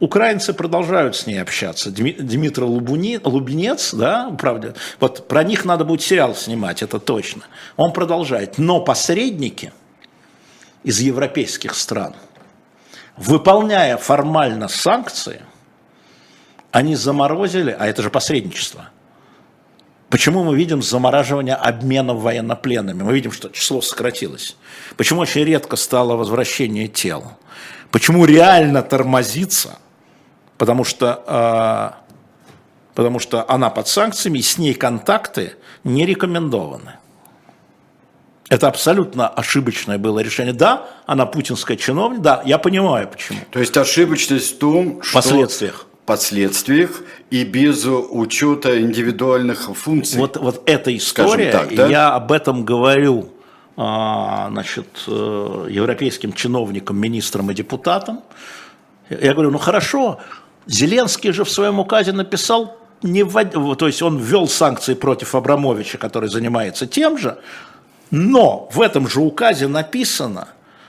[0.00, 1.90] Украинцы продолжают с ней общаться.
[1.90, 7.42] Дмитрий Лубуни, Лубенец, да, правда, вот про них надо будет сериал снимать, это точно.
[7.76, 8.58] Он продолжает.
[8.58, 9.72] Но посредники
[10.82, 12.14] из европейских стран,
[13.16, 15.42] выполняя формально санкции,
[16.72, 18.90] они заморозили, а это же посредничество.
[20.08, 23.02] Почему мы видим замораживание обменов военнопленными?
[23.02, 24.56] Мы видим, что число сократилось.
[24.96, 27.32] Почему очень редко стало возвращение тел?
[27.90, 29.78] Почему реально тормозится–
[30.60, 32.00] потому что, а,
[32.94, 35.54] потому что она под санкциями, и с ней контакты
[35.84, 36.98] не рекомендованы.
[38.50, 40.52] Это абсолютно ошибочное было решение.
[40.52, 43.38] Да, она путинская чиновник, да, я понимаю почему.
[43.50, 45.14] То есть ошибочность в том, что...
[45.14, 50.18] Последствиях последствиях и без учета индивидуальных функций.
[50.18, 51.86] Вот, вот эта история, так, да?
[51.86, 53.30] я об этом говорю
[53.76, 58.22] а, значит, э, европейским чиновникам, министрам и депутатам.
[59.08, 60.18] Я говорю, ну хорошо,
[60.66, 63.78] Зеленский же в своем указе написал, не ввод...
[63.78, 67.38] то есть он ввел санкции против Абрамовича, который занимается тем же,
[68.10, 70.48] но в этом же указе написано,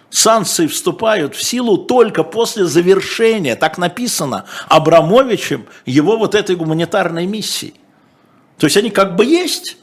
[0.10, 7.74] санкции вступают в силу только после завершения, так написано, Абрамовичем его вот этой гуманитарной миссии.
[8.58, 9.78] То есть они как бы есть,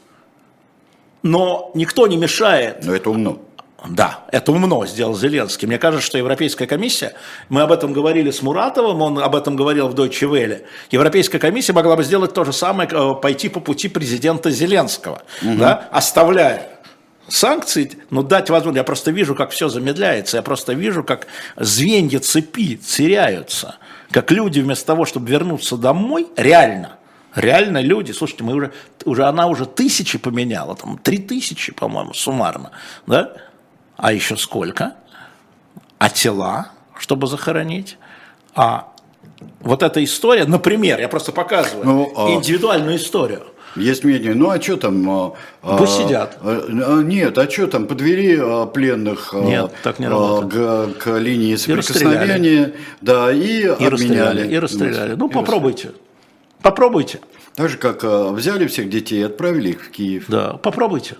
[1.23, 2.83] но никто не мешает.
[2.83, 3.39] Но это умно.
[3.87, 5.65] Да, это умно сделал Зеленский.
[5.65, 7.13] Мне кажется, что Европейская комиссия,
[7.47, 11.71] мы об этом говорили с Муратовым, он об этом говорил в Deutsche Welle, Европейская комиссия
[11.71, 15.57] могла бы сделать то же самое, э, пойти по пути президента Зеленского, угу.
[15.57, 16.78] да, оставляя
[17.29, 22.19] санкции, но дать возможность, я просто вижу, как все замедляется, я просто вижу, как звенья
[22.19, 23.77] цепи теряются,
[24.11, 26.99] как люди вместо того, чтобы вернуться домой, реально,
[27.35, 28.73] Реально люди, слушайте, мы уже,
[29.05, 32.71] уже она уже тысячи поменяла, там три тысячи, по-моему, суммарно,
[33.05, 33.33] да?
[33.97, 34.95] А еще сколько?
[35.99, 37.97] А тела, чтобы захоронить?
[38.55, 38.93] А
[39.59, 42.31] вот эта история, например, я просто показываю ну, а...
[42.31, 43.45] индивидуальную историю.
[43.79, 45.09] Есть мнение, ну а что там?
[45.09, 46.37] А, а Пусть сидят.
[46.41, 51.17] А, а, нет, а что там, подвели а, пленных нет, так не а, к, к
[51.17, 53.89] линии соприкосновения, и да, и, и обменяли.
[53.89, 55.15] Расстреляли, и расстреляли.
[55.15, 55.91] Ну, и попробуйте.
[56.61, 57.19] Попробуйте.
[57.55, 60.25] Так же, как а, взяли всех детей и отправили их в Киев.
[60.27, 61.15] Да, попробуйте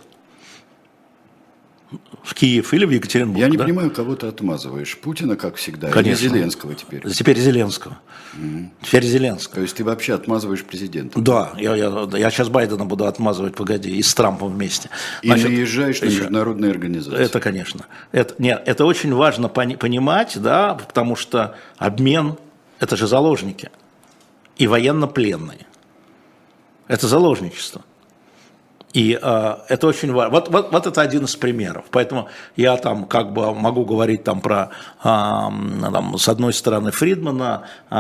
[2.24, 3.40] в Киев или в Екатеринбург.
[3.40, 3.64] Я не да?
[3.64, 4.98] понимаю, кого ты отмазываешь.
[4.98, 6.26] Путина, как всегда, Конечно.
[6.26, 7.10] или Зеленского теперь?
[7.10, 8.00] Теперь Зеленского.
[8.34, 8.72] Угу.
[8.84, 9.56] Теперь Зеленского.
[9.56, 11.20] То есть ты вообще отмазываешь президента?
[11.20, 14.90] Да, я, я, я сейчас Байдена буду отмазывать, погоди, и с Трампом вместе.
[15.24, 17.20] Значит, и наезжаешь на международные организации.
[17.24, 17.86] Это, конечно.
[18.12, 22.38] Это, нет, это очень важно пони, понимать, да, потому что обмен–
[22.80, 23.72] это же заложники
[24.58, 25.66] и военнопленные.
[26.88, 27.84] Это заложничество.
[28.94, 30.32] И э, это очень важно.
[30.32, 31.86] Вот, вот, вот это один из примеров.
[31.92, 34.72] Поэтому я там как бы могу говорить там про,
[35.04, 37.96] э, там, с одной стороны, Фридмана, э,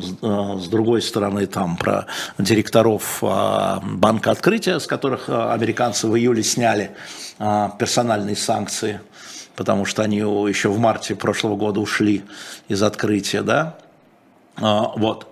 [0.00, 2.06] с, с другой стороны, там про
[2.38, 6.90] директоров э, Банка Открытия, с которых американцы в июле сняли
[7.38, 9.00] э, персональные санкции,
[9.54, 12.24] потому что они еще в марте прошлого года ушли
[12.66, 13.76] из открытия, да.
[14.56, 15.28] Э, вот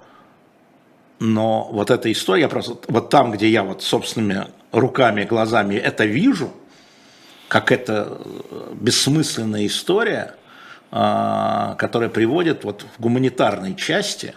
[1.23, 6.53] но вот эта история, просто вот там, где я вот собственными руками, глазами это вижу,
[7.47, 10.35] как это э, бессмысленная история,
[10.91, 14.35] а, которая приводит вот в гуманитарной части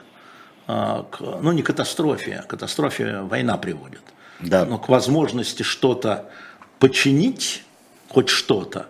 [0.68, 4.04] а, к, ну не катастрофе, а катастрофе война приводит,
[4.40, 4.64] да.
[4.66, 6.30] но к возможности что-то
[6.78, 7.64] починить,
[8.10, 8.86] хоть что-то.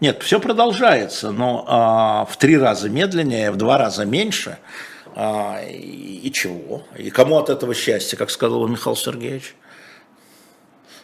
[0.00, 4.58] Нет, все продолжается, но а, в три раза медленнее, в два раза меньше–
[5.14, 6.84] а, и, и чего?
[6.96, 9.54] И кому от этого счастья, как сказал Михаил Сергеевич?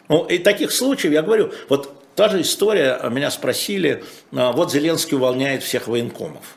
[0.08, 5.16] Ну, и таких случаев, я говорю, вот та же история, меня спросили, а, вот Зеленский
[5.16, 6.56] увольняет всех военкомов,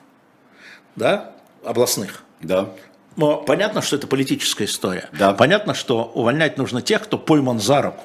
[0.96, 1.34] да,
[1.64, 2.24] областных.
[2.42, 2.70] Да.
[3.18, 5.10] Но понятно, что это политическая история.
[5.12, 5.34] Да.
[5.34, 8.04] Понятно, что увольнять нужно тех, кто пойман за руку.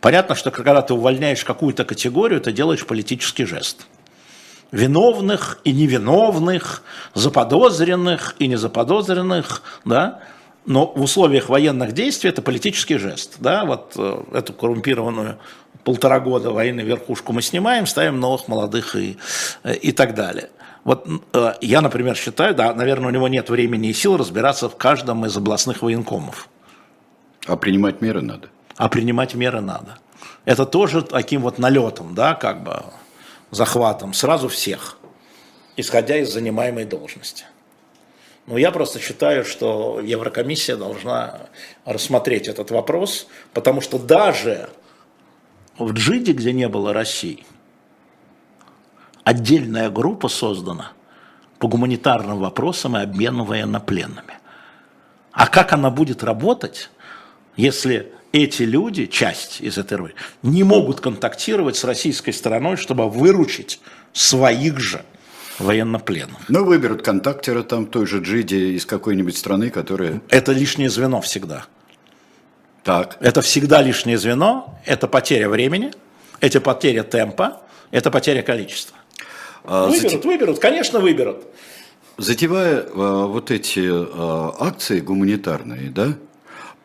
[0.00, 3.86] Понятно, что когда ты увольняешь какую-то категорию, ты делаешь политический жест
[4.70, 6.82] виновных и невиновных,
[7.14, 10.20] заподозренных и незаподозренных, да,
[10.66, 15.38] но в условиях военных действий это политический жест, да, вот э, эту коррумпированную
[15.84, 19.16] полтора года войны верхушку мы снимаем, ставим новых молодых и,
[19.62, 20.50] э, и так далее.
[20.84, 24.76] Вот э, я, например, считаю, да, наверное, у него нет времени и сил разбираться в
[24.76, 26.48] каждом из областных военкомов.
[27.46, 28.48] А принимать меры надо.
[28.76, 29.98] А принимать меры надо.
[30.44, 32.82] Это тоже таким вот налетом, да, как бы
[33.50, 34.98] захватом сразу всех,
[35.76, 37.44] исходя из занимаемой должности.
[38.46, 41.48] Но я просто считаю, что Еврокомиссия должна
[41.84, 44.70] рассмотреть этот вопрос, потому что даже
[45.78, 47.44] в Джиде, где не было России,
[49.24, 50.92] отдельная группа создана,
[51.58, 54.38] по гуманитарным вопросам и обмену военнопленными.
[55.32, 56.90] А как она будет работать,
[57.58, 60.10] если эти люди, часть из этой РВ,
[60.42, 63.80] не могут контактировать с российской стороной, чтобы выручить
[64.12, 65.02] своих же
[65.58, 66.48] военнопленных.
[66.48, 70.22] Ну, выберут контактера там той же Джиди из какой-нибудь страны, которая...
[70.28, 71.66] Это лишнее звено всегда.
[72.84, 73.16] Так.
[73.20, 75.90] Это всегда лишнее звено, это потеря времени,
[76.40, 78.96] это потеря темпа, это потеря количества.
[79.64, 80.24] А, выберут, зат...
[80.24, 81.44] выберут, конечно, выберут.
[82.18, 86.14] Затевая а, вот эти а, акции гуманитарные, да,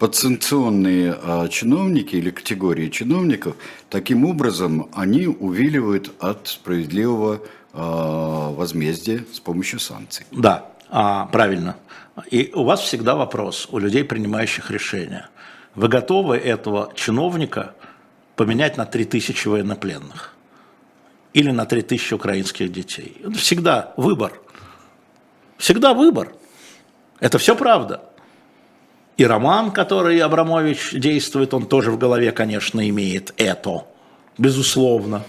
[0.03, 3.55] подсанкционные а, чиновники или категории чиновников,
[3.89, 7.39] таким образом они увиливают от справедливого
[7.71, 10.25] а, возмездия с помощью санкций.
[10.31, 11.77] Да, а, правильно.
[12.29, 15.29] И у вас всегда вопрос у людей, принимающих решения.
[15.73, 17.73] Вы готовы этого чиновника
[18.35, 20.35] поменять на 3000 военнопленных?
[21.31, 23.21] Или на 3000 украинских детей?
[23.37, 24.33] Всегда выбор.
[25.57, 26.33] Всегда выбор.
[27.21, 28.03] Это все правда.
[29.17, 33.85] И роман, который Абрамович действует, он тоже в голове, конечно, имеет это,
[34.37, 35.23] безусловно,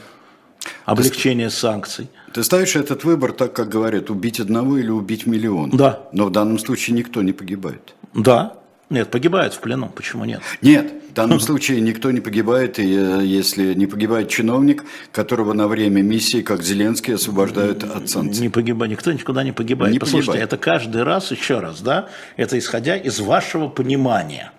[0.86, 2.08] облегчение ты, санкций.
[2.32, 5.70] Ты ставишь этот выбор так, как говорят, убить одного или убить миллион.
[5.70, 6.08] Да.
[6.12, 7.94] Но в данном случае никто не погибает.
[8.14, 8.54] Да.
[8.94, 9.88] Нет, погибают в плену.
[9.88, 10.40] Почему нет?
[10.62, 12.82] Нет, в данном случае никто не погибает, э,
[13.24, 18.40] если не погибает чиновник, которого на время миссии, как Зеленский, освобождают от санкций.
[18.40, 19.92] Не погибает, никто никуда не погибает.
[19.92, 20.52] Не Послушайте, погибает.
[20.52, 24.52] это каждый раз, еще раз, да, это исходя из вашего понимания.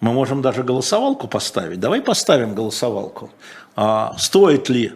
[0.00, 1.80] Мы можем даже голосовалку поставить.
[1.80, 3.30] Давай поставим голосовалку.
[3.76, 4.92] А, стоит ли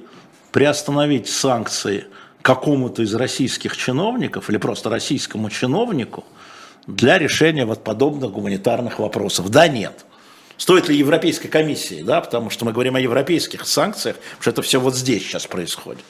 [0.53, 2.07] приостановить санкции
[2.41, 6.25] какому-то из российских чиновников или просто российскому чиновнику–
[6.87, 9.51] для решения вот подобных гуманитарных вопросов?
[9.51, 10.05] Да, нет.
[10.57, 14.63] Стоит ли Европейской комиссии, да, потому что мы говорим о европейских санкциях, потому что это
[14.63, 16.05] все вот здесь сейчас происходит.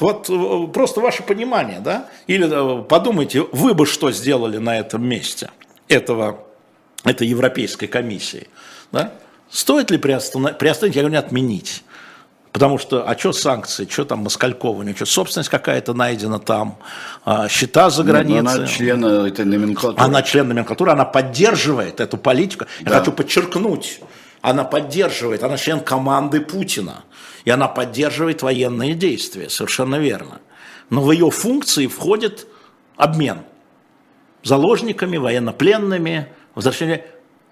[0.00, 2.08] Вот э, просто ваше понимание, да?
[2.26, 5.50] Или э, подумайте, вы бы что сделали на этом месте
[5.88, 6.46] этого,
[7.04, 8.48] этой Европейской комиссии,
[8.92, 9.12] да?
[9.50, 11.82] Стоит ли приостановить, приостановить, я говорю, отменить,
[12.52, 16.78] Потому что, а что санкции, что там Москалькова, что собственность какая-то найдена там,
[17.24, 18.38] а, счета за границей.
[18.38, 20.02] она член этой номенклатуры.
[20.02, 22.64] Она член номенклатуры, она поддерживает эту политику.
[22.80, 22.98] Я да.
[22.98, 24.00] хочу подчеркнуть,
[24.40, 27.04] она поддерживает, она член команды Путина.
[27.44, 30.40] И она поддерживает военные действия, совершенно верно.
[30.90, 32.46] Но в ее функции входит
[32.96, 33.40] обмен
[34.42, 37.04] заложниками, военнопленными, возвращение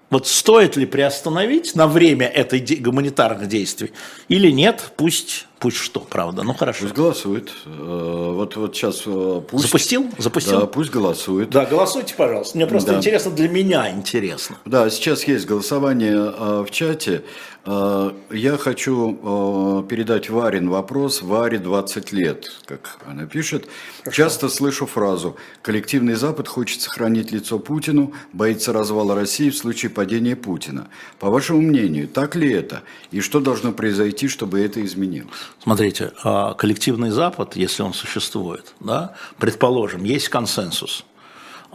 [0.09, 3.91] вот стоит ли приостановить на время этой гуманитарных действий
[4.29, 6.83] или нет, пусть, пусть что, правда, ну хорошо.
[6.83, 7.51] Пусть голосует.
[7.65, 9.65] Э, вот, вот сейчас э, пусть...
[9.65, 10.09] Запустил?
[10.17, 10.59] Запустил?
[10.59, 11.49] Да, пусть голосует.
[11.49, 12.57] Да, голосуйте, пожалуйста.
[12.57, 12.97] Мне просто да.
[12.97, 14.57] интересно, для меня интересно.
[14.65, 17.23] Да, сейчас есть голосование э, в чате.
[17.65, 21.21] Я хочу передать Варин вопрос.
[21.21, 23.67] Варе 20 лет, как она пишет.
[23.99, 24.15] Хорошо.
[24.15, 30.37] Часто слышу фразу «Коллективный Запад хочет сохранить лицо Путину, боится развала России в случае падения
[30.37, 30.87] Путина».
[31.19, 32.83] По вашему мнению, так ли это?
[33.11, 35.46] И что должно произойти, чтобы это изменилось?
[35.61, 41.03] Смотрите, а коллективный Запад, если он существует, да, предположим, есть консенсус.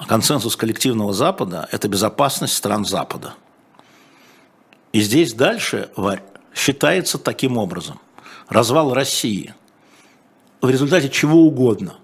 [0.08, 3.34] консенсус коллективного Запада– это безопасность стран Запада–
[4.92, 5.88] и здесь дальше,
[6.54, 7.98] считается таким образом.
[8.48, 9.54] Развал России
[10.60, 11.94] в результате чего угодно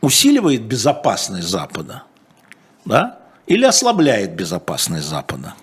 [0.00, 2.02] усиливает безопасность Запада,
[2.84, 5.54] да, или ослабляет безопасность Запада.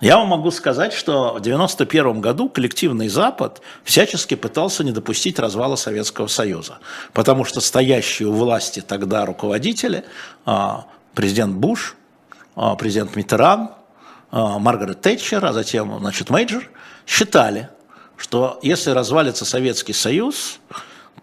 [0.00, 5.74] Я вам могу сказать, что в 1991 году коллективный Запад всячески пытался не допустить развала
[5.74, 6.78] Советского Союза,
[7.12, 10.04] потому что стоящие у власти тогда руководители,
[10.44, 11.96] а, президент Буш,
[12.54, 13.70] а, президент Митеран,
[14.30, 16.70] а, Маргарет Тэтчер, а затем значит, Мейджор,
[17.04, 17.68] считали,
[18.16, 20.60] что если развалится Советский Союз,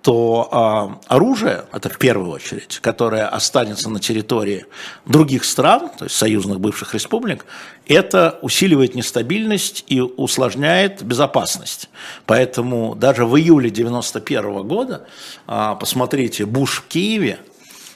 [0.05, 4.67] то э, оружие, это в первую очередь, которое останется на территории
[5.07, 7.47] других стран, то есть союзных бывших республик,
[7.87, 11.89] это усиливает нестабильность и усложняет безопасность.
[12.27, 15.07] Поэтому даже в июле 1991 года,
[15.47, 17.39] э, посмотрите, Буш в Киеве,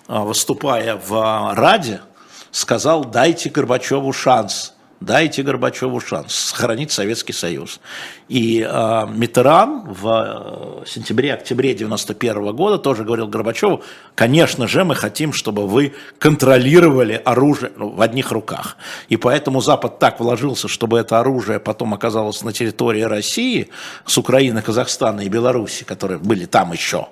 [0.08, 2.02] э, выступая в Раде,
[2.50, 7.80] сказал, дайте Горбачеву шанс– Дайте Горбачеву шанс сохранить Советский Союз.
[8.28, 13.82] И э, Митеран в э, сентябре-октябре 91 года тоже говорил Горбачеву,
[14.16, 18.76] конечно же, мы хотим, чтобы вы контролировали оружие ну, в одних руках.
[19.08, 23.70] И поэтому Запад так вложился, чтобы это оружие потом оказалось на территории России,
[24.06, 27.08] с Украины, Казахстана и Беларуси, которые были там еще,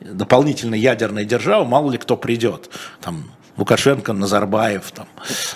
[0.00, 2.68] дополнительно ядерные державы, мало ли кто придет.
[3.00, 5.08] Там Лукашенко, Назарбаев, там,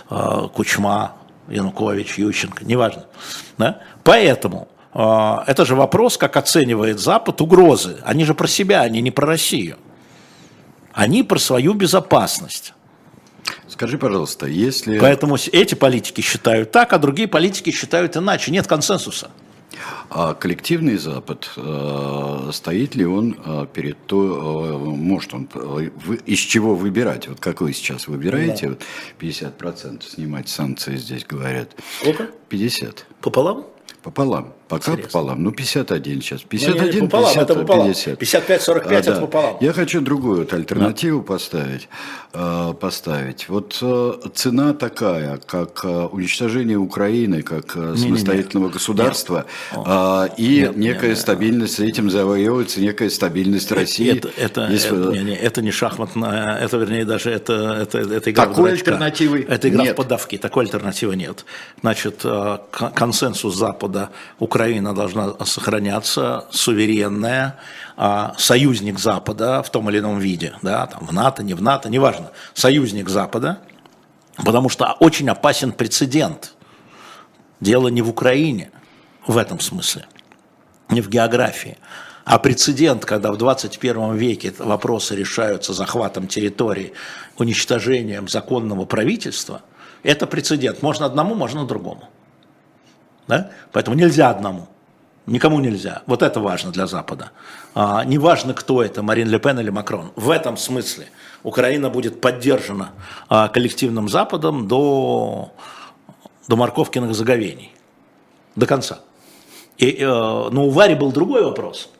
[0.09, 1.17] э, Кучма,
[1.49, 3.07] Янукович, Ющенко, неважно.
[3.59, 3.81] Да?
[4.05, 7.99] Поэтому э, это же вопрос, как оценивает Запад угрозы.
[8.05, 9.77] Они же про себя, они не про Россию.
[10.93, 12.73] Они про свою безопасность.
[13.69, 14.99] Скажи, пожалуйста, если...
[14.99, 18.51] Поэтому эти политики считают так, а другие политики считают иначе.
[18.51, 19.31] Нет консенсуса.
[20.11, 25.49] А коллективный Запад, э, стоит ли он э, перед то, э, может он
[26.27, 27.29] из чего выбирать?
[27.29, 28.77] Вот как вы сейчас выбираете, да.
[29.19, 31.71] 50% снимать санкции здесь говорят.
[32.01, 32.31] Сколько?
[32.49, 33.07] 50.
[33.21, 33.67] Пополам?
[34.03, 34.55] Пополам.
[34.69, 35.21] Пока Интересно.
[35.21, 35.43] пополам.
[35.45, 36.43] Ну, 51 сейчас.
[36.43, 37.89] 51, не, не, пополам, 50, это пополам.
[37.89, 38.21] 50.
[38.21, 39.21] 55-45 а, это да.
[39.21, 39.57] пополам.
[39.61, 41.27] Я хочу другую вот альтернативу да.
[41.27, 41.89] поставить.
[42.33, 43.49] Э, поставить.
[43.49, 48.73] Вот э, цена такая, как э, уничтожение Украины, как э, самостоятельного не, не, не.
[48.73, 49.87] государства, нет.
[49.87, 51.89] Э, и нет, некая нет, стабильность, нет.
[51.89, 54.19] с этим завоевывается некая стабильность России.
[54.19, 55.01] Это, это, Если...
[55.01, 59.47] это, не, не, это не шахматная, это, вернее, даже это, это, это игра Такой альтернативы
[59.49, 59.93] Это игра нет.
[59.93, 60.37] в подавки.
[60.37, 61.45] Такой альтернативы нет.
[61.81, 62.25] Значит,
[62.95, 64.11] консенсус Запада,
[64.57, 67.59] Украина должна сохраняться суверенная,
[67.99, 71.91] а, союзник Запада в том или ином виде, да, там в НАТО, не в НАТО,
[71.91, 73.59] неважно, союзник Запада,
[74.47, 76.55] потому что очень опасен прецедент.
[77.61, 78.71] Дело не в Украине
[79.27, 80.07] в этом смысле,
[80.89, 81.77] не в географии,
[82.25, 86.95] а прецедент, когда в 21 веке вопросы решаются захватом территории,
[87.37, 89.61] уничтожением законного правительства,
[90.03, 90.81] это прецедент.
[90.81, 92.09] Можно одному, можно другому.
[93.29, 93.51] Да?
[93.73, 94.69] Поэтому нельзя одному.
[95.27, 96.03] Никому нельзя.
[96.07, 97.33] Вот это важно для Запада.
[97.75, 100.13] А, неважно, кто это, Марин Ле Пен или Макрон.
[100.15, 101.07] В этом смысле
[101.43, 102.91] Украина будет поддержана
[103.29, 105.53] а, коллективным Западом до,
[106.47, 107.75] до морковкиных заговений.
[108.55, 109.01] До конца.
[109.79, 111.91] И, э, но у Вари был другой вопрос.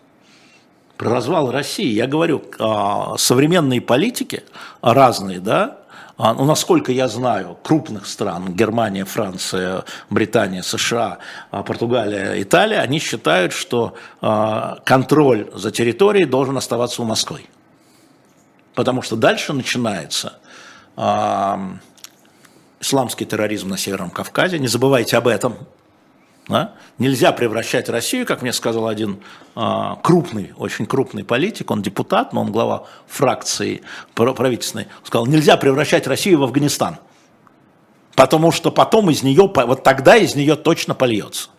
[0.97, 1.93] Про развал России.
[1.93, 4.45] Я говорю, а, современные политики
[4.81, 5.81] разные, да,
[6.19, 11.19] ну, насколько я знаю, крупных стран, Германия, Франция, Британия, США,
[11.51, 17.43] а, Португалия, Италия, они считают, что а, контроль за территорией должен оставаться у Москвы.
[18.75, 20.39] Потому что дальше начинается
[22.81, 24.59] исламский терроризм на Северном Кавказе.
[24.59, 25.57] Не забывайте об этом.
[26.49, 26.75] Да?
[26.99, 29.21] Нельзя превращать Россию, как мне сказал один
[29.57, 33.83] а, крупный, очень крупный политик, он депутат, но он глава фракции
[34.15, 36.99] правительственной, сказал, нельзя превращать Россию в Афганистан,
[38.15, 41.51] потому что потом из нее, вот тогда из нее точно польется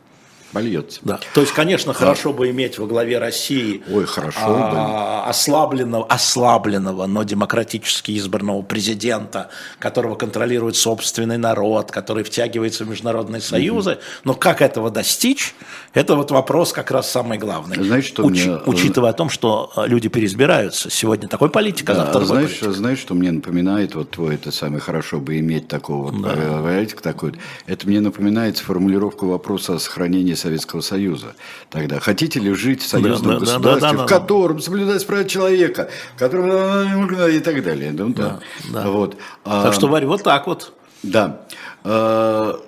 [0.52, 1.00] польется.
[1.04, 1.20] Да.
[1.34, 2.00] То есть, конечно, да.
[2.00, 5.24] хорошо бы иметь во главе России Ой, хорошо, а, да.
[5.26, 9.50] ослабленного, ослабленного, но демократически избранного президента,
[9.80, 13.92] которого контролирует собственный народ, который втягивается в международные союзы.
[13.92, 14.00] Угу.
[14.24, 15.56] Но как этого достичь,
[15.94, 17.84] это вот вопрос как раз самый главный.
[17.84, 18.58] Знаешь, что Уч, мне...
[18.66, 20.90] Учитывая о том, что э, люди переизбираются.
[20.90, 22.78] Сегодня такой политик, а да, завтра знаешь, политик.
[22.78, 26.62] знаешь, что мне напоминает, вот твой это самое хорошо бы иметь такого да.
[26.62, 27.34] политика такой.
[27.66, 31.36] Это мне напоминает формулировку вопроса о сохранении Советского Союза.
[31.70, 35.26] Тогда хотите ли жить в союзном да, государстве, да, да, да, в котором соблюдать права
[35.26, 37.92] человека, в котором и так далее.
[37.92, 38.40] Ну, да,
[38.72, 38.84] да.
[38.84, 38.90] Да.
[38.90, 39.18] Вот.
[39.44, 40.74] Так что, Варь, вот так вот.
[41.04, 41.42] Да.
[41.84, 42.60] А,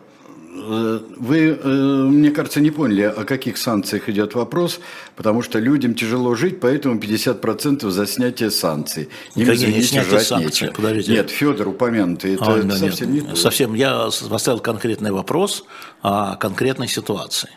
[0.69, 4.79] вы, э, мне кажется, не поняли, о каких санкциях идет вопрос,
[5.15, 9.09] потому что людям тяжело жить, поэтому 50% за снятие санкций.
[9.35, 10.71] Им, извините, не санкций, нечего.
[10.71, 11.11] подождите.
[11.11, 13.35] Нет, Федор упомянутый, это, а, совсем нет, не то.
[13.35, 15.65] Совсем, я поставил конкретный вопрос
[16.01, 17.49] о конкретной ситуации.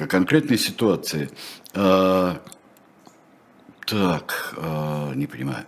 [0.00, 1.30] О конкретной ситуации.
[1.74, 2.40] А,
[3.88, 5.64] так, э, не понимаю.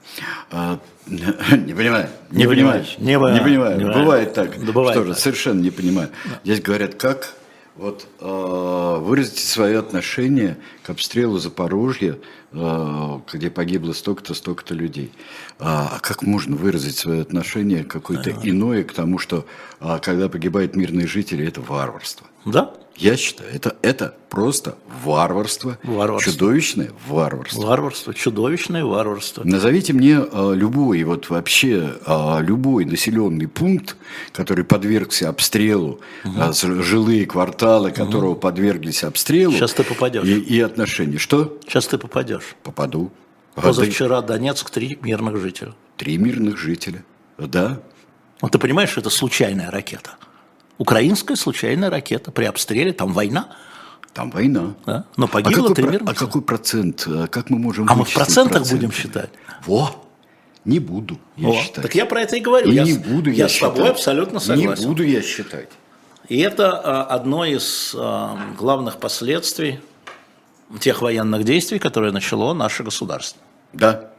[0.51, 0.77] Э,
[1.07, 2.11] не понимаю.
[2.31, 2.85] Не, не понимаю.
[2.99, 3.79] Не, не понимаю.
[3.79, 4.63] Не бывает так.
[4.63, 6.11] Да, бывает Что же, совершенно не понимаю.
[6.27, 6.41] Да.
[6.45, 7.35] Здесь говорят, как
[7.77, 12.19] вот э, выразить свое отношение к обстрелу Запорожья,
[12.53, 15.13] э, где погибло столько-то, столько-то людей.
[15.59, 19.47] А, как можно выразить свое отношение какое-то иное к тому, что
[20.03, 22.27] когда погибают мирные жители, это варварство?
[22.45, 22.75] Да.
[23.01, 27.63] Я считаю, это, это просто варварство, варварство, чудовищное варварство.
[27.63, 29.43] Варварство, чудовищное варварство.
[29.43, 33.97] Назовите мне э, любой, вот вообще э, любой населенный пункт,
[34.33, 36.35] который подвергся обстрелу, угу.
[36.39, 38.41] э, жилые кварталы, которого угу.
[38.41, 39.55] подверглись обстрелу.
[39.55, 40.27] Сейчас ты попадешь.
[40.27, 41.17] И, и отношения.
[41.17, 41.59] Что?
[41.67, 42.55] Сейчас ты попадешь.
[42.63, 43.11] Попаду.
[43.55, 45.75] Позавчера Донецк три мирных жителя.
[45.97, 47.03] Три мирных жителя,
[47.39, 47.81] да.
[48.43, 50.17] Вот ты понимаешь, что это случайная ракета?
[50.81, 53.51] Украинская случайная ракета при обстреле, там война.
[54.15, 54.75] Там война.
[54.87, 55.05] Да?
[55.19, 57.07] Но погибло а три про, А какой процент?
[57.07, 58.81] Э, как мы можем А мы в процентах процент?
[58.81, 59.29] будем считать?
[59.67, 59.91] Во!
[60.65, 61.55] Не буду я Во.
[61.55, 61.83] считать.
[61.83, 62.71] Так я про это и говорю.
[62.71, 64.83] И я, не буду я, я с тобой абсолютно согласен.
[64.83, 65.69] Не буду я считать.
[66.31, 69.81] И это а, одно из а, главных последствий
[70.81, 73.43] тех военных действий, которые начало наше государство.
[73.75, 74.11] Да.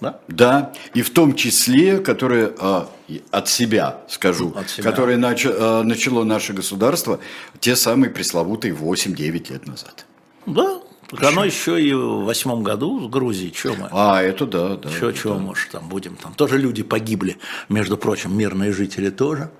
[0.00, 0.20] Да?
[0.28, 2.88] Да, и в том числе, которые а,
[3.30, 4.90] от себя скажу, от себя.
[4.90, 7.18] которые а, начало наше государство
[7.60, 10.04] те самые пресловутые 8-9 лет назад.
[10.44, 13.88] Да, Так оно еще и в восьмом году в Грузии, что мы?
[13.90, 14.90] А, это да, да.
[14.90, 15.40] Что, чего, да.
[15.40, 19.50] может, там будем, там тоже люди погибли, между прочим, мирные жители тоже.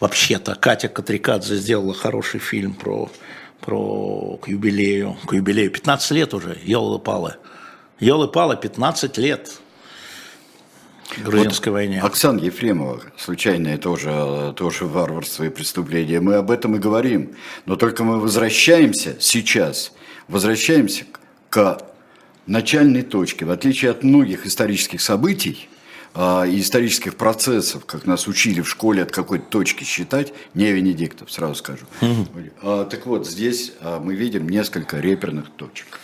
[0.00, 3.10] Вообще-то Катя Катрикадзе сделала хороший фильм про,
[3.62, 7.36] про к юбилею, к юбилею, 15 лет уже, елы-палы.
[7.98, 9.60] Елы-палы, 15 лет
[11.18, 12.00] грузинской войне.
[12.00, 16.20] Оксана Ефремова, случайное тоже, тоже варварство и преступление.
[16.20, 17.36] Мы об этом и говорим.
[17.64, 19.92] Но только мы возвращаемся сейчас,
[20.28, 21.04] возвращаемся
[21.48, 21.80] к
[22.46, 23.44] начальной точке.
[23.44, 25.68] В отличие от многих исторических событий
[26.14, 31.30] а, и исторических процессов, как нас учили в школе от какой-то точки считать, не Венедиктов,
[31.30, 31.86] сразу скажу.
[32.62, 35.98] А, так вот, здесь а, мы видим несколько реперных точек.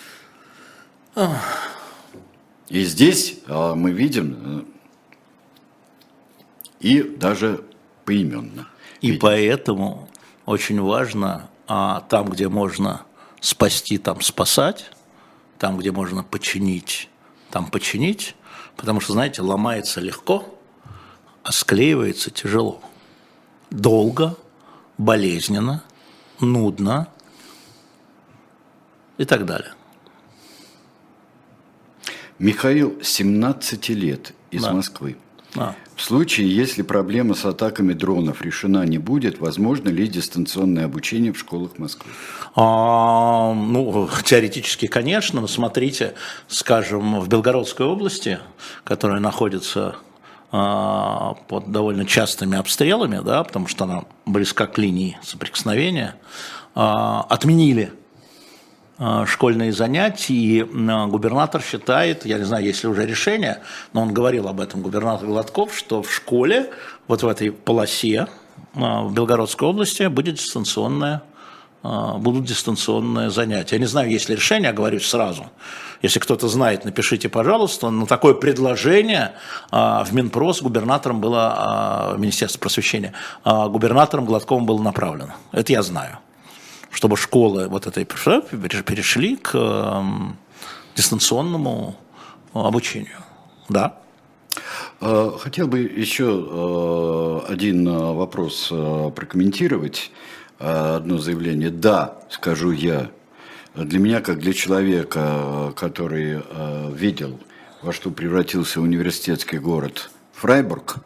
[2.72, 4.64] И здесь а, мы видим э,
[6.80, 7.66] и даже
[8.06, 8.66] поименно.
[9.02, 9.20] И видим.
[9.20, 10.08] поэтому
[10.46, 13.02] очень важно а, там, где можно
[13.42, 14.90] спасти, там спасать,
[15.58, 17.10] там, где можно починить,
[17.50, 18.34] там починить,
[18.78, 20.58] потому что, знаете, ломается легко,
[21.42, 22.80] а склеивается тяжело.
[23.68, 24.34] Долго,
[24.96, 25.84] болезненно,
[26.40, 27.08] нудно
[29.18, 29.74] и так далее.
[32.42, 34.72] Михаил, 17 лет, из Да.
[34.72, 35.16] Москвы.
[35.54, 35.76] А.
[35.94, 41.38] В случае, если проблема с атаками дронов решена не будет, возможно ли дистанционное обучение в
[41.38, 42.10] школах Москвы?
[42.56, 46.14] А, ну, теоретически, конечно, но смотрите,
[46.48, 48.40] скажем, в Белгородской области,
[48.82, 49.94] которая находится
[50.50, 56.16] а, под довольно частыми обстрелами, да, потому что она близка к линии соприкосновения,
[56.74, 57.92] а, отменили
[59.26, 63.62] школьные занятия, и а, губернатор считает, я не знаю, есть ли уже решение,
[63.92, 66.70] но он говорил об этом, губернатор Гладков, что в школе,
[67.08, 68.28] вот в этой полосе
[68.74, 71.22] а, в Белгородской области будет дистанционное
[71.82, 73.74] будут дистанционные занятия.
[73.74, 75.46] Я не знаю, есть ли решение, я говорю сразу.
[76.00, 77.90] Если кто-то знает, напишите, пожалуйста.
[77.90, 79.32] Но такое предложение
[79.72, 83.14] в Минпрос губернатором было, в Министерство просвещения,
[83.44, 85.34] губернатором Гладковым было направлено.
[85.50, 86.20] Это я знаю.
[86.92, 90.36] Чтобы школы вот этой перешли к эм,
[90.94, 91.96] дистанционному
[92.52, 93.16] обучению.
[93.68, 93.98] Да.
[95.00, 100.12] А, Хотел бы еще э, один э, вопрос э, прокомментировать,
[100.60, 101.70] э, одно заявление.
[101.70, 103.10] Да, скажу я,
[103.74, 107.40] для меня, как для человека, э, который э, видел,
[107.80, 110.96] во что превратился университетский город Фрайбург,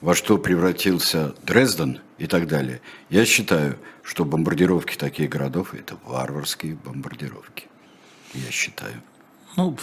[0.00, 2.80] во что превратился Дрезден и так далее,
[3.10, 3.78] я считаю,
[4.10, 7.68] что бомбардировки таких городов– это варварские бомбардировки.
[8.34, 9.00] Я считаю.
[9.56, 9.78] Ну,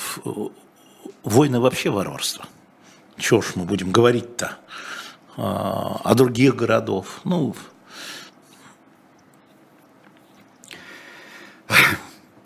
[1.24, 2.46] войны вообще варварство.
[3.18, 4.58] Чего ж мы будем говорить-то
[5.38, 7.22] а, о других городов?
[7.24, 7.56] Ну,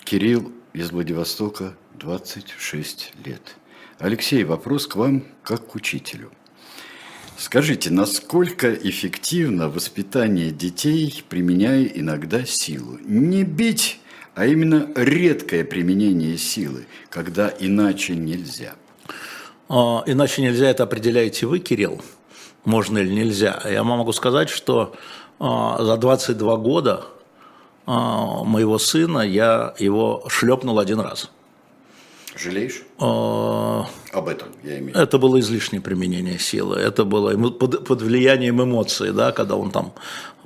[0.03, 3.55] Кирилл из Владивостока, 26 лет.
[3.97, 6.31] Алексей, вопрос к вам как к учителю.
[7.41, 12.99] Скажите, насколько эффективно воспитание детей, применяя иногда силу?
[13.01, 13.99] Не бить,
[14.35, 18.76] а именно редкое применение силы, когда иначе нельзя.
[19.69, 21.99] а, иначе нельзя это определяете вы, Кирилл,
[22.63, 23.59] можно или нельзя.
[23.65, 24.93] Я могу сказать, что
[25.39, 27.05] а, за 22 года
[27.88, 31.31] а, моего сына я его шлепнул один раз.
[32.35, 34.95] Жалеешь А, об этом, я имею?
[34.95, 36.77] Это было излишнее применение силы.
[36.77, 39.93] Это было под, под влиянием эмоций, да, когда он там,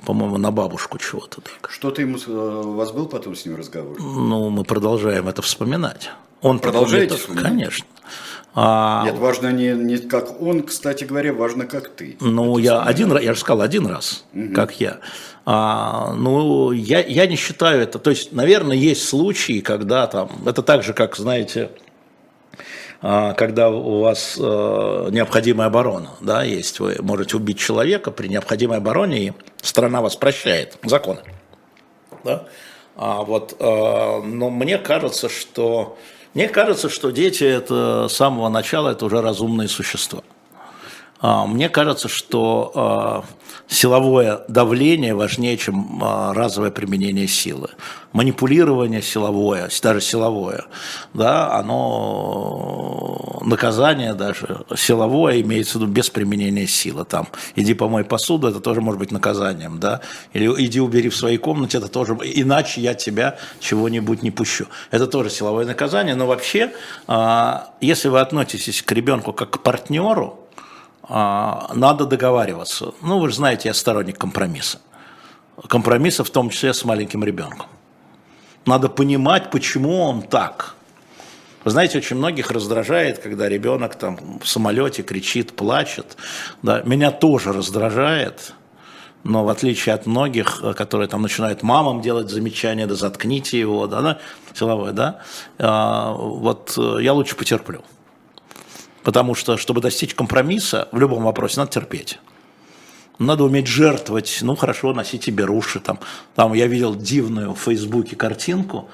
[0.04, 1.40] по-моему, на бабушку чего-то.
[1.40, 1.70] Так.
[1.70, 2.30] Что-то ему, э,
[2.64, 3.96] у вас был потом с ним разговор?
[4.00, 6.10] Ну, мы продолжаем это вспоминать.
[6.42, 7.44] Он Продолжаете вспоминать?
[7.44, 7.86] Конечно.
[8.58, 12.16] А, Нет, важно не, не как он, кстати говоря, важно как ты.
[12.20, 14.24] Ну, Это я самое один раз, я же сказал, один раз,
[14.54, 15.00] как я.
[15.44, 17.98] А, ну, я, я не считаю это.
[17.98, 21.70] То есть, наверное, есть случаи, когда там, это так же, как, знаете,
[23.02, 28.78] а, когда у вас э, необходимая оборона, да, есть, вы можете убить человека при необходимой
[28.78, 31.20] обороне, и страна вас прощает, законы.
[32.24, 32.48] Да?
[32.96, 35.98] А вот, э, но мне кажется, что
[36.36, 40.22] мне кажется, что дети это с самого начала это уже разумные существа.
[41.20, 43.24] А, Мне кажется, что а,
[43.68, 47.70] силовое давление важнее, чем а, разовое применение силы.
[48.12, 50.64] Манипулирование силовое, даже силовое,
[51.12, 57.04] да, оно наказание даже силовое имеется в виду без применения силы.
[57.04, 60.00] Там, иди помой посуду, это тоже может быть наказанием, да,
[60.32, 64.66] или иди убери в своей комнате, это тоже, иначе я тебя чего-нибудь не пущу.
[64.90, 66.72] Это тоже силовое наказание, но вообще,
[67.80, 70.45] если вы относитесь к ребенку как к партнеру,
[71.08, 72.92] надо договариваться.
[73.02, 74.80] Ну, вы же знаете, я сторонник компромисса.
[75.68, 77.68] Компромисса в том числе с маленьким ребенком.
[78.66, 80.74] Надо понимать, почему он так.
[81.64, 86.16] Вы знаете, очень многих раздражает, когда ребенок там в самолете кричит, плачет.
[86.62, 88.54] Да, меня тоже раздражает
[89.26, 93.86] но в отличие от многих, э, которые там начинают мамам делать замечания, да заткните его,
[93.86, 94.18] да, да
[94.54, 95.20] силовое, да,
[95.58, 97.82] а, вот э, я лучше потерплю.
[99.06, 102.18] Потому что, чтобы достичь компромисса в любом вопросе, надо терпеть.
[103.20, 104.38] Надо уметь жертвовать.
[104.42, 105.78] Ну, хорошо, носите беруши.
[105.78, 106.00] Там,
[106.34, 108.90] там я видел дивную в Фейсбуке картинку,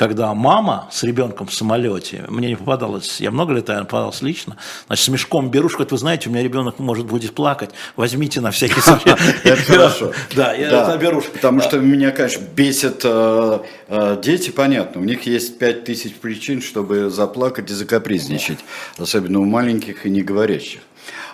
[0.00, 4.56] когда мама с ребенком в самолете, мне не попадалось, я много летаю, попадалось лично,
[4.86, 8.50] значит, с мешком берушку, говорит, вы знаете, у меня ребенок может будет плакать, возьмите на
[8.50, 9.14] всякий случай.
[9.44, 10.12] Это хорошо.
[10.34, 11.20] Да, я беру.
[11.20, 13.58] Потому что меня, конечно, бесят э,
[13.88, 18.60] э, дети, понятно, у них есть пять тысяч причин, чтобы заплакать и закапризничать,
[18.96, 20.80] особенно у маленьких и не говорящих.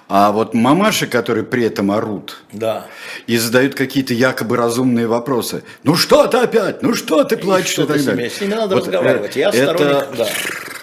[0.09, 2.87] А вот мамаши, которые при этом орут да.
[3.27, 5.65] и задают какие-то якобы разумные вопросы.
[5.83, 6.83] Ну что ты опять?
[6.83, 7.71] Ну что ты плачешь?
[7.71, 8.31] И, что и так далее.
[8.31, 9.35] С ними надо вот разговаривать.
[9.35, 9.75] Я это...
[9.75, 10.29] сторонник, да.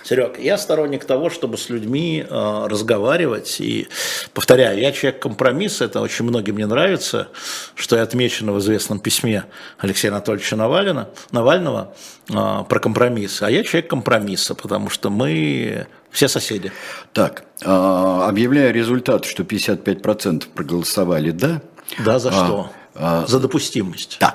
[0.03, 3.61] Серег, я сторонник того, чтобы с людьми э, разговаривать.
[3.61, 3.87] И,
[4.33, 7.29] повторяю, я человек компромисса, это очень многим мне нравится,
[7.75, 9.45] что я отмечено в известном письме
[9.77, 11.95] Алексея Анатольевича Навалина, Навального
[12.29, 12.33] э,
[12.67, 13.41] про компромисс.
[13.41, 16.71] А я человек компромисса, потому что мы все соседи.
[17.11, 21.61] Так, а, объявляя результат, что 55% проголосовали «да».
[22.05, 22.69] Да, за а, что?
[22.95, 24.17] А, за допустимость.
[24.19, 24.32] Так.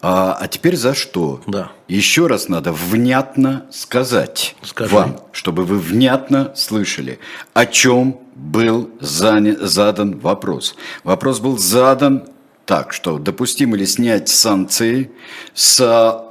[0.00, 1.42] А, а теперь за что?
[1.46, 1.72] Да.
[1.88, 4.94] Еще раз надо внятно сказать Скажи.
[4.94, 7.18] вам, чтобы вы внятно слышали,
[7.52, 10.76] о чем был занят, задан вопрос.
[11.02, 12.28] Вопрос был задан
[12.64, 15.10] так, что допустимо ли снять санкции
[15.54, 16.24] с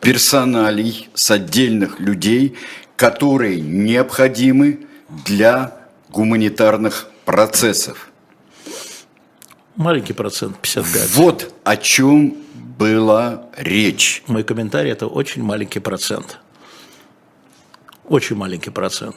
[0.00, 2.56] персоналей, с отдельных людей,
[2.96, 4.86] которые необходимы
[5.24, 5.76] для
[6.08, 8.09] гуманитарных процессов.
[9.80, 11.10] Маленький процент, 55.
[11.14, 12.36] Вот о чем
[12.78, 14.22] была речь.
[14.26, 16.38] Мой комментарий– это очень маленький процент.
[18.04, 19.16] Очень маленький процент.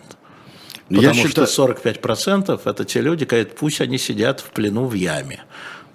[0.88, 1.48] Потому Я считаю...
[1.48, 5.44] что 45%– это те люди, которые пусть они сидят в плену в яме.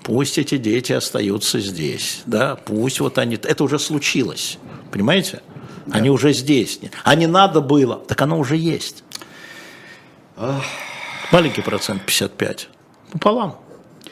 [0.03, 2.21] Пусть эти дети остаются здесь.
[2.27, 2.57] Да?
[2.57, 3.37] Пусть вот они…
[3.37, 4.59] Это уже случилось.
[4.93, 5.41] Понимаете?
[5.87, 5.97] Да.
[5.97, 6.79] Они уже здесь.
[7.05, 7.97] А не надо было.
[8.07, 9.03] Так оно уже есть.
[10.37, 10.63] Ах.
[11.33, 12.69] Маленький процент 55.
[13.13, 13.59] Пополам.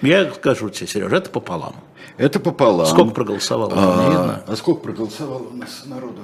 [0.03, 1.75] Я скажу тебе, Сережа, это пополам.
[2.19, 2.87] Это пополам.
[2.87, 3.73] Сколько проголосовало?
[3.75, 6.23] А, а сколько проголосовало у нас народу?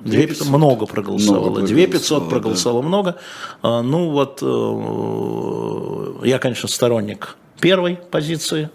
[0.00, 0.48] Две 500.
[0.48, 1.62] Много проголосовало.
[1.62, 2.88] Две пятьсот проголосовало да.
[2.88, 3.16] много.
[3.62, 8.70] А, ну вот, э, я, конечно, сторонник первой позиции,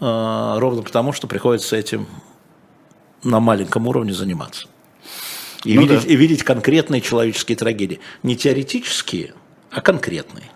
[0.00, 2.06] а, ровно потому, что приходится этим
[3.22, 4.66] на маленьком уровне заниматься.
[5.64, 6.08] И, ну видеть, да.
[6.12, 8.00] и видеть конкретные человеческие трагедии.
[8.22, 9.34] Не теоретические,
[9.70, 10.50] а конкретные.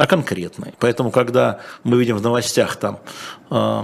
[0.00, 0.72] А конкретные.
[0.78, 3.00] Поэтому, когда мы видим в новостях там
[3.50, 3.82] э,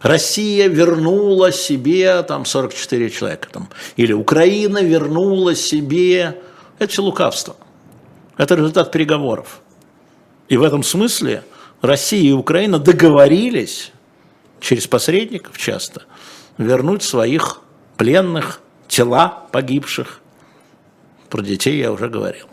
[0.00, 6.40] Россия вернула себе там 44 человека, там, или Украина вернула себе,
[6.78, 7.54] это все лукавство.
[8.38, 9.60] Это результат переговоров.
[10.48, 11.44] И в этом смысле
[11.82, 13.92] Россия и Украина договорились
[14.58, 16.04] через посредников часто
[16.56, 17.60] вернуть своих
[17.98, 20.22] пленных, тела погибших.
[21.28, 22.46] Про детей я уже говорил.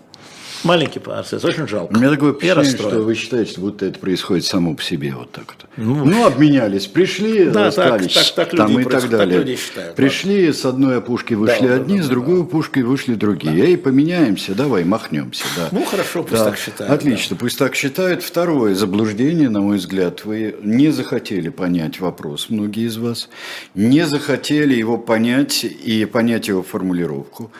[0.63, 1.95] Маленький процесс, очень жалко.
[1.95, 5.45] У меня такое впечатление, что вы считаете, будто это происходит само по себе вот так
[5.47, 5.69] вот.
[5.77, 9.41] Ну, ну обменялись, пришли, да, расстались, так, так, так там и так далее.
[9.41, 10.53] Так считают, пришли, да.
[10.53, 12.85] с одной опушки вышли да, одни, да, да, с другой да.
[12.85, 13.53] вышли другие.
[13.53, 13.63] Да.
[13.63, 15.45] Эй, поменяемся, давай, махнемся.
[15.55, 15.69] Да.
[15.71, 16.49] Ну хорошо, пусть да.
[16.49, 16.91] так считают.
[16.91, 17.39] Отлично, да.
[17.39, 18.23] пусть так считают.
[18.23, 23.29] Второе заблуждение, на мой взгляд, вы не захотели понять вопрос, многие из вас,
[23.75, 27.51] не захотели его понять и понять его формулировку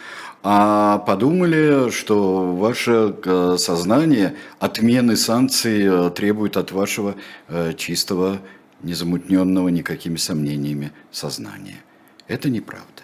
[0.42, 7.16] а подумали, что ваше э, сознание отмены санкций э, требует от вашего
[7.50, 8.40] э, чистого,
[8.82, 11.84] незамутненного никакими сомнениями сознания.
[12.28, 13.04] Это неправда.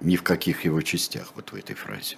[0.00, 2.16] Ни в каких его частях, вот в этой фразе.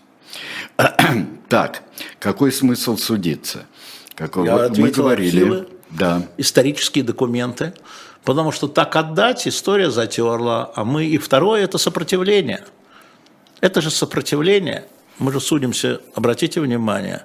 [1.49, 1.83] Так,
[2.19, 3.67] какой смысл судиться?
[4.15, 6.27] Какой, Я вот мы говорили, архивы, да.
[6.39, 7.75] исторические документы,
[8.25, 12.65] потому что так отдать история затерла, а мы и второе это сопротивление–
[13.63, 14.85] это же сопротивление.
[15.19, 17.25] Мы же судимся, обратите внимание,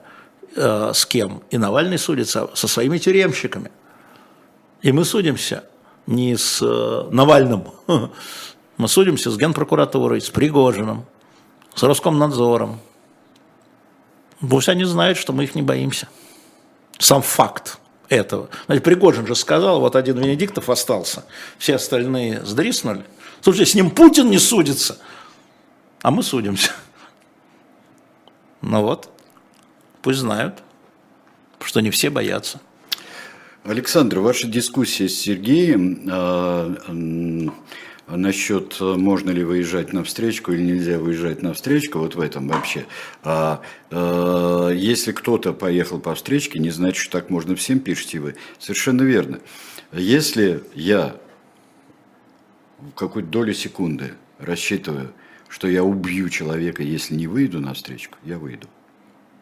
[0.56, 1.42] э, с кем?
[1.50, 3.72] И Навальный судится со своими тюремщиками.
[4.84, 5.64] И мы судимся
[6.06, 7.68] не с э, Навальным,
[8.78, 11.06] мы судимся с Генпрокуратурой, с Пригожиным,
[11.74, 12.80] с Роскомнадзором.
[14.48, 16.08] Пусть они знают, что мы их не боимся.
[17.00, 18.50] Сам факт этого.
[18.68, 21.26] Значит, Пригожин же сказал, вот один Венедиктов остался,
[21.58, 23.06] все остальные сдриснули.
[23.42, 25.00] Слушайте, с ним Путин не судится–
[26.02, 26.72] а мы судимся.
[28.62, 29.10] Ну вот,
[30.02, 30.64] пусть знают,
[31.62, 32.60] что не все боятся.
[33.64, 37.50] Александр, ваша дискуссия с Сергеем э,
[38.08, 42.86] насчет можно ли выезжать на встречку или нельзя выезжать на встречку, вот в этом вообще.
[43.24, 43.62] А,
[43.92, 48.36] э, если кто-то поехал по встречке, не значит, что так можно всем, пишите вы.
[48.60, 49.40] Совершенно верно.
[49.92, 51.18] Если я
[52.80, 55.12] в какую-то долю секунды рассчитываю,
[55.50, 58.68] что я убью человека, если не выйду на встречку, я выйду.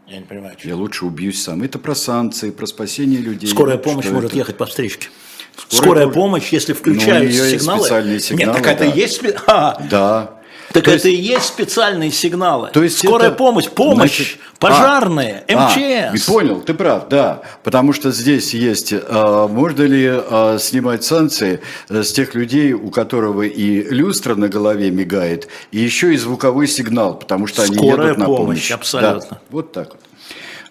[0.07, 0.55] Я не понимаю.
[0.57, 0.67] Что.
[0.67, 1.63] Я лучше убьюсь сам.
[1.63, 3.49] Это про санкции, про спасение людей.
[3.49, 4.37] Скорая помощь может это...
[4.37, 5.09] ехать по встречке.
[5.55, 8.19] Скорая, Скорая помощь, если включаются ну, сигналы.
[8.19, 8.51] сигналы.
[8.51, 8.71] Нет, так да.
[8.71, 9.21] это есть.
[9.47, 10.41] А, да.
[10.73, 12.69] Так то это есть, и есть специальные сигналы.
[12.73, 16.27] То есть Скорая это, помощь, помощь, значит, пожарные, а, МЧС.
[16.27, 17.41] А, понял, ты прав, да.
[17.63, 22.89] Потому что здесь есть, а, можно ли а, снимать санкции а, с тех людей, у
[22.89, 28.07] которого и люстра на голове мигает, и еще и звуковой сигнал, потому что они Скорая
[28.07, 28.39] едут на помощь.
[28.39, 28.71] помощь.
[28.71, 29.27] Абсолютно.
[29.31, 29.99] Да, вот так вот.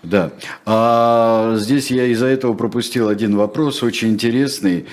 [0.04, 0.32] Да.
[0.66, 4.86] А здесь я из-за этого пропустил один вопрос, очень интересный.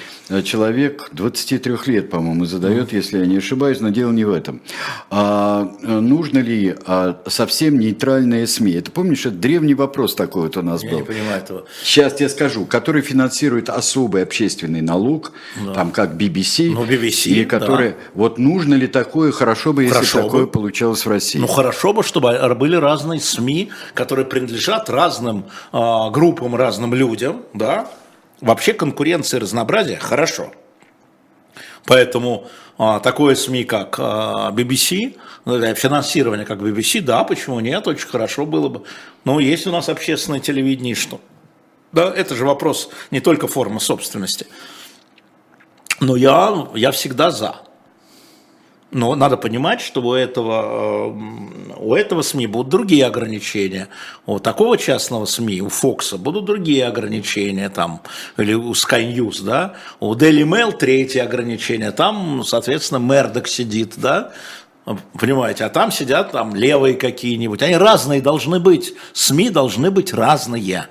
[0.44, 4.62] Человек 23 лет, по-моему, задает, если я не ошибаюсь, но дело не в этом.
[5.10, 8.72] А, нужно ли а, совсем нейтральные СМИ?
[8.74, 10.98] Это помнишь, это древний вопрос такой вот у нас я был.
[10.98, 11.66] Я не понимаю этого.
[11.84, 15.34] Сейчас я скажу, который финансирует особый общественный налог,
[15.66, 15.74] да.
[15.74, 17.96] там как BBC, ну, BBC и который, да.
[18.14, 20.52] вот нужно ли такое, хорошо бы, если хорошо такое бы.
[20.52, 21.40] получалось в России.
[21.40, 25.01] Ну хорошо бы, чтобы были разные СМИ, которые принадлежат разным
[25.74, 27.88] э, группам, разным людям, да,
[28.42, 30.52] вообще конкуренция и разнообразие хорошо.
[31.86, 32.48] Поэтому
[32.78, 38.46] а, такое СМИ, как а, BBC, ну, финансирование как BBC, да, почему нет, очень хорошо
[38.46, 38.84] было бы.
[39.26, 41.20] Но есть у нас общественное телевидение, что?
[41.92, 44.48] Да, это же вопрос не только формы собственности.
[46.00, 47.56] Но я, я всегда за.
[48.92, 53.88] Но надо понимать, что у этого, э, у этого СМИ будут другие ограничения.
[54.26, 58.02] У такого частного СМИ, у Фокса, будут другие ограничения, там,
[58.38, 59.76] или у Sky News, да.
[60.02, 64.34] У Daily Mail третье ограничение, там, соответственно, Мердок сидит, да.
[65.18, 67.62] Понимаете, а там сидят там левые какие-нибудь.
[67.62, 68.94] Они разные должны быть.
[69.14, 70.88] СМИ должны быть разные.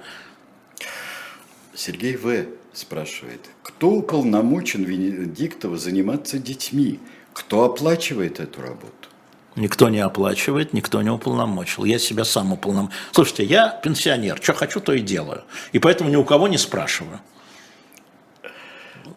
[1.74, 2.46] Сергей В.
[2.72, 6.98] спрашивает, кто уполномочен Венедиктова заниматься детьми?
[7.32, 9.08] Кто оплачивает эту работу?
[9.56, 11.84] Никто не оплачивает, никто не уполномочил.
[11.84, 12.96] Я себя сам уполномочил.
[13.12, 15.42] Слушайте, я пенсионер, что хочу, то и делаю.
[15.72, 17.20] И поэтому ни у кого не спрашиваю.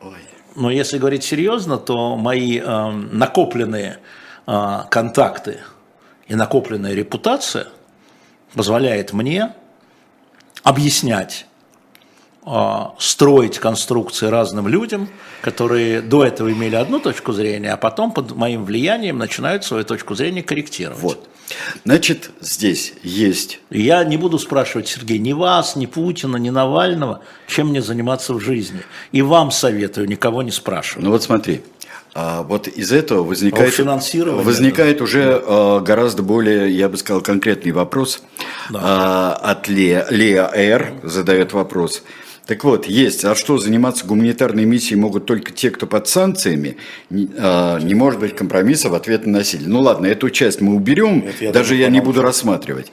[0.02, 0.18] Ой.
[0.56, 4.00] Но если говорить серьезно, то мои э, накопленные
[4.46, 5.60] э, контакты
[6.28, 7.68] и накопленная репутация
[8.54, 9.54] позволяет мне
[10.64, 11.48] объяснять
[13.00, 15.08] строить конструкции разным людям,
[15.42, 20.16] которые до этого имели одну точку зрения, а потом под моим влиянием начинают свою точку
[20.16, 21.02] зрения корректировать.
[21.02, 21.30] Вот.
[21.86, 23.60] Значит, здесь есть...
[23.70, 28.40] Я не буду спрашивать, Сергей, ни вас, ни Путина, ни Навального, чем мне заниматься в
[28.40, 28.82] жизни.
[29.12, 31.04] И вам советую, никого не спрашивать.
[31.04, 31.62] Ну вот смотри,
[32.16, 35.80] а вот из этого возникает, возникает уже да.
[35.80, 38.22] гораздо более, я бы сказал, конкретный вопрос.
[38.70, 38.80] Да.
[38.82, 40.94] А, от Лея, Лея Р.
[41.04, 42.04] задает вопрос.
[42.46, 43.24] Так вот, есть.
[43.24, 46.76] А что, заниматься гуманитарной миссией могут только те, кто под санкциями?
[47.10, 49.70] Не, а, не может быть компромисса в ответ на насилие.
[49.70, 52.92] Ну ладно, эту часть мы уберем, Это я даже я не буду рассматривать.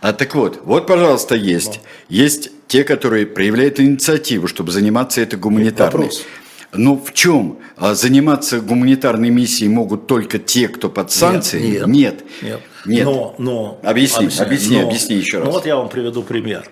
[0.00, 1.80] А так вот, вот, пожалуйста, есть.
[1.82, 1.88] Да.
[2.10, 6.10] Есть те, которые проявляют инициативу, чтобы заниматься этой гуманитарной.
[6.72, 11.90] Но в чем а, заниматься гуманитарной миссией могут только те, кто под санкциями?
[11.90, 11.90] Нет.
[11.90, 12.24] Нет.
[12.40, 12.60] нет.
[12.86, 13.04] нет.
[13.04, 15.46] Но, но, объясни, объясни, но, объясни еще раз.
[15.46, 16.64] Ну вот я вам приведу пример.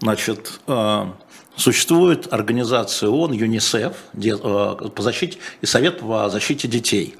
[0.00, 1.14] Значит, а,
[1.58, 7.16] Существует организация ООН ЮНИСЕФ э, по защите, и Совет по защите детей,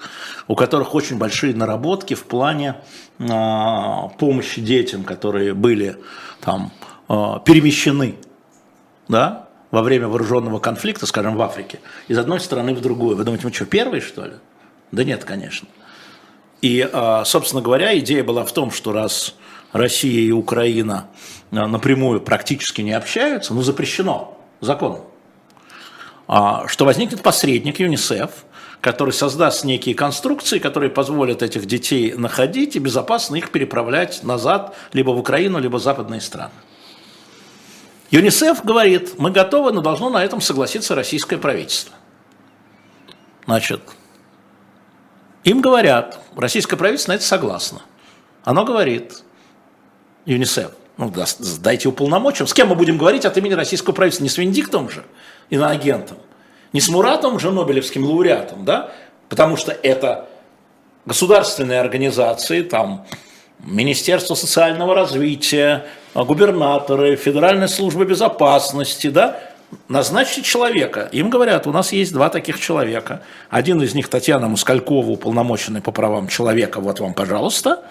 [0.46, 2.76] у которых очень большие наработки в плане
[3.18, 5.96] а, помощи детям, которые были
[6.40, 6.70] там,
[7.08, 8.14] а, перемещены
[9.08, 13.16] да, во время вооруженного конфликта, скажем, в Африке, из одной страны в другую.
[13.16, 14.34] Вы думаете, мы что, первые, что ли?
[14.92, 15.66] Да нет, конечно.
[16.62, 16.88] И,
[17.24, 19.34] собственно говоря, идея была в том, что раз
[19.72, 21.08] Россия и Украина
[21.50, 25.02] а, напрямую практически не общаются, ну запрещено законом,
[26.26, 28.30] а, что возникнет посредник ЮНИСЕФ,
[28.80, 35.10] который создаст некие конструкции, которые позволят этих детей находить и безопасно их переправлять назад либо
[35.10, 36.52] в Украину, либо в западные страны.
[38.10, 41.94] ЮНИСЕФ говорит, мы готовы, но должно на этом согласиться российское правительство.
[43.44, 43.82] Значит,
[45.44, 47.82] им говорят, российское правительство на это согласно.
[48.44, 49.22] Оно говорит,
[50.28, 50.70] ЮНИСЕФ.
[50.98, 51.24] Ну, да,
[51.60, 52.46] дайте уполномочим.
[52.46, 54.24] С кем мы будем говорить от имени российского правительства?
[54.24, 55.04] Не с Венедиктом же,
[55.48, 56.18] иноагентом,
[56.72, 58.90] не с Муратом же, Нобелевским лауреатом, да?
[59.28, 60.28] Потому что это
[61.06, 63.06] государственные организации, там,
[63.60, 69.40] Министерство социального развития, губернаторы, Федеральная служба безопасности, да?
[69.88, 71.08] назначьте человека.
[71.12, 73.22] Им говорят, у нас есть два таких человека.
[73.50, 77.84] Один из них Татьяна Москалькова, уполномоченный по правам человека, вот вам, пожалуйста.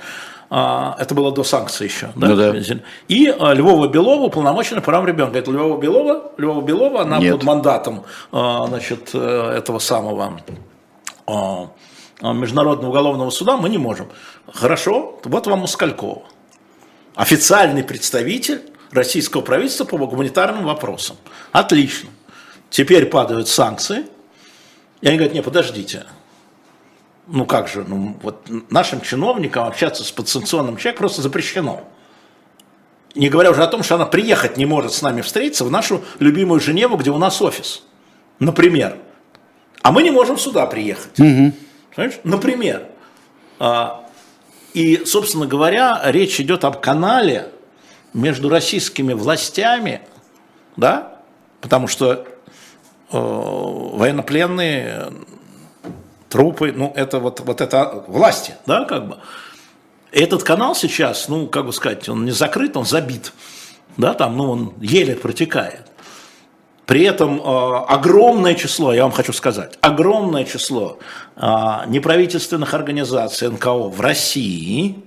[0.50, 2.12] А, это было до санкций еще.
[2.16, 2.28] Да?
[2.28, 2.54] Ну, да.
[3.08, 5.38] И а, Львова Белова, уполномоченный по правам ребенка.
[5.38, 6.32] Это Львова Белова.
[6.38, 7.34] Львова Белова, она Нет.
[7.34, 10.40] под мандатом а, значит, э, этого самого
[12.22, 14.08] Международного уголовного суда мы не можем.
[14.52, 16.24] Хорошо, вот вам Москалькова.
[17.16, 18.62] Официальный представитель
[18.92, 21.18] российского правительства по гуманитарным вопросам.
[21.52, 22.10] Отлично.
[22.70, 24.06] Теперь падают санкции.
[25.02, 26.06] И они говорят, не, подождите.
[27.28, 31.84] Ну как же, ну вот нашим чиновникам общаться с подсанкционным человеком просто запрещено.
[33.16, 36.04] Не говоря уже о том, что она приехать не может с нами встретиться в нашу
[36.20, 37.84] любимую Женеву, где у нас офис.
[38.40, 38.98] Например.
[39.82, 41.14] А мы не можем сюда приехать.
[41.16, 42.20] Понимаешь?
[42.24, 42.88] Например.
[43.60, 44.08] А,
[44.74, 47.50] И, собственно говоря, речь идет об канале
[48.14, 50.02] между российскими властями,
[50.76, 51.20] да,
[51.62, 52.26] потому что э,
[53.12, 55.08] военнопленные
[56.30, 59.18] трупы, ну, это вот, вот это власти, да, как бы.
[60.12, 63.34] Этот канал сейчас, ну, как бы сказать, он не закрыт, он забит,
[63.98, 65.88] да, там, ну, он еле протекает.
[66.86, 71.00] При этом э, огромное число, я вам хочу сказать, огромное число
[71.36, 71.42] э,
[71.88, 75.04] неправительственных организаций НКО в России,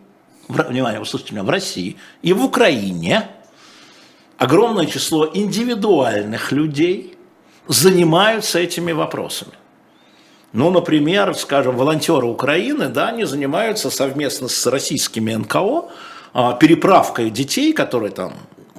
[0.47, 3.29] в, внимание, услышите меня, в России и в Украине,
[4.37, 7.17] огромное число индивидуальных людей
[7.67, 9.53] занимаются этими вопросами.
[10.53, 15.89] Ну, например, скажем, волонтеры Украины, да, они занимаются совместно с российскими НКО
[16.33, 18.35] а, переправкой детей, которые там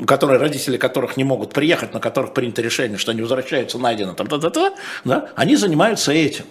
[0.05, 4.27] которые, родители которых не могут приехать, на которых принято решение, что они возвращаются, найдено, там,
[4.27, 4.71] та -та -та,
[5.05, 6.45] да, они занимаются этим.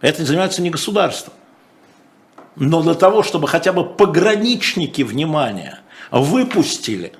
[0.00, 1.32] Это занимается не государство.
[2.56, 5.80] Но для того, чтобы хотя бы пограничники внимания
[6.10, 7.12] выпустили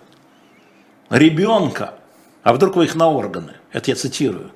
[1.11, 1.95] ребенка,
[2.43, 4.51] а вдруг вы их на органы, это я цитирую,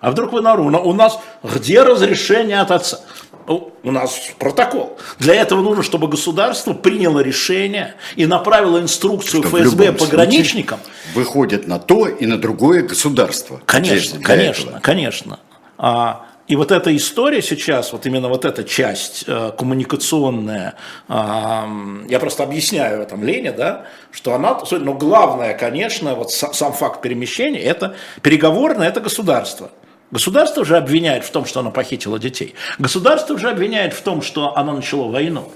[0.00, 3.00] а вдруг вы на органы, у нас где разрешение от отца?
[3.46, 4.98] У нас протокол.
[5.18, 10.80] Для этого нужно, чтобы государство приняло решение и направило инструкцию Что ФСБ пограничникам.
[11.14, 13.62] Выходит на то и на другое государство.
[13.64, 14.80] Конечно, конечно, этого.
[14.80, 15.40] конечно.
[15.78, 20.74] А, и вот эта история сейчас, вот именно вот эта часть э, коммуникационная,
[21.08, 26.52] м, я просто объясняю в этом Лене, да, что она, но главное, конечно, вот са-
[26.52, 29.70] сам факт перемещения, это переговорное, это государство.
[30.10, 32.54] Государство же обвиняет в том, что оно похитило детей.
[32.78, 35.52] Государство же обвиняет в том, что оно начало войну.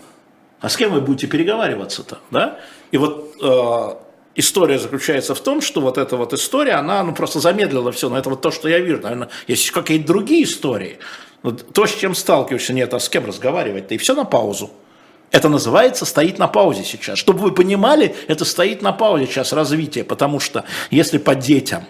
[0.61, 2.59] А с кем вы будете переговариваться-то, да?
[2.91, 3.95] И вот э,
[4.37, 8.11] история заключается в том, что вот эта вот история, она ну, просто замедлила все.
[8.11, 9.01] Но это вот то, что я вижу.
[9.01, 10.99] Наверное, есть какие-то другие истории.
[11.43, 14.71] Вот то, с чем сталкиваешься, нет, а с кем разговаривать-то, и все на паузу.
[15.33, 17.19] Это называется стоит на паузе сейчас.
[17.19, 21.85] Чтобы вы понимали, это стоит на паузе сейчас развитие, потому что если по детям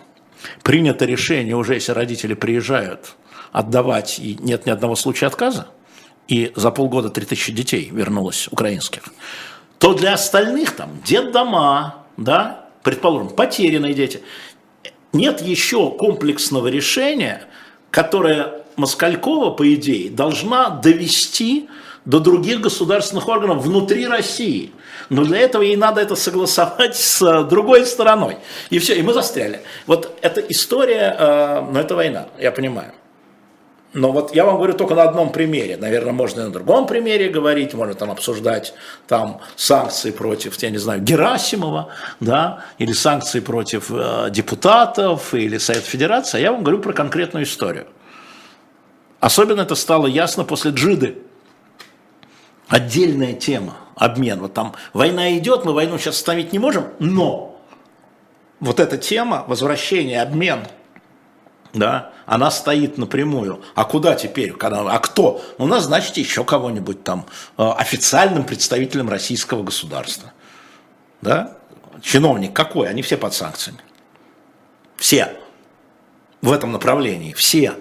[0.62, 3.14] принято решение уже, если родители приезжают
[3.52, 5.68] отдавать, и нет ни одного случая отказа,
[6.28, 9.02] и за полгода 3000 детей вернулось украинских,
[9.78, 14.22] то для остальных там детдома, да, предположим, потерянные дети,
[15.12, 17.44] нет еще комплексного решения,
[17.90, 21.68] которое Москалькова, по идее, должна довести
[22.04, 24.72] до других государственных органов внутри России.
[25.08, 28.38] Но для этого ей надо это согласовать с э, другой стороной.
[28.70, 29.60] И все, и мы застряли.
[29.86, 32.92] Вот эта история, э, ну это война, я понимаю.
[33.94, 35.76] Но вот я вам говорю только на одном примере.
[35.76, 38.72] Наверное, можно и на другом примере говорить, можно там обсуждать
[39.06, 41.88] там санкции против, я не знаю, Герасимова,
[42.18, 46.38] да, или санкции против э, депутатов, или Совет Федерации.
[46.38, 47.86] А я вам говорю про конкретную историю.
[49.20, 51.18] Особенно это стало ясно после Джиды.
[52.72, 54.40] Отдельная тема, обмен.
[54.40, 57.62] Вот там война идет, мы войну сейчас остановить не можем, но
[58.60, 60.66] вот эта тема, возвращение, обмен,
[61.74, 63.62] да, она стоит напрямую.
[63.74, 64.54] А куда теперь?
[64.54, 65.44] Когда, а кто?
[65.58, 67.26] Ну, назначьте еще кого-нибудь там
[67.58, 70.32] э, официальным представителем российского государства.
[71.20, 71.58] Да?
[72.00, 72.88] Чиновник какой?
[72.88, 73.80] Они все под санкциями.
[74.96, 75.36] Все.
[76.40, 77.34] В этом направлении.
[77.34, 77.74] Все.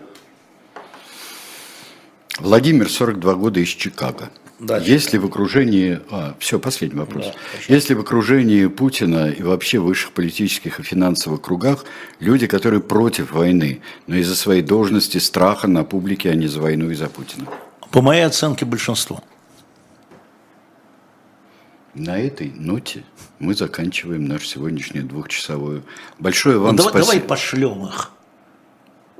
[2.39, 4.29] Владимир, 42 года из Чикаго.
[4.61, 5.99] Да, Если в окружении...
[6.11, 7.25] А, все, последний вопрос.
[7.25, 7.33] Да.
[7.67, 11.83] Если в окружении Путина и вообще в высших политических и финансовых кругах
[12.19, 16.91] люди, которые против войны, но из-за своей должности, страха на публике, а не за войну
[16.91, 17.47] и за Путина.
[17.89, 19.23] По моей оценке, большинство.
[21.95, 23.03] На этой ноте
[23.39, 25.83] мы заканчиваем нашу сегодняшнюю двухчасовую.
[26.19, 27.27] Большое Ну, вам давай, давай спасибо.
[27.27, 28.11] пошлем их,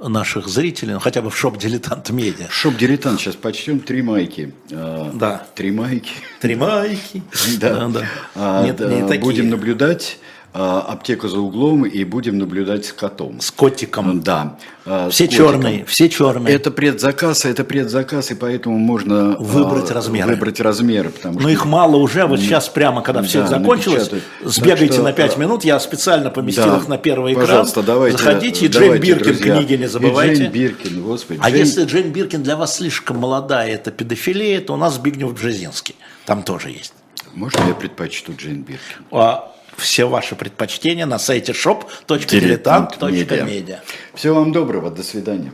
[0.10, 2.48] наших зрителей, ну, хотя бы в shop «Дилетант Медиа».
[2.49, 4.53] Shop-дилетант, сейчас почтем три майки.
[4.72, 5.44] А, Да.
[5.56, 6.11] Три майки.
[6.40, 7.23] Три майки.
[7.60, 7.88] Да.
[7.88, 8.06] да.
[8.36, 9.22] А, Нет, не такие.
[9.22, 10.18] Будем наблюдать.
[10.53, 13.40] А, аптеку за углом и будем наблюдать с котом.
[13.40, 14.19] С котиком.
[14.22, 14.57] Да.
[14.86, 16.53] а, с Все черные, все черные.
[16.53, 20.28] Это предзаказ, это предзаказ, и поэтому можно Выбрать а, размеры.
[20.28, 24.11] Выбрать размеры, потому Но что их мало уже, вот сейчас прямо, когда все Да, закончилось,
[24.11, 24.23] напечатают.
[24.44, 26.78] сбегайте что, на 5 а, минут, я специально поместил Да.
[26.78, 27.48] их на первый экран.
[27.48, 28.18] Пожалуйста, давайте.
[28.18, 29.56] Заходите, и Джейн Биркин друзья.
[29.57, 30.36] книги не И забывайте.
[30.44, 31.40] Джейн Биркин, господи.
[31.41, 35.34] А Джейн- если Джейн Биркин для вас слишком молодая, это педофилия, то у нас Збигнев
[35.34, 35.95] Бжезинский.
[36.26, 36.94] Там тоже есть.
[37.34, 39.06] Можно я предпочту Джейн Биркин?
[39.11, 43.80] А все ваши предпочтения на сайте shop.diletant.media.
[44.14, 45.52] Всего вам доброго, до свидания.